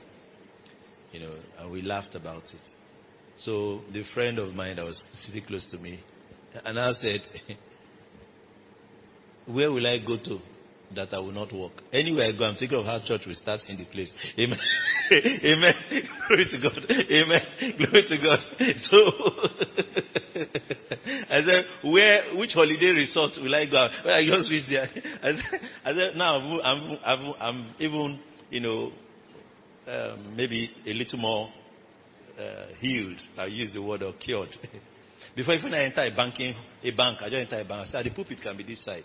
You 1.11 1.19
know, 1.19 1.35
and 1.59 1.71
we 1.71 1.81
laughed 1.81 2.15
about 2.15 2.43
it. 2.43 2.69
So 3.37 3.81
the 3.91 4.03
friend 4.13 4.39
of 4.39 4.53
mine 4.53 4.77
that 4.77 4.85
was 4.85 5.01
sitting 5.25 5.43
close 5.45 5.65
to 5.71 5.77
me, 5.77 5.99
and 6.63 6.79
I 6.79 6.91
said, 6.93 7.21
where 9.45 9.71
will 9.71 9.85
I 9.85 9.97
go 9.99 10.17
to 10.17 10.39
that 10.95 11.13
I 11.13 11.19
will 11.19 11.31
not 11.31 11.53
walk? 11.53 11.73
Anywhere 11.93 12.27
I 12.27 12.31
go, 12.37 12.43
I'm 12.45 12.55
thinking 12.55 12.77
of 12.77 12.85
how 12.85 12.99
church 13.05 13.21
will 13.25 13.35
start 13.35 13.61
in 13.67 13.77
the 13.77 13.85
place. 13.85 14.11
Amen. 14.37 14.59
Amen. 15.11 15.73
Glory 16.27 16.45
to 16.45 16.59
God. 16.61 16.85
Amen. 16.89 17.41
Glory 17.77 18.03
to 18.07 18.17
God. 18.17 18.39
So 18.77 18.97
I 21.29 21.43
said, 21.43 21.65
where, 21.83 22.35
which 22.35 22.53
holiday 22.53 22.87
resort 22.87 23.31
will 23.41 23.53
I 23.53 23.65
go? 23.65 23.87
Well, 24.05 24.15
I 24.15 24.25
just 24.25 24.49
reached 24.49 24.69
there. 24.69 24.87
I 25.21 25.31
said, 25.31 25.61
I 25.85 25.93
said 25.93 26.15
now 26.15 26.37
I'm, 26.61 26.97
I'm, 27.03 27.33
I'm 27.39 27.75
even, 27.79 28.19
you 28.49 28.59
know, 28.59 28.91
um, 29.87 30.35
maybe 30.35 30.71
a 30.85 30.93
little 30.93 31.19
more 31.19 31.49
uh, 32.39 32.67
healed. 32.79 33.17
I 33.37 33.47
use 33.47 33.71
the 33.73 33.81
word 33.81 34.03
or 34.03 34.13
cured. 34.13 34.49
Before 35.35 35.53
even 35.53 35.73
I 35.73 35.85
enter 35.85 36.03
a 36.03 36.15
banking, 36.15 36.55
a 36.83 36.91
bank, 36.91 37.19
I 37.21 37.29
just 37.29 37.51
enter 37.51 37.59
a 37.59 37.65
bank. 37.65 37.87
I 37.87 37.91
said, 37.91 38.05
the 38.05 38.11
pulpit 38.11 38.39
can 38.41 38.57
be 38.57 38.63
this 38.63 38.83
side. 38.83 39.03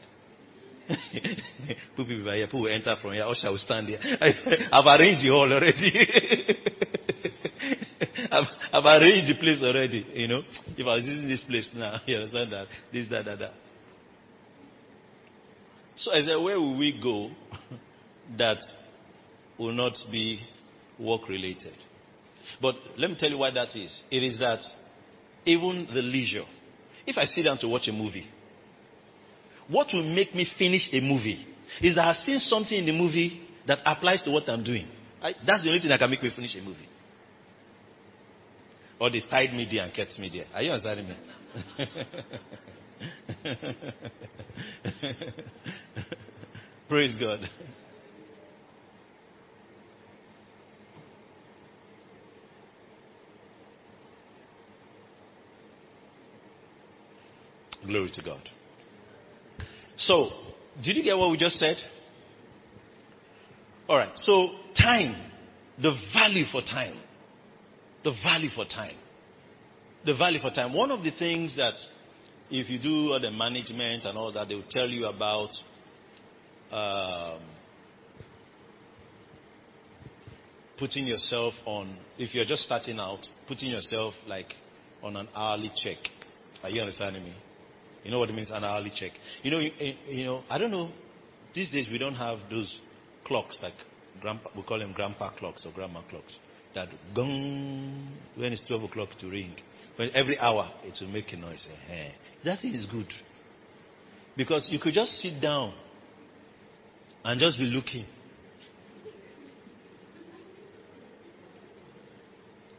Pulpit 1.97 2.19
will 2.19 2.25
be 2.25 2.37
here. 2.37 2.47
People 2.47 2.63
will 2.63 2.73
enter 2.73 2.95
from 3.01 3.13
here. 3.13 3.25
Usher 3.25 3.51
will 3.51 3.59
stand 3.59 3.89
here. 3.89 3.99
I, 4.03 4.69
I've 4.73 5.01
arranged 5.01 5.25
the 5.25 5.31
hall 5.31 5.53
already. 5.53 5.93
I've, 8.31 8.47
I've 8.73 9.03
arranged 9.03 9.31
the 9.31 9.41
place 9.41 9.63
already. 9.63 10.07
You 10.15 10.29
know, 10.29 10.43
if 10.77 10.87
I 10.87 10.97
was 10.97 11.05
using 11.05 11.29
this 11.29 11.45
place 11.45 11.71
now, 11.75 12.01
you 12.07 12.17
understand 12.17 12.53
that 12.53 12.67
this, 12.93 13.09
that, 13.11 13.25
that, 13.25 13.39
that. 13.39 13.53
So 15.97 16.13
I 16.13 16.21
said, 16.21 16.37
where 16.37 16.61
will 16.61 16.77
we 16.77 17.01
go 17.01 17.31
that 18.37 18.59
will 19.59 19.73
not 19.73 19.97
be 20.11 20.41
work 20.99 21.29
related? 21.29 21.75
But 22.61 22.77
let 22.97 23.11
me 23.11 23.17
tell 23.19 23.31
you 23.31 23.39
why 23.39 23.51
that 23.51 23.75
is. 23.75 24.05
It 24.11 24.23
is 24.23 24.39
that 24.39 24.61
even 25.45 25.89
the 25.93 26.03
leisure. 26.03 26.45
If 27.07 27.17
I 27.17 27.25
sit 27.27 27.45
down 27.45 27.59
to 27.59 27.69
watch 27.69 27.89
a 27.89 27.93
movie, 27.93 28.27
what 29.69 29.89
will 29.93 30.03
make 30.03 30.35
me 30.35 30.47
finish 30.59 30.89
a 30.93 31.01
movie 31.01 31.47
is 31.81 31.95
that 31.97 32.07
I've 32.07 32.17
seen 32.25 32.39
something 32.39 32.79
in 32.79 32.87
the 32.87 32.93
movie 32.93 33.43
that 33.67 33.79
applies 33.85 34.23
to 34.23 34.31
what 34.31 34.49
I'm 34.49 34.63
doing. 34.63 34.87
I, 35.21 35.33
that's 35.47 35.65
the 35.65 35.71
only 35.71 35.81
thing 35.81 35.89
that 35.89 35.99
can 35.99 36.09
make 36.11 36.23
me 36.23 36.31
finish 36.35 36.55
a 36.57 36.63
movie. 36.63 36.89
Or 39.01 39.11
they 39.11 39.23
tied 39.29 39.53
me 39.53 39.69
there 39.71 39.85
and 39.85 39.93
kept 39.93 40.19
me 40.19 40.31
there. 40.33 40.47
Are 40.55 40.63
you 40.63 40.71
understanding 40.71 41.09
me? 41.09 41.17
Praise 46.89 47.17
God. 47.19 47.41
Glory 57.85 58.11
to 58.15 58.23
God. 58.23 58.41
So, 59.97 60.31
did 60.83 60.97
you 60.97 61.03
get 61.03 61.17
what 61.17 61.31
we 61.31 61.37
just 61.37 61.57
said? 61.57 61.77
All 63.89 63.97
right. 63.97 64.13
So, 64.17 64.51
time, 64.77 65.31
the 65.81 65.95
value 66.13 66.45
for 66.51 66.61
time, 66.63 66.99
the 68.05 68.13
value 68.23 68.51
for 68.55 68.65
time, 68.65 68.97
the 70.05 70.15
value 70.15 70.41
for 70.41 70.51
time. 70.51 70.73
One 70.73 70.91
of 70.91 71.03
the 71.03 71.13
things 71.13 71.57
that, 71.57 71.75
if 72.51 72.69
you 72.69 72.79
do 72.79 73.13
all 73.13 73.21
the 73.21 73.31
management 73.31 74.05
and 74.05 74.17
all 74.17 74.33
that, 74.33 74.49
they 74.49 74.55
will 74.55 74.65
tell 74.71 74.89
you 74.89 75.07
about. 75.07 75.51
Um, 76.71 77.41
putting 80.79 81.07
yourself 81.07 81.55
on, 81.65 81.97
if 82.19 82.35
you're 82.35 82.45
just 82.45 82.63
starting 82.65 82.99
out, 82.99 83.27
putting 83.49 83.71
yourself 83.71 84.15
like 84.27 84.53
on 85.03 85.17
an 85.17 85.29
hourly 85.35 85.73
check. 85.77 85.97
Are 86.63 86.71
you 86.71 86.81
understanding 86.81 87.25
me? 87.25 87.35
You 88.07 88.13
know 88.13 88.21
what 88.21 88.31
it 88.31 88.35
means, 88.37 88.51
an 88.53 88.63
hourly 88.63 88.93
check. 88.95 89.11
You 89.43 89.51
know, 89.51 89.59
you, 89.59 89.73
you 90.09 90.25
know, 90.25 90.45
I 90.49 90.59
don't 90.59 90.71
know. 90.71 90.91
These 91.53 91.71
days 91.73 91.89
we 91.91 91.99
don't 91.99 92.15
have 92.15 92.39
those 92.49 92.81
clocks 93.25 93.59
like 93.61 93.75
grandpa. 94.21 94.49
We 94.57 94.63
call 94.63 94.79
them 94.79 94.93
grandpa 94.93 95.31
clocks 95.33 95.67
or 95.67 95.73
grandma 95.73 96.03
clocks 96.09 96.37
that 96.77 96.89
gong 97.17 98.17
when 98.37 98.53
it's 98.53 98.63
twelve 98.63 98.85
o'clock 98.85 99.09
to 99.19 99.29
ring. 99.29 99.57
When 99.97 100.11
every 100.15 100.39
hour 100.39 100.71
it 100.85 100.97
will 101.01 101.09
make 101.09 101.33
a 101.33 101.37
noise. 101.37 101.67
Eh, 101.91 102.13
That 102.45 102.61
thing 102.61 102.75
is 102.75 102.87
good 102.87 103.09
because 104.37 104.69
you 104.71 104.79
could 104.79 104.95
just 104.95 105.11
sit 105.21 105.41
down 105.43 105.75
and 107.25 107.41
just 107.41 107.59
be 107.59 107.65
looking. 107.65 108.07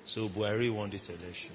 So 0.05 0.29
Buhari 0.29 0.73
won 0.73 0.89
this 0.89 1.09
election 1.09 1.51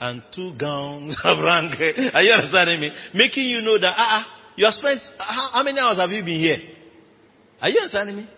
and 0.00 0.22
two 0.34 0.54
gowns 0.58 1.16
have 1.22 1.38
rang. 1.38 1.70
Are 2.14 2.22
you 2.22 2.32
understanding 2.32 2.80
me? 2.80 2.90
Making 3.14 3.44
you 3.44 3.60
know 3.60 3.78
that, 3.78 3.94
ah, 3.96 4.20
uh, 4.20 4.52
you 4.56 4.64
have 4.64 4.74
spent, 4.74 5.00
how, 5.18 5.50
how 5.52 5.62
many 5.62 5.78
hours 5.78 5.98
have 5.98 6.10
you 6.10 6.24
been 6.24 6.40
here? 6.40 6.58
Are 7.60 7.68
you 7.68 7.78
understanding 7.78 8.16
me? 8.16 8.28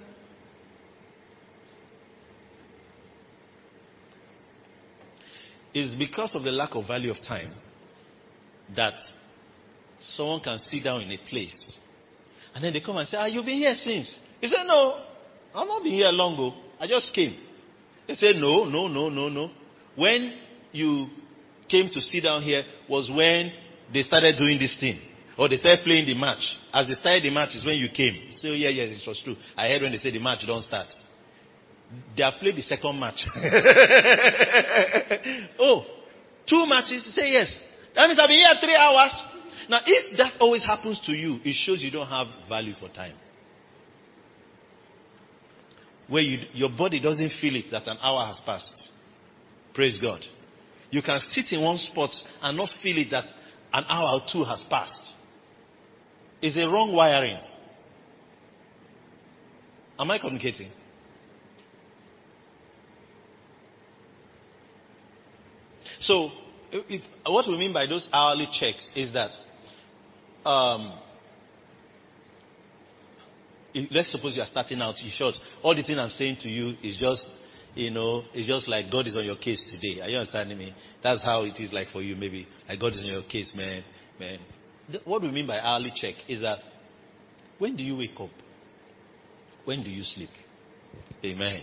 It's 5.75 5.95
because 5.95 6.35
of 6.35 6.43
the 6.43 6.51
lack 6.51 6.75
of 6.75 6.87
value 6.87 7.11
of 7.11 7.23
time 7.23 7.55
that 8.77 8.95
someone 10.01 10.41
can 10.41 10.59
sit 10.59 10.85
down 10.85 11.01
in 11.01 11.11
a 11.11 11.19
place 11.31 11.79
and 12.55 12.63
then 12.63 12.73
they 12.73 12.81
come 12.81 12.97
and 12.99 13.09
say, 13.09 13.17
ah, 13.17 13.27
you've 13.27 13.47
been 13.47 13.57
here 13.57 13.75
since. 13.75 14.21
He 14.41 14.49
said, 14.49 14.67
no, 14.67 15.03
I've 15.55 15.67
not 15.67 15.83
been 15.83 15.93
here 15.93 16.11
long 16.11 16.35
ago. 16.35 16.55
I 16.79 16.87
just 16.87 17.15
came. 17.15 17.39
They 18.07 18.15
said, 18.15 18.37
no, 18.37 18.65
no, 18.65 18.89
no, 18.89 19.09
no, 19.09 19.29
no. 19.29 19.51
When 19.95 20.35
you 20.73 21.07
came 21.73 21.89
to 21.89 22.01
sit 22.01 22.23
down 22.23 22.43
here 22.43 22.63
was 22.89 23.11
when 23.11 23.51
they 23.93 24.03
started 24.03 24.37
doing 24.37 24.59
this 24.59 24.77
thing. 24.79 25.01
Or 25.39 25.49
they 25.49 25.57
started 25.57 25.85
playing 25.85 26.05
the 26.05 26.15
match. 26.15 26.43
As 26.73 26.87
they 26.87 26.95
started 26.95 27.25
the 27.25 27.31
match 27.31 27.57
is 27.57 27.65
when 27.65 27.79
you 27.79 27.89
came. 27.89 28.31
So 28.37 28.49
yeah, 28.49 28.69
yes, 28.69 29.03
it 29.03 29.09
was 29.09 29.21
true. 29.25 29.37
I 29.57 29.69
heard 29.69 29.81
when 29.81 29.91
they 29.91 29.99
said 29.99 30.13
the 30.13 30.19
match 30.19 30.45
don't 30.47 30.61
start. 30.61 30.89
They 32.17 32.23
have 32.23 32.35
played 32.39 32.57
the 32.57 32.63
second 32.63 33.01
match. 33.01 33.27
oh, 35.59 35.85
two 36.49 36.67
matches? 36.67 37.15
Say 37.15 37.33
yes. 37.33 37.59
That 37.95 38.09
means 38.09 38.19
I've 38.23 38.29
been 38.29 38.39
here 38.39 38.55
three 38.61 38.77
hours. 38.77 39.13
Now, 39.69 39.81
if 39.87 40.17
that 40.19 40.35
always 40.41 40.65
happens 40.65 41.01
to 41.07 41.13
you, 41.13 41.39
it 41.45 41.55
shows 41.55 41.83
you 41.83 41.91
don't 41.91 42.09
have 42.09 42.27
value 42.49 42.75
for 42.79 42.89
time. 42.89 43.17
Where 46.09 46.23
you, 46.23 46.41
your 46.53 46.71
body 46.71 47.01
doesn't 47.01 47.31
feel 47.41 47.57
it 47.57 47.67
that 47.71 47.87
an 47.87 47.97
hour 48.03 48.27
has 48.27 48.37
passed. 48.45 48.91
Praise 49.75 49.99
God. 50.01 50.21
You 50.93 51.01
can 51.01 51.21
sit 51.31 51.47
in 51.53 51.63
one 51.63 51.79
spot 51.79 52.11
and 52.43 52.57
not 52.57 52.69
feel 52.83 52.99
it 52.99 53.09
that 53.11 53.25
an 53.73 53.85
hour 53.89 54.21
or 54.21 54.27
two 54.31 54.45
has 54.45 54.63
passed. 54.69 55.15
It's 56.43 56.57
a 56.57 56.69
wrong 56.69 56.93
wiring. 56.95 57.39
Am 59.99 60.11
I 60.11 60.19
communicating? 60.19 60.71
So, 66.01 66.31
it, 66.71 67.03
what 67.25 67.49
we 67.49 67.57
mean 67.57 67.73
by 67.73 67.87
those 67.87 68.07
hourly 68.13 68.49
checks 68.53 68.91
is 68.95 69.15
that 69.15 69.31
um, 70.47 70.99
let's 73.91 74.13
suppose 74.13 74.37
you 74.37 74.43
are 74.43 74.47
starting 74.47 74.83
out, 74.83 74.97
in 75.03 75.11
short, 75.11 75.37
all 75.63 75.75
the 75.75 75.83
thing 75.83 75.99
I'm 75.99 76.11
saying 76.11 76.37
to 76.43 76.49
you 76.49 76.77
is 76.83 76.99
just 76.99 77.27
you 77.75 77.91
know, 77.91 78.23
it's 78.35 78.47
just 78.47 78.69
like 78.69 78.91
God 78.91 79.07
is 79.07 79.17
on 79.17 79.25
your 79.25 79.37
case 79.37 79.63
today. 79.71 80.01
Are 80.03 80.09
you 80.09 80.19
understanding 80.19 80.59
me? 80.59 80.75
That's 81.03 81.23
how 81.25 81.45
it 81.45 81.59
is 81.59 81.73
like 81.73 81.89
for 81.89 82.03
you, 82.03 82.17
maybe. 82.17 82.47
Like 82.69 82.81
God 82.81 82.93
is 82.93 82.99
on 82.99 83.07
your 83.07 83.23
case, 83.23 83.53
man, 83.55 83.83
man. 84.19 84.39
What 85.05 85.23
we 85.23 85.31
mean 85.31 85.47
by 85.47 85.59
hourly 85.59 85.93
check 85.95 86.15
is 86.29 86.43
that 86.43 86.59
when 87.59 87.77
do 87.77 87.83
you 87.83 87.97
wake 87.97 88.19
up? 88.19 88.31
When 89.65 89.83
do 89.83 89.91
you 89.91 90.03
sleep? 90.03 90.31
Amen. 91.25 91.63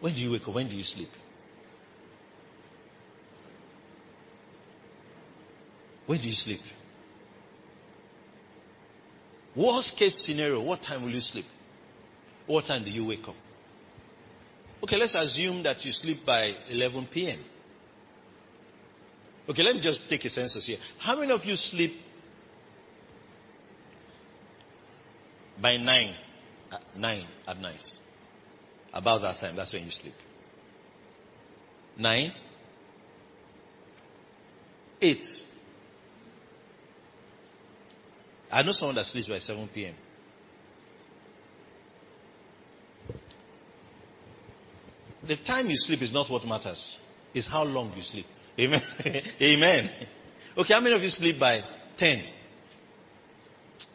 When 0.00 0.14
do 0.14 0.20
you 0.20 0.30
wake 0.30 0.46
up? 0.46 0.54
When 0.54 0.68
do 0.68 0.76
you 0.76 0.84
sleep? 0.84 1.08
When 6.06 6.20
do 6.20 6.26
you 6.26 6.34
sleep? 6.34 6.60
Worst 9.56 9.96
case 9.98 10.24
scenario, 10.24 10.62
what 10.62 10.82
time 10.82 11.02
will 11.02 11.10
you 11.10 11.20
sleep? 11.20 11.44
What 12.46 12.66
time 12.66 12.84
do 12.84 12.90
you 12.90 13.04
wake 13.04 13.26
up? 13.26 13.34
Okay, 14.82 14.96
let's 14.96 15.14
assume 15.14 15.62
that 15.64 15.84
you 15.84 15.90
sleep 15.90 16.24
by 16.24 16.52
11 16.70 17.08
p.m. 17.12 17.44
Okay, 19.48 19.62
let 19.62 19.74
me 19.74 19.80
just 19.82 20.04
take 20.08 20.24
a 20.24 20.30
census 20.30 20.66
here. 20.66 20.78
How 20.98 21.18
many 21.18 21.32
of 21.32 21.44
you 21.44 21.56
sleep 21.56 21.92
by 25.60 25.76
9? 25.76 26.14
At 26.70 26.80
uh, 26.80 26.98
9 26.98 27.26
at 27.46 27.58
night. 27.58 27.80
About 28.92 29.22
that 29.22 29.40
time, 29.40 29.56
that's 29.56 29.72
when 29.72 29.84
you 29.84 29.90
sleep. 29.90 30.14
9? 31.98 32.32
8. 35.00 35.18
I 38.50 38.62
know 38.62 38.72
someone 38.72 38.96
that 38.96 39.06
sleeps 39.06 39.28
by 39.28 39.38
7 39.38 39.68
p.m. 39.74 39.94
The 45.28 45.36
time 45.36 45.68
you 45.68 45.76
sleep 45.76 46.00
is 46.00 46.10
not 46.10 46.30
what 46.30 46.46
matters. 46.46 46.98
It's 47.34 47.46
how 47.46 47.62
long 47.62 47.92
you 47.94 48.02
sleep. 48.02 48.24
Amen. 48.58 48.80
Amen. 49.42 49.90
Okay, 50.56 50.72
how 50.72 50.80
many 50.80 50.96
of 50.96 51.02
you 51.02 51.10
sleep 51.10 51.38
by 51.38 51.60
10? 51.98 52.24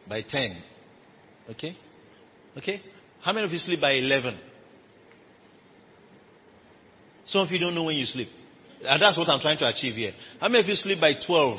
By 0.08 0.22
10. 0.22 0.62
Okay? 1.50 1.76
Okay? 2.56 2.80
How 3.20 3.32
many 3.32 3.46
of 3.46 3.52
you 3.52 3.58
sleep 3.58 3.80
by 3.80 3.94
11? 3.94 4.38
Some 7.24 7.40
of 7.46 7.50
you 7.50 7.58
don't 7.58 7.74
know 7.74 7.84
when 7.84 7.96
you 7.96 8.06
sleep. 8.06 8.28
And 8.84 9.02
that's 9.02 9.18
what 9.18 9.28
I'm 9.28 9.40
trying 9.40 9.58
to 9.58 9.68
achieve 9.68 9.94
here. 9.94 10.12
How 10.40 10.48
many 10.48 10.62
of 10.62 10.68
you 10.68 10.76
sleep 10.76 11.00
by 11.00 11.14
12? 11.26 11.58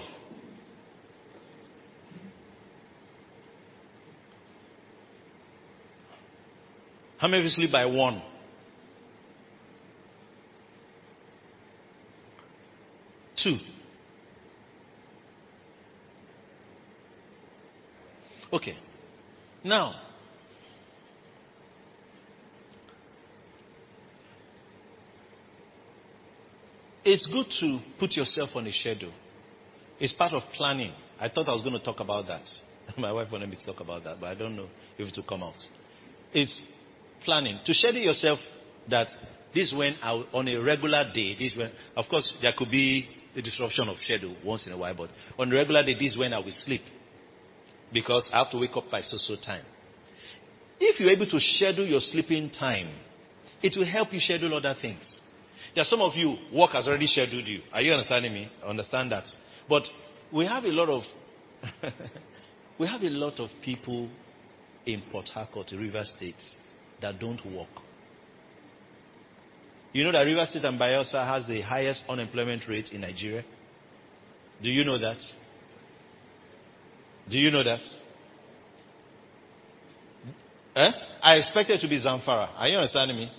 How 7.18 7.28
many 7.28 7.40
of 7.40 7.44
you 7.44 7.50
sleep 7.50 7.72
by 7.74 7.86
1? 7.86 8.22
Two. 13.46 13.60
Okay. 18.52 18.76
Now, 19.64 19.94
it's 27.04 27.28
good 27.28 27.46
to 27.60 27.80
put 28.00 28.14
yourself 28.14 28.50
on 28.56 28.66
a 28.66 28.72
schedule. 28.72 29.14
It's 30.00 30.14
part 30.14 30.34
of 30.34 30.42
planning. 30.54 30.92
I 31.20 31.30
thought 31.30 31.48
I 31.48 31.52
was 31.54 31.62
going 31.62 31.78
to 31.78 31.86
talk 31.86 32.00
about 32.00 32.26
that. 32.26 32.50
My 32.98 33.12
wife 33.12 33.28
wanted 33.32 33.52
me 33.52 33.58
to 33.58 33.66
talk 33.66 33.80
about 33.80 34.06
that, 34.06 34.20
but 34.20 34.26
I 34.26 34.34
don't 34.34 34.56
know 34.56 34.70
if 34.98 35.08
it 35.08 35.14
will 35.16 35.24
come 35.24 35.44
out. 35.44 35.54
It's 36.34 36.60
planning. 37.24 37.60
To 37.64 37.74
schedule 37.76 38.02
yourself 38.02 38.40
that 38.90 39.08
this 39.54 39.72
when 39.78 39.98
I, 40.02 40.14
on 40.34 40.48
a 40.48 40.56
regular 40.58 41.12
day, 41.14 41.36
this 41.38 41.56
when, 41.56 41.70
of 41.96 42.06
course, 42.10 42.36
there 42.42 42.54
could 42.58 42.72
be 42.72 43.08
a 43.36 43.42
disruption 43.42 43.90
of 43.90 43.98
schedule 44.00 44.36
once 44.44 44.66
in 44.66 44.74
a 44.74 44.78
while, 44.78 44.96
but 44.96 45.10
on 45.38 45.52
a 45.52 45.56
regular 45.56 45.84
day, 45.84 45.94
this 45.94 46.14
is 46.14 46.18
when 46.18 46.34
I 46.34 46.40
will 46.40 46.52
sleep. 46.52 46.82
Because 47.94 48.28
I 48.34 48.40
have 48.40 48.52
to 48.52 48.58
wake 48.58 48.76
up 48.76 48.90
by 48.90 49.02
so 49.02 49.18
so 49.18 49.36
time. 49.36 49.64
If 50.80 51.00
you're 51.00 51.10
able 51.10 51.30
to 51.30 51.40
schedule 51.40 51.86
your 51.86 52.00
sleeping 52.00 52.50
time, 52.50 52.90
it 53.62 53.74
will 53.78 53.86
help 53.86 54.12
you 54.12 54.20
schedule 54.20 54.54
other 54.54 54.76
things. 54.82 55.20
There 55.74 55.82
are 55.82 55.86
some 55.86 56.02
of 56.02 56.16
you, 56.16 56.38
work 56.54 56.72
has 56.72 56.88
already 56.88 57.08
scheduled 57.08 57.48
you. 57.48 57.62
Are 57.72 57.82
you 57.82 57.94
understanding 57.94 58.34
me? 58.34 58.50
I 58.64 58.68
understand 58.68 59.12
that. 59.12 59.24
But 59.68 59.84
we 60.34 60.46
have 60.46 60.64
a 60.64 60.70
lot 60.70 60.90
of 60.90 61.04
we 62.80 62.88
have 62.88 63.02
a 63.02 63.10
lot 63.10 63.40
of 63.40 63.50
people 63.64 64.10
in 64.86 65.02
Port 65.12 65.30
Harcourt, 65.34 65.72
Rivers 65.72 66.14
State, 66.16 66.36
that 67.02 67.20
don't 67.20 67.44
work. 67.46 67.70
You 69.96 70.04
know 70.04 70.12
that 70.12 70.24
Rivers 70.26 70.50
State 70.50 70.66
and 70.66 70.78
Bayelsa 70.78 71.26
has 71.26 71.48
the 71.48 71.62
highest 71.62 72.04
unemployment 72.10 72.68
rate 72.68 72.90
in 72.92 73.00
Nigeria? 73.00 73.46
Do 74.62 74.70
you 74.70 74.84
know 74.84 74.98
that? 75.00 75.16
Do 77.30 77.38
you 77.38 77.50
know 77.50 77.64
that? 77.64 77.80
Eh? 80.76 80.92
I 81.24 81.36
expected 81.36 81.76
it 81.76 81.80
to 81.80 81.88
be 81.88 81.98
Zamfara. 81.98 82.50
Are 82.58 82.68
you 82.68 82.76
understanding 82.76 83.16
me? 83.16 83.32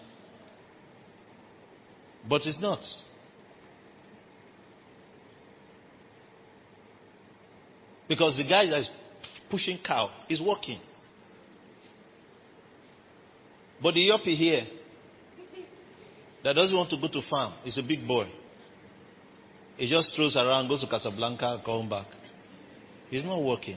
But 2.26 2.46
it's 2.46 2.58
not. 2.58 2.80
Because 8.08 8.38
the 8.38 8.44
guy 8.44 8.64
that's 8.64 8.88
pushing 9.50 9.78
cow 9.86 10.08
is 10.30 10.40
working. 10.40 10.80
But 13.82 13.92
the 13.92 14.08
yuppie 14.08 14.38
here 14.38 14.62
that 16.46 16.52
doesn't 16.52 16.76
want 16.76 16.88
to 16.90 16.96
go 16.96 17.08
to 17.08 17.20
farm 17.28 17.54
is 17.64 17.76
a 17.76 17.82
big 17.82 18.06
boy. 18.06 18.28
He 19.76 19.90
just 19.90 20.14
throws 20.14 20.36
around, 20.36 20.68
goes 20.68 20.80
to 20.80 20.86
Casablanca, 20.86 21.60
comes 21.66 21.90
back. 21.90 22.06
He's 23.10 23.24
not 23.24 23.42
working. 23.42 23.76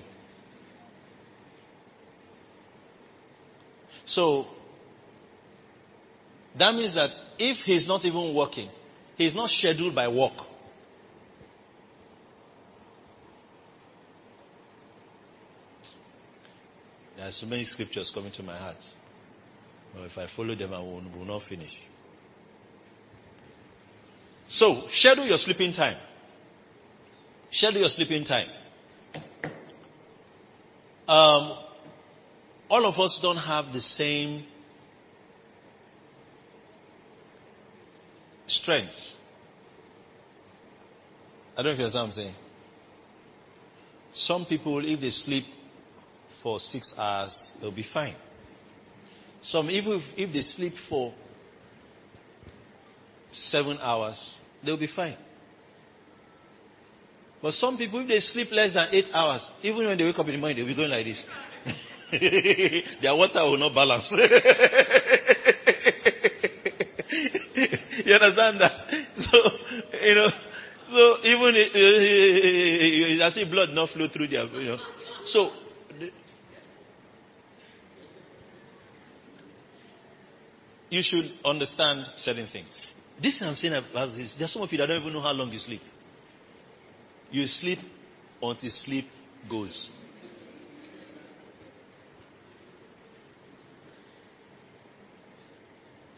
So 4.05 4.45
that 6.59 6.75
means 6.75 6.93
that 6.93 7.09
if 7.39 7.57
he's 7.65 7.87
not 7.87 8.05
even 8.05 8.35
working, 8.35 8.69
he's 9.17 9.33
not 9.33 9.49
scheduled 9.49 9.95
by 9.95 10.07
work. 10.07 10.33
There 17.17 17.25
are 17.25 17.31
so 17.31 17.47
many 17.47 17.65
scriptures 17.65 18.11
coming 18.13 18.31
to 18.33 18.43
my 18.43 18.59
heart. 18.59 18.77
But 19.95 20.03
if 20.03 20.17
I 20.19 20.27
follow 20.37 20.53
them, 20.53 20.71
I 20.71 20.77
will, 20.77 21.01
will 21.17 21.25
not 21.25 21.41
finish. 21.49 21.71
So, 24.49 24.83
schedule 24.91 25.27
your 25.27 25.37
sleeping 25.37 25.73
time. 25.73 25.97
Schedule 27.51 27.81
your 27.81 27.89
sleeping 27.89 28.25
time. 28.25 28.47
Um, 31.07 31.57
all 32.69 32.85
of 32.85 32.99
us 32.99 33.19
don't 33.21 33.37
have 33.37 33.73
the 33.73 33.81
same 33.81 34.45
strengths. 38.47 39.15
I 41.55 41.61
don't 41.61 41.65
know 41.65 41.71
if 41.71 41.79
you 41.79 41.85
understand 41.85 42.01
what 42.01 42.07
I'm 42.07 42.11
saying. 42.13 42.35
Some 44.13 44.45
people, 44.45 44.83
if 44.83 44.99
they 44.99 45.09
sleep 45.09 45.45
for 46.41 46.59
six 46.59 46.93
hours, 46.97 47.37
they'll 47.61 47.71
be 47.71 47.85
fine. 47.93 48.15
Some, 49.41 49.69
even 49.69 49.93
if, 49.93 50.01
if 50.17 50.33
they 50.33 50.41
sleep 50.41 50.73
for 50.89 51.13
seven 53.33 53.77
hours, 53.81 54.35
they'll 54.63 54.77
be 54.77 54.89
fine. 54.93 55.17
But 57.41 57.53
some 57.53 57.77
people, 57.77 58.01
if 58.01 58.07
they 58.07 58.19
sleep 58.19 58.49
less 58.51 58.73
than 58.73 58.89
eight 58.91 59.05
hours, 59.13 59.47
even 59.63 59.87
when 59.87 59.97
they 59.97 60.03
wake 60.03 60.19
up 60.19 60.27
in 60.27 60.33
the 60.33 60.37
morning, 60.37 60.57
they'll 60.57 60.67
be 60.67 60.75
going 60.75 60.89
like 60.89 61.05
this. 61.05 61.25
Their 63.01 63.15
water 63.15 63.43
will 63.45 63.57
not 63.57 63.73
balance. 63.73 64.11
you 68.05 68.13
understand 68.13 68.59
that? 68.59 68.71
So, 69.17 69.37
you 70.03 70.15
know, 70.15 70.29
so 70.89 71.17
even 71.23 71.53
it's 71.55 73.21
uh, 73.21 73.27
as 73.27 73.37
if 73.37 73.49
blood 73.51 73.69
not 73.69 73.89
flow 73.89 74.07
through 74.11 74.27
their, 74.27 74.45
you 74.45 74.69
know. 74.69 74.77
So, 75.25 75.51
you 80.89 81.01
should 81.03 81.31
understand 81.45 82.07
certain 82.17 82.47
things. 82.51 82.67
This 83.21 83.41
I'm 83.41 83.55
saying 83.55 83.73
about 83.73 84.15
this. 84.15 84.35
There's 84.37 84.53
some 84.53 84.61
of 84.61 84.71
you 84.71 84.77
that 84.77 84.87
don't 84.87 85.01
even 85.01 85.13
know 85.13 85.21
how 85.21 85.31
long 85.31 85.51
you 85.51 85.59
sleep. 85.59 85.81
You 87.31 87.45
sleep 87.47 87.79
until 88.41 88.69
sleep 88.69 89.05
goes. 89.49 89.89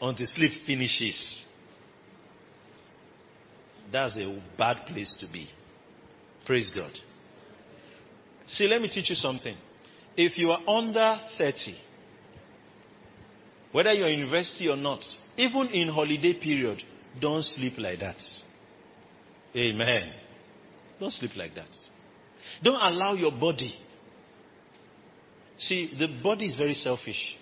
Until 0.01 0.27
sleep 0.27 0.51
finishes. 0.65 1.45
that's 3.91 4.17
a 4.17 4.41
bad 4.57 4.85
place 4.87 5.15
to 5.19 5.31
be. 5.31 5.49
Praise 6.45 6.71
God. 6.73 6.91
See, 8.47 8.67
let 8.67 8.81
me 8.81 8.89
teach 8.89 9.09
you 9.09 9.15
something. 9.15 9.55
If 10.15 10.37
you 10.37 10.51
are 10.51 10.61
under 10.67 11.19
30, 11.37 11.77
whether 13.71 13.93
you're 13.93 14.09
in 14.09 14.19
university 14.19 14.67
or 14.67 14.75
not, 14.75 14.99
even 15.37 15.67
in 15.69 15.87
holiday 15.87 16.33
period, 16.33 16.81
don't 17.19 17.43
sleep 17.43 17.73
like 17.77 17.99
that. 17.99 18.17
Amen. 19.55 20.11
Don't 20.99 21.11
sleep 21.11 21.31
like 21.35 21.55
that. 21.55 21.69
Don't 22.63 22.75
allow 22.75 23.13
your 23.13 23.31
body. 23.31 23.73
See, 25.57 25.91
the 25.97 26.21
body 26.23 26.45
is 26.45 26.55
very 26.55 26.73
selfish. 26.73 27.37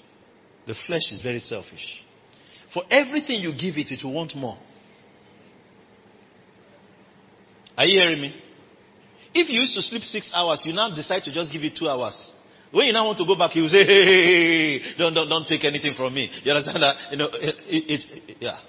The 0.67 0.75
flesh 0.85 1.11
is 1.11 1.21
very 1.21 1.39
selfish. 1.39 2.03
For 2.73 2.83
everything 2.89 3.41
you 3.41 3.51
give 3.51 3.77
it, 3.77 3.91
it 3.91 4.03
will 4.03 4.13
want 4.13 4.35
more. 4.35 4.57
Are 7.77 7.85
you 7.85 7.99
hearing 7.99 8.21
me? 8.21 8.35
If 9.33 9.49
you 9.49 9.59
used 9.61 9.73
to 9.75 9.81
sleep 9.81 10.03
six 10.03 10.31
hours, 10.33 10.61
you 10.65 10.73
now 10.73 10.93
decide 10.93 11.23
to 11.23 11.33
just 11.33 11.51
give 11.51 11.63
it 11.63 11.75
two 11.77 11.87
hours. 11.87 12.33
When 12.71 12.85
you 12.85 12.93
now 12.93 13.05
want 13.05 13.17
to 13.17 13.25
go 13.25 13.35
back, 13.35 13.55
you 13.55 13.67
say, 13.67 13.83
hey, 13.83 14.05
hey, 14.05 14.79
hey, 14.79 14.97
don't, 14.97 15.13
don't, 15.13 15.27
don't 15.27 15.47
take 15.47 15.63
anything 15.63 15.93
from 15.95 16.13
me. 16.13 16.29
You 16.43 16.51
understand 16.51 16.83
that? 16.83 17.11
You 17.11 17.17
know, 17.17 17.29
it, 17.33 17.55
it, 17.67 18.01
it, 18.29 18.37
yeah. 18.39 18.59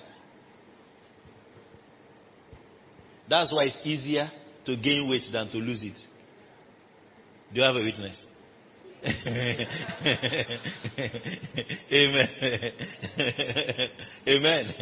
That's 3.29 3.53
why 3.53 3.65
it's 3.65 3.79
easier 3.85 4.31
to 4.65 4.77
gain 4.77 5.09
weight 5.09 5.25
than 5.31 5.51
to 5.51 5.59
lose 5.59 5.85
it. 5.85 5.99
Do 7.53 7.61
you 7.61 7.63
have 7.63 7.77
a 7.77 7.83
witness? 7.83 8.25
Amen. 11.93 12.29
Amen. 14.29 14.75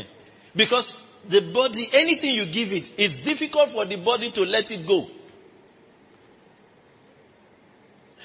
Because 0.57 0.97
the 1.29 1.51
body, 1.53 1.89
anything 1.93 2.31
you 2.31 2.47
give 2.47 2.73
it, 2.73 2.93
it's 2.97 3.25
difficult 3.25 3.71
for 3.73 3.87
the 3.87 3.97
body 3.97 4.33
to 4.35 4.43
let 4.43 4.71
it 4.71 4.87
go. 4.87 5.07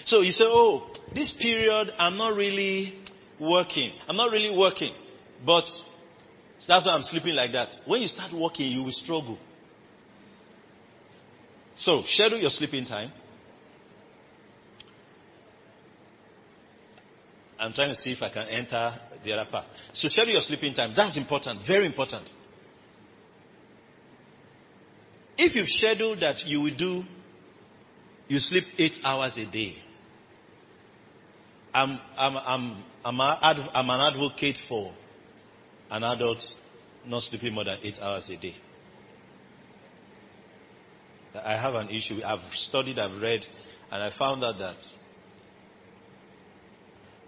So 0.05 0.21
you 0.21 0.31
say, 0.31 0.43
oh, 0.45 0.91
this 1.13 1.35
period 1.39 1.91
I'm 1.97 2.17
not 2.17 2.35
really 2.35 2.99
working. 3.39 3.93
I'm 4.07 4.17
not 4.17 4.31
really 4.31 4.55
working. 4.55 4.93
But 5.45 5.65
that's 6.67 6.85
why 6.85 6.93
I'm 6.93 7.03
sleeping 7.03 7.35
like 7.35 7.51
that. 7.53 7.69
When 7.85 8.01
you 8.01 8.07
start 8.07 8.33
working, 8.33 8.71
you 8.71 8.83
will 8.83 8.91
struggle. 8.91 9.37
So 11.75 12.03
schedule 12.07 12.39
your 12.39 12.49
sleeping 12.49 12.85
time. 12.85 13.11
I'm 17.59 17.73
trying 17.73 17.89
to 17.89 17.95
see 17.95 18.11
if 18.11 18.21
I 18.21 18.29
can 18.31 18.47
enter 18.47 18.99
the 19.23 19.33
other 19.33 19.49
part. 19.49 19.65
So 19.93 20.07
schedule 20.09 20.33
your 20.33 20.41
sleeping 20.41 20.73
time. 20.73 20.93
That's 20.95 21.17
important. 21.17 21.61
Very 21.65 21.85
important. 21.85 22.29
If 25.37 25.55
you've 25.55 25.67
scheduled 25.67 26.19
that 26.21 26.45
you 26.45 26.61
will 26.61 26.75
do, 26.75 27.03
you 28.27 28.39
sleep 28.39 28.65
eight 28.77 28.93
hours 29.03 29.33
a 29.37 29.45
day. 29.49 29.82
I'm, 31.73 31.99
I'm, 32.17 32.37
I'm, 32.37 32.83
I'm, 33.03 33.19
a, 33.19 33.69
I'm 33.73 33.89
an 33.89 34.13
advocate 34.13 34.57
for 34.69 34.93
an 35.89 36.03
adult 36.03 36.43
not 37.05 37.21
sleeping 37.23 37.53
more 37.53 37.63
than 37.63 37.79
eight 37.83 37.95
hours 38.01 38.29
a 38.29 38.37
day. 38.37 38.55
I 41.35 41.53
have 41.53 41.73
an 41.73 41.89
issue. 41.89 42.21
I've 42.23 42.39
studied, 42.53 42.99
I've 42.99 43.19
read, 43.21 43.41
and 43.91 44.03
I 44.03 44.11
found 44.17 44.43
out 44.43 44.59
that 44.59 44.77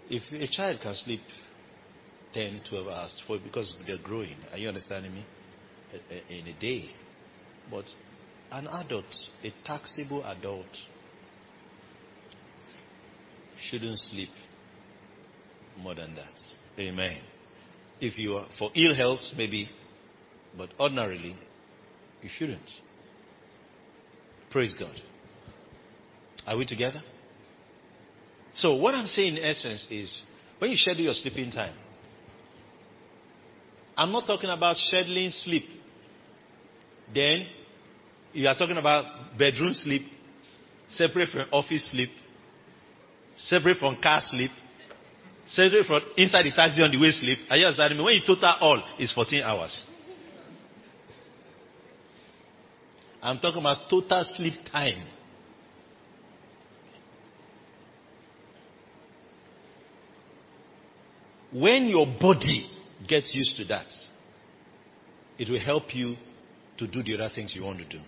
if 0.08 0.22
a 0.32 0.46
child 0.54 0.78
can 0.80 0.94
sleep 0.94 1.20
10, 2.34 2.62
12 2.68 2.88
hours 2.88 3.22
for, 3.26 3.38
because 3.38 3.74
they're 3.86 3.98
growing, 4.02 4.36
are 4.52 4.58
you 4.58 4.68
understanding 4.68 5.12
me? 5.12 5.26
In 6.28 6.46
a 6.46 6.60
day. 6.60 6.90
But 7.70 7.86
an 8.52 8.68
adult, 8.68 9.06
a 9.42 9.52
taxable 9.64 10.24
adult, 10.24 10.66
shouldn't 13.70 13.98
sleep 13.98 14.30
more 15.78 15.94
than 15.94 16.14
that. 16.14 16.80
Amen. 16.80 17.20
If 18.00 18.18
you 18.18 18.36
are 18.36 18.46
for 18.58 18.70
ill 18.74 18.94
health, 18.94 19.20
maybe, 19.36 19.68
but 20.56 20.70
ordinarily, 20.78 21.36
you 22.22 22.28
shouldn't. 22.36 22.70
Praise 24.50 24.74
God. 24.78 24.94
Are 26.46 26.56
we 26.56 26.66
together? 26.66 27.02
So, 28.54 28.76
what 28.76 28.94
I'm 28.94 29.06
saying 29.06 29.36
in 29.36 29.44
essence 29.44 29.86
is 29.90 30.22
when 30.58 30.70
you 30.70 30.76
schedule 30.76 31.04
your 31.04 31.14
sleeping 31.14 31.50
time, 31.50 31.74
I'm 33.96 34.12
not 34.12 34.26
talking 34.26 34.50
about 34.50 34.76
scheduling 34.76 35.32
sleep. 35.44 35.64
Then 37.14 37.46
you 38.32 38.46
are 38.48 38.56
talking 38.56 38.76
about 38.76 39.38
bedroom 39.38 39.72
sleep, 39.74 40.02
separate 40.88 41.30
from 41.30 41.46
office 41.52 41.90
sleep, 41.90 42.10
separate 43.36 43.78
from 43.78 44.00
car 44.02 44.20
sleep, 44.24 44.50
separate 45.46 45.86
from 45.86 46.02
inside 46.16 46.44
the 46.44 46.52
taxi 46.52 46.82
on 46.82 46.90
the 46.90 46.98
way 46.98 47.10
sleep. 47.10 47.38
Are 47.50 47.56
you 47.56 47.66
understanding 47.66 47.98
me? 47.98 48.04
When 48.04 48.14
you 48.14 48.22
total 48.26 48.54
all, 48.60 48.82
it's 48.98 49.12
14 49.12 49.42
hours. 49.42 49.84
I'm 53.22 53.38
talking 53.38 53.60
about 53.60 53.90
total 53.90 54.24
sleep 54.36 54.54
time. 54.70 55.06
When 61.52 61.86
your 61.86 62.06
body 62.06 62.70
gets 63.08 63.34
used 63.34 63.56
to 63.56 63.64
that, 63.66 63.86
it 65.38 65.48
will 65.50 65.60
help 65.60 65.94
you 65.94 66.16
to 66.78 66.86
do 66.86 67.02
the 67.02 67.14
other 67.14 67.34
things 67.34 67.54
you 67.54 67.64
want 67.64 67.78
to 67.78 67.84
do. 67.84 68.00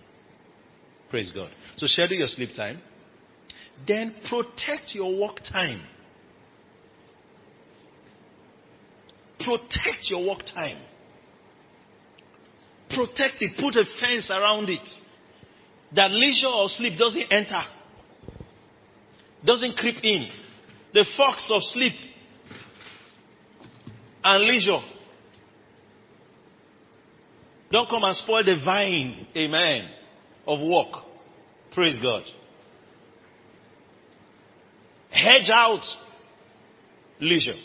Praise 1.09 1.31
God. 1.33 1.49
So 1.77 1.87
schedule 1.87 2.17
your 2.17 2.27
sleep 2.27 2.53
time. 2.55 2.79
Then 3.87 4.15
protect 4.29 4.93
your 4.93 5.19
work 5.19 5.37
time. 5.51 5.81
Protect 9.39 10.09
your 10.09 10.27
work 10.27 10.45
time. 10.53 10.77
Protect 12.89 13.41
it. 13.41 13.51
Put 13.57 13.75
a 13.75 13.85
fence 13.99 14.29
around 14.29 14.69
it. 14.69 14.87
That 15.95 16.11
leisure 16.11 16.47
or 16.47 16.67
sleep 16.69 16.99
doesn't 16.99 17.31
enter. 17.31 17.61
Doesn't 19.45 19.77
creep 19.77 20.03
in. 20.03 20.29
The 20.93 21.05
fox 21.15 21.49
of 21.53 21.61
sleep 21.63 21.93
and 24.23 24.43
leisure. 24.43 24.81
Don't 27.71 27.87
come 27.89 28.03
and 28.03 28.15
spoil 28.15 28.43
the 28.43 28.59
vine, 28.65 29.27
amen, 29.35 29.89
of 30.47 30.59
work. 30.67 31.03
Praise 31.71 31.99
God. 32.01 32.23
Hedge 35.21 35.49
out 35.49 35.83
leisure. 37.19 37.55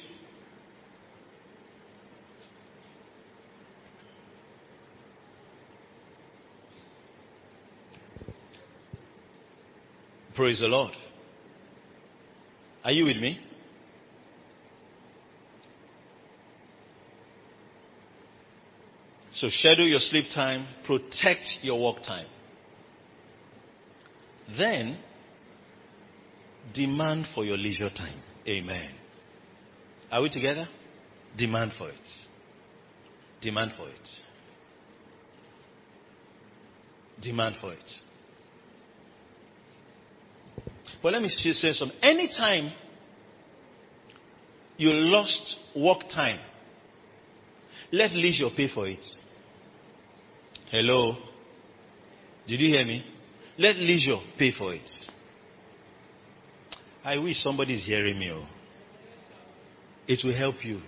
Praise 10.34 10.60
the 10.60 10.66
Lord. 10.66 10.92
Are 12.82 12.90
you 12.90 13.04
with 13.04 13.18
me? 13.18 13.40
So 19.32 19.48
schedule 19.48 19.86
your 19.86 20.00
sleep 20.00 20.26
time, 20.34 20.66
protect 20.86 21.46
your 21.62 21.80
work 21.80 22.02
time. 22.02 22.26
Then 24.56 24.98
demand 26.72 27.26
for 27.34 27.44
your 27.44 27.56
leisure 27.56 27.90
time. 27.90 28.20
Amen. 28.46 28.90
Are 30.10 30.22
we 30.22 30.30
together? 30.30 30.68
Demand 31.36 31.72
for 31.76 31.88
it. 31.88 32.08
Demand 33.40 33.72
for 33.76 33.88
it. 33.88 34.08
Demand 37.20 37.56
for 37.60 37.72
it. 37.72 37.90
But 41.02 41.12
let 41.12 41.22
me 41.22 41.28
say 41.28 41.72
something. 41.72 41.98
Anytime 42.02 42.72
you 44.76 44.90
lost 44.90 45.56
work 45.76 46.08
time, 46.08 46.40
let 47.92 48.12
leisure 48.12 48.48
pay 48.56 48.68
for 48.72 48.88
it. 48.88 49.04
Hello? 50.70 51.16
Did 52.46 52.60
you 52.60 52.68
hear 52.68 52.84
me? 52.84 53.04
Let 53.58 53.76
leisure 53.76 54.18
pay 54.38 54.52
for 54.56 54.74
it. 54.74 54.90
I 57.04 57.18
wish 57.18 57.36
somebody 57.42 57.74
is 57.74 57.84
hearing 57.84 58.18
me. 58.18 58.30
Oh. 58.32 58.46
It 60.08 60.20
will 60.24 60.34
help 60.34 60.64
you. 60.64 60.80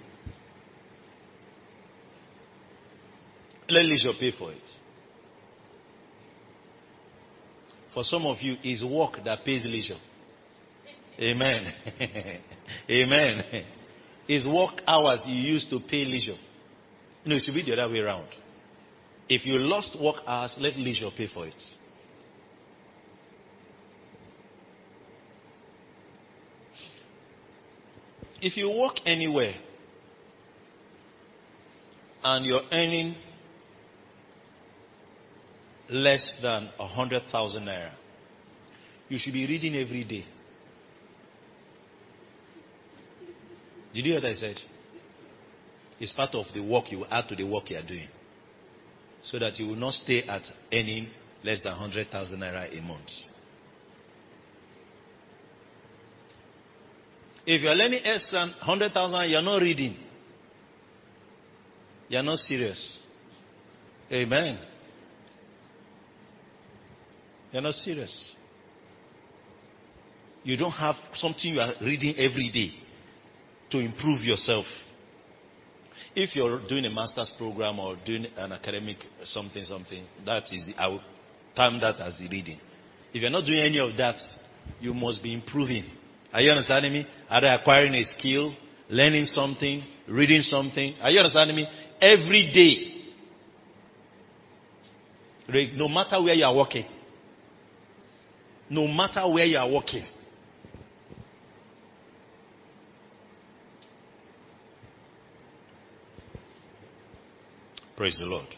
Let 3.68 3.84
leisure 3.84 4.12
pay 4.18 4.32
for 4.38 4.52
it. 4.52 4.62
For 7.92 8.04
some 8.04 8.26
of 8.26 8.36
you, 8.40 8.56
it's 8.62 8.84
work 8.84 9.18
that 9.24 9.44
pays 9.44 9.64
leisure. 9.64 9.98
Amen. 11.18 11.72
Amen. 12.90 13.64
It's 14.28 14.46
work 14.46 14.82
hours 14.86 15.20
you 15.26 15.34
use 15.34 15.66
to 15.70 15.80
pay 15.80 16.04
leisure. 16.04 16.36
No, 17.24 17.36
it 17.36 17.42
should 17.42 17.54
be 17.54 17.62
the 17.62 17.72
other 17.72 17.92
way 17.92 18.00
around. 18.00 18.28
If 19.28 19.44
you 19.44 19.58
lost 19.58 19.96
work 20.00 20.16
hours, 20.26 20.54
let 20.58 20.76
leisure 20.76 21.10
pay 21.16 21.28
for 21.32 21.46
it. 21.46 21.54
If 28.40 28.56
you 28.56 28.70
work 28.70 28.96
anywhere 29.06 29.54
and 32.22 32.44
you're 32.44 32.62
earning 32.70 33.14
less 35.88 36.34
than 36.42 36.70
a 36.78 36.86
hundred 36.86 37.22
thousand 37.30 37.64
naira, 37.64 37.92
you 39.08 39.18
should 39.18 39.32
be 39.32 39.46
reading 39.46 39.76
every 39.76 40.04
day. 40.04 40.24
Did 43.94 44.04
you 44.04 44.12
hear 44.12 44.20
what 44.20 44.30
I 44.30 44.34
said? 44.34 44.56
It's 45.98 46.12
part 46.12 46.34
of 46.34 46.46
the 46.52 46.60
work 46.60 46.92
you 46.92 47.06
add 47.10 47.28
to 47.28 47.36
the 47.36 47.44
work 47.44 47.70
you 47.70 47.78
are 47.78 47.86
doing. 47.86 48.08
So 49.24 49.38
that 49.38 49.58
you 49.58 49.68
will 49.68 49.76
not 49.76 49.94
stay 49.94 50.22
at 50.24 50.42
earning 50.72 51.08
less 51.42 51.62
than 51.62 51.72
100,000 51.72 52.38
naira 52.38 52.76
a 52.76 52.82
month. 52.82 53.08
If 57.46 57.62
you 57.62 57.68
are 57.68 57.74
learning 57.74 58.02
less 58.04 58.26
than 58.32 58.48
100,000, 58.48 59.30
you 59.30 59.36
are 59.36 59.42
not 59.42 59.62
reading. 59.62 59.96
You 62.08 62.18
are 62.18 62.22
not 62.22 62.38
serious. 62.38 62.98
Amen. 64.10 64.58
You 67.52 67.58
are 67.58 67.62
not 67.62 67.74
serious. 67.74 68.32
You 70.42 70.56
don't 70.56 70.72
have 70.72 70.96
something 71.14 71.52
you 71.54 71.60
are 71.60 71.74
reading 71.80 72.14
every 72.18 72.50
day 72.52 72.70
to 73.70 73.78
improve 73.78 74.22
yourself. 74.22 74.66
If 76.14 76.34
you're 76.34 76.66
doing 76.68 76.84
a 76.84 76.90
master's 76.90 77.32
program 77.36 77.78
or 77.78 77.96
doing 78.04 78.26
an 78.36 78.52
academic 78.52 78.96
something, 79.24 79.64
something, 79.64 80.04
that 80.24 80.44
is, 80.52 80.72
I 80.78 80.88
will 80.88 81.02
term 81.56 81.80
that 81.80 82.00
as 82.00 82.18
the 82.18 82.28
reading. 82.28 82.58
If 83.12 83.22
you're 83.22 83.30
not 83.30 83.44
doing 83.44 83.60
any 83.60 83.78
of 83.78 83.96
that, 83.98 84.16
you 84.80 84.94
must 84.94 85.22
be 85.22 85.32
improving. 85.32 85.84
Are 86.36 86.42
you 86.42 86.50
understanding 86.50 86.92
me? 86.92 87.06
Either 87.30 87.46
acquiring 87.46 87.94
a 87.94 88.04
skill, 88.04 88.54
learning 88.90 89.24
something, 89.24 89.82
reading 90.06 90.42
something. 90.42 90.94
Are 91.00 91.10
you 91.10 91.18
understanding 91.18 91.56
me? 91.56 91.66
Every 91.98 92.52
day. 95.48 95.72
No 95.76 95.88
matter 95.88 96.22
where 96.22 96.34
you 96.34 96.44
are 96.44 96.54
working. 96.54 96.84
No 98.68 98.86
matter 98.86 99.26
where 99.32 99.46
you 99.46 99.56
are 99.56 99.72
working. 99.72 100.04
Praise 107.96 108.18
the 108.18 108.26
Lord. 108.26 108.48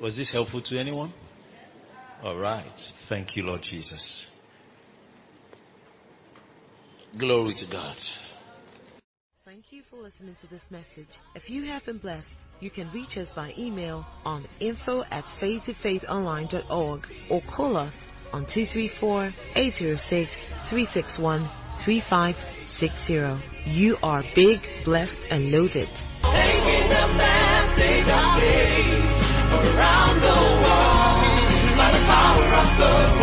Was 0.00 0.16
this 0.16 0.32
helpful 0.32 0.62
to 0.62 0.80
anyone? 0.80 1.12
All 2.22 2.38
right. 2.38 2.64
Thank 3.10 3.36
you, 3.36 3.42
Lord 3.42 3.60
Jesus. 3.60 4.26
Glory 7.18 7.54
to 7.54 7.66
God. 7.70 7.96
Thank 9.44 9.72
you 9.72 9.82
for 9.90 9.96
listening 10.00 10.36
to 10.40 10.46
this 10.46 10.62
message. 10.70 11.08
If 11.34 11.50
you 11.50 11.64
have 11.64 11.84
been 11.84 11.98
blessed, 11.98 12.28
you 12.60 12.70
can 12.70 12.92
reach 12.92 13.16
us 13.16 13.26
by 13.34 13.52
email 13.58 14.06
on 14.24 14.46
info 14.60 15.02
at 15.10 15.24
faithtofaithonline.org 15.40 17.06
or 17.30 17.42
call 17.56 17.76
us 17.76 17.94
on 18.32 18.42
234 18.42 19.32
806 19.56 20.30
361 20.70 21.50
3560. 21.84 23.70
You 23.70 23.96
are 24.02 24.22
big, 24.36 24.60
blessed, 24.84 25.18
and 25.30 25.50
loaded. 25.50 25.88
Taking 26.22 26.88
the 26.88 27.08
around 29.78 30.20
the 30.20 30.38
world 30.62 31.18
by 31.78 31.90
the 31.90 32.04
power 32.06 32.46
of 32.54 32.68
the 32.78 33.18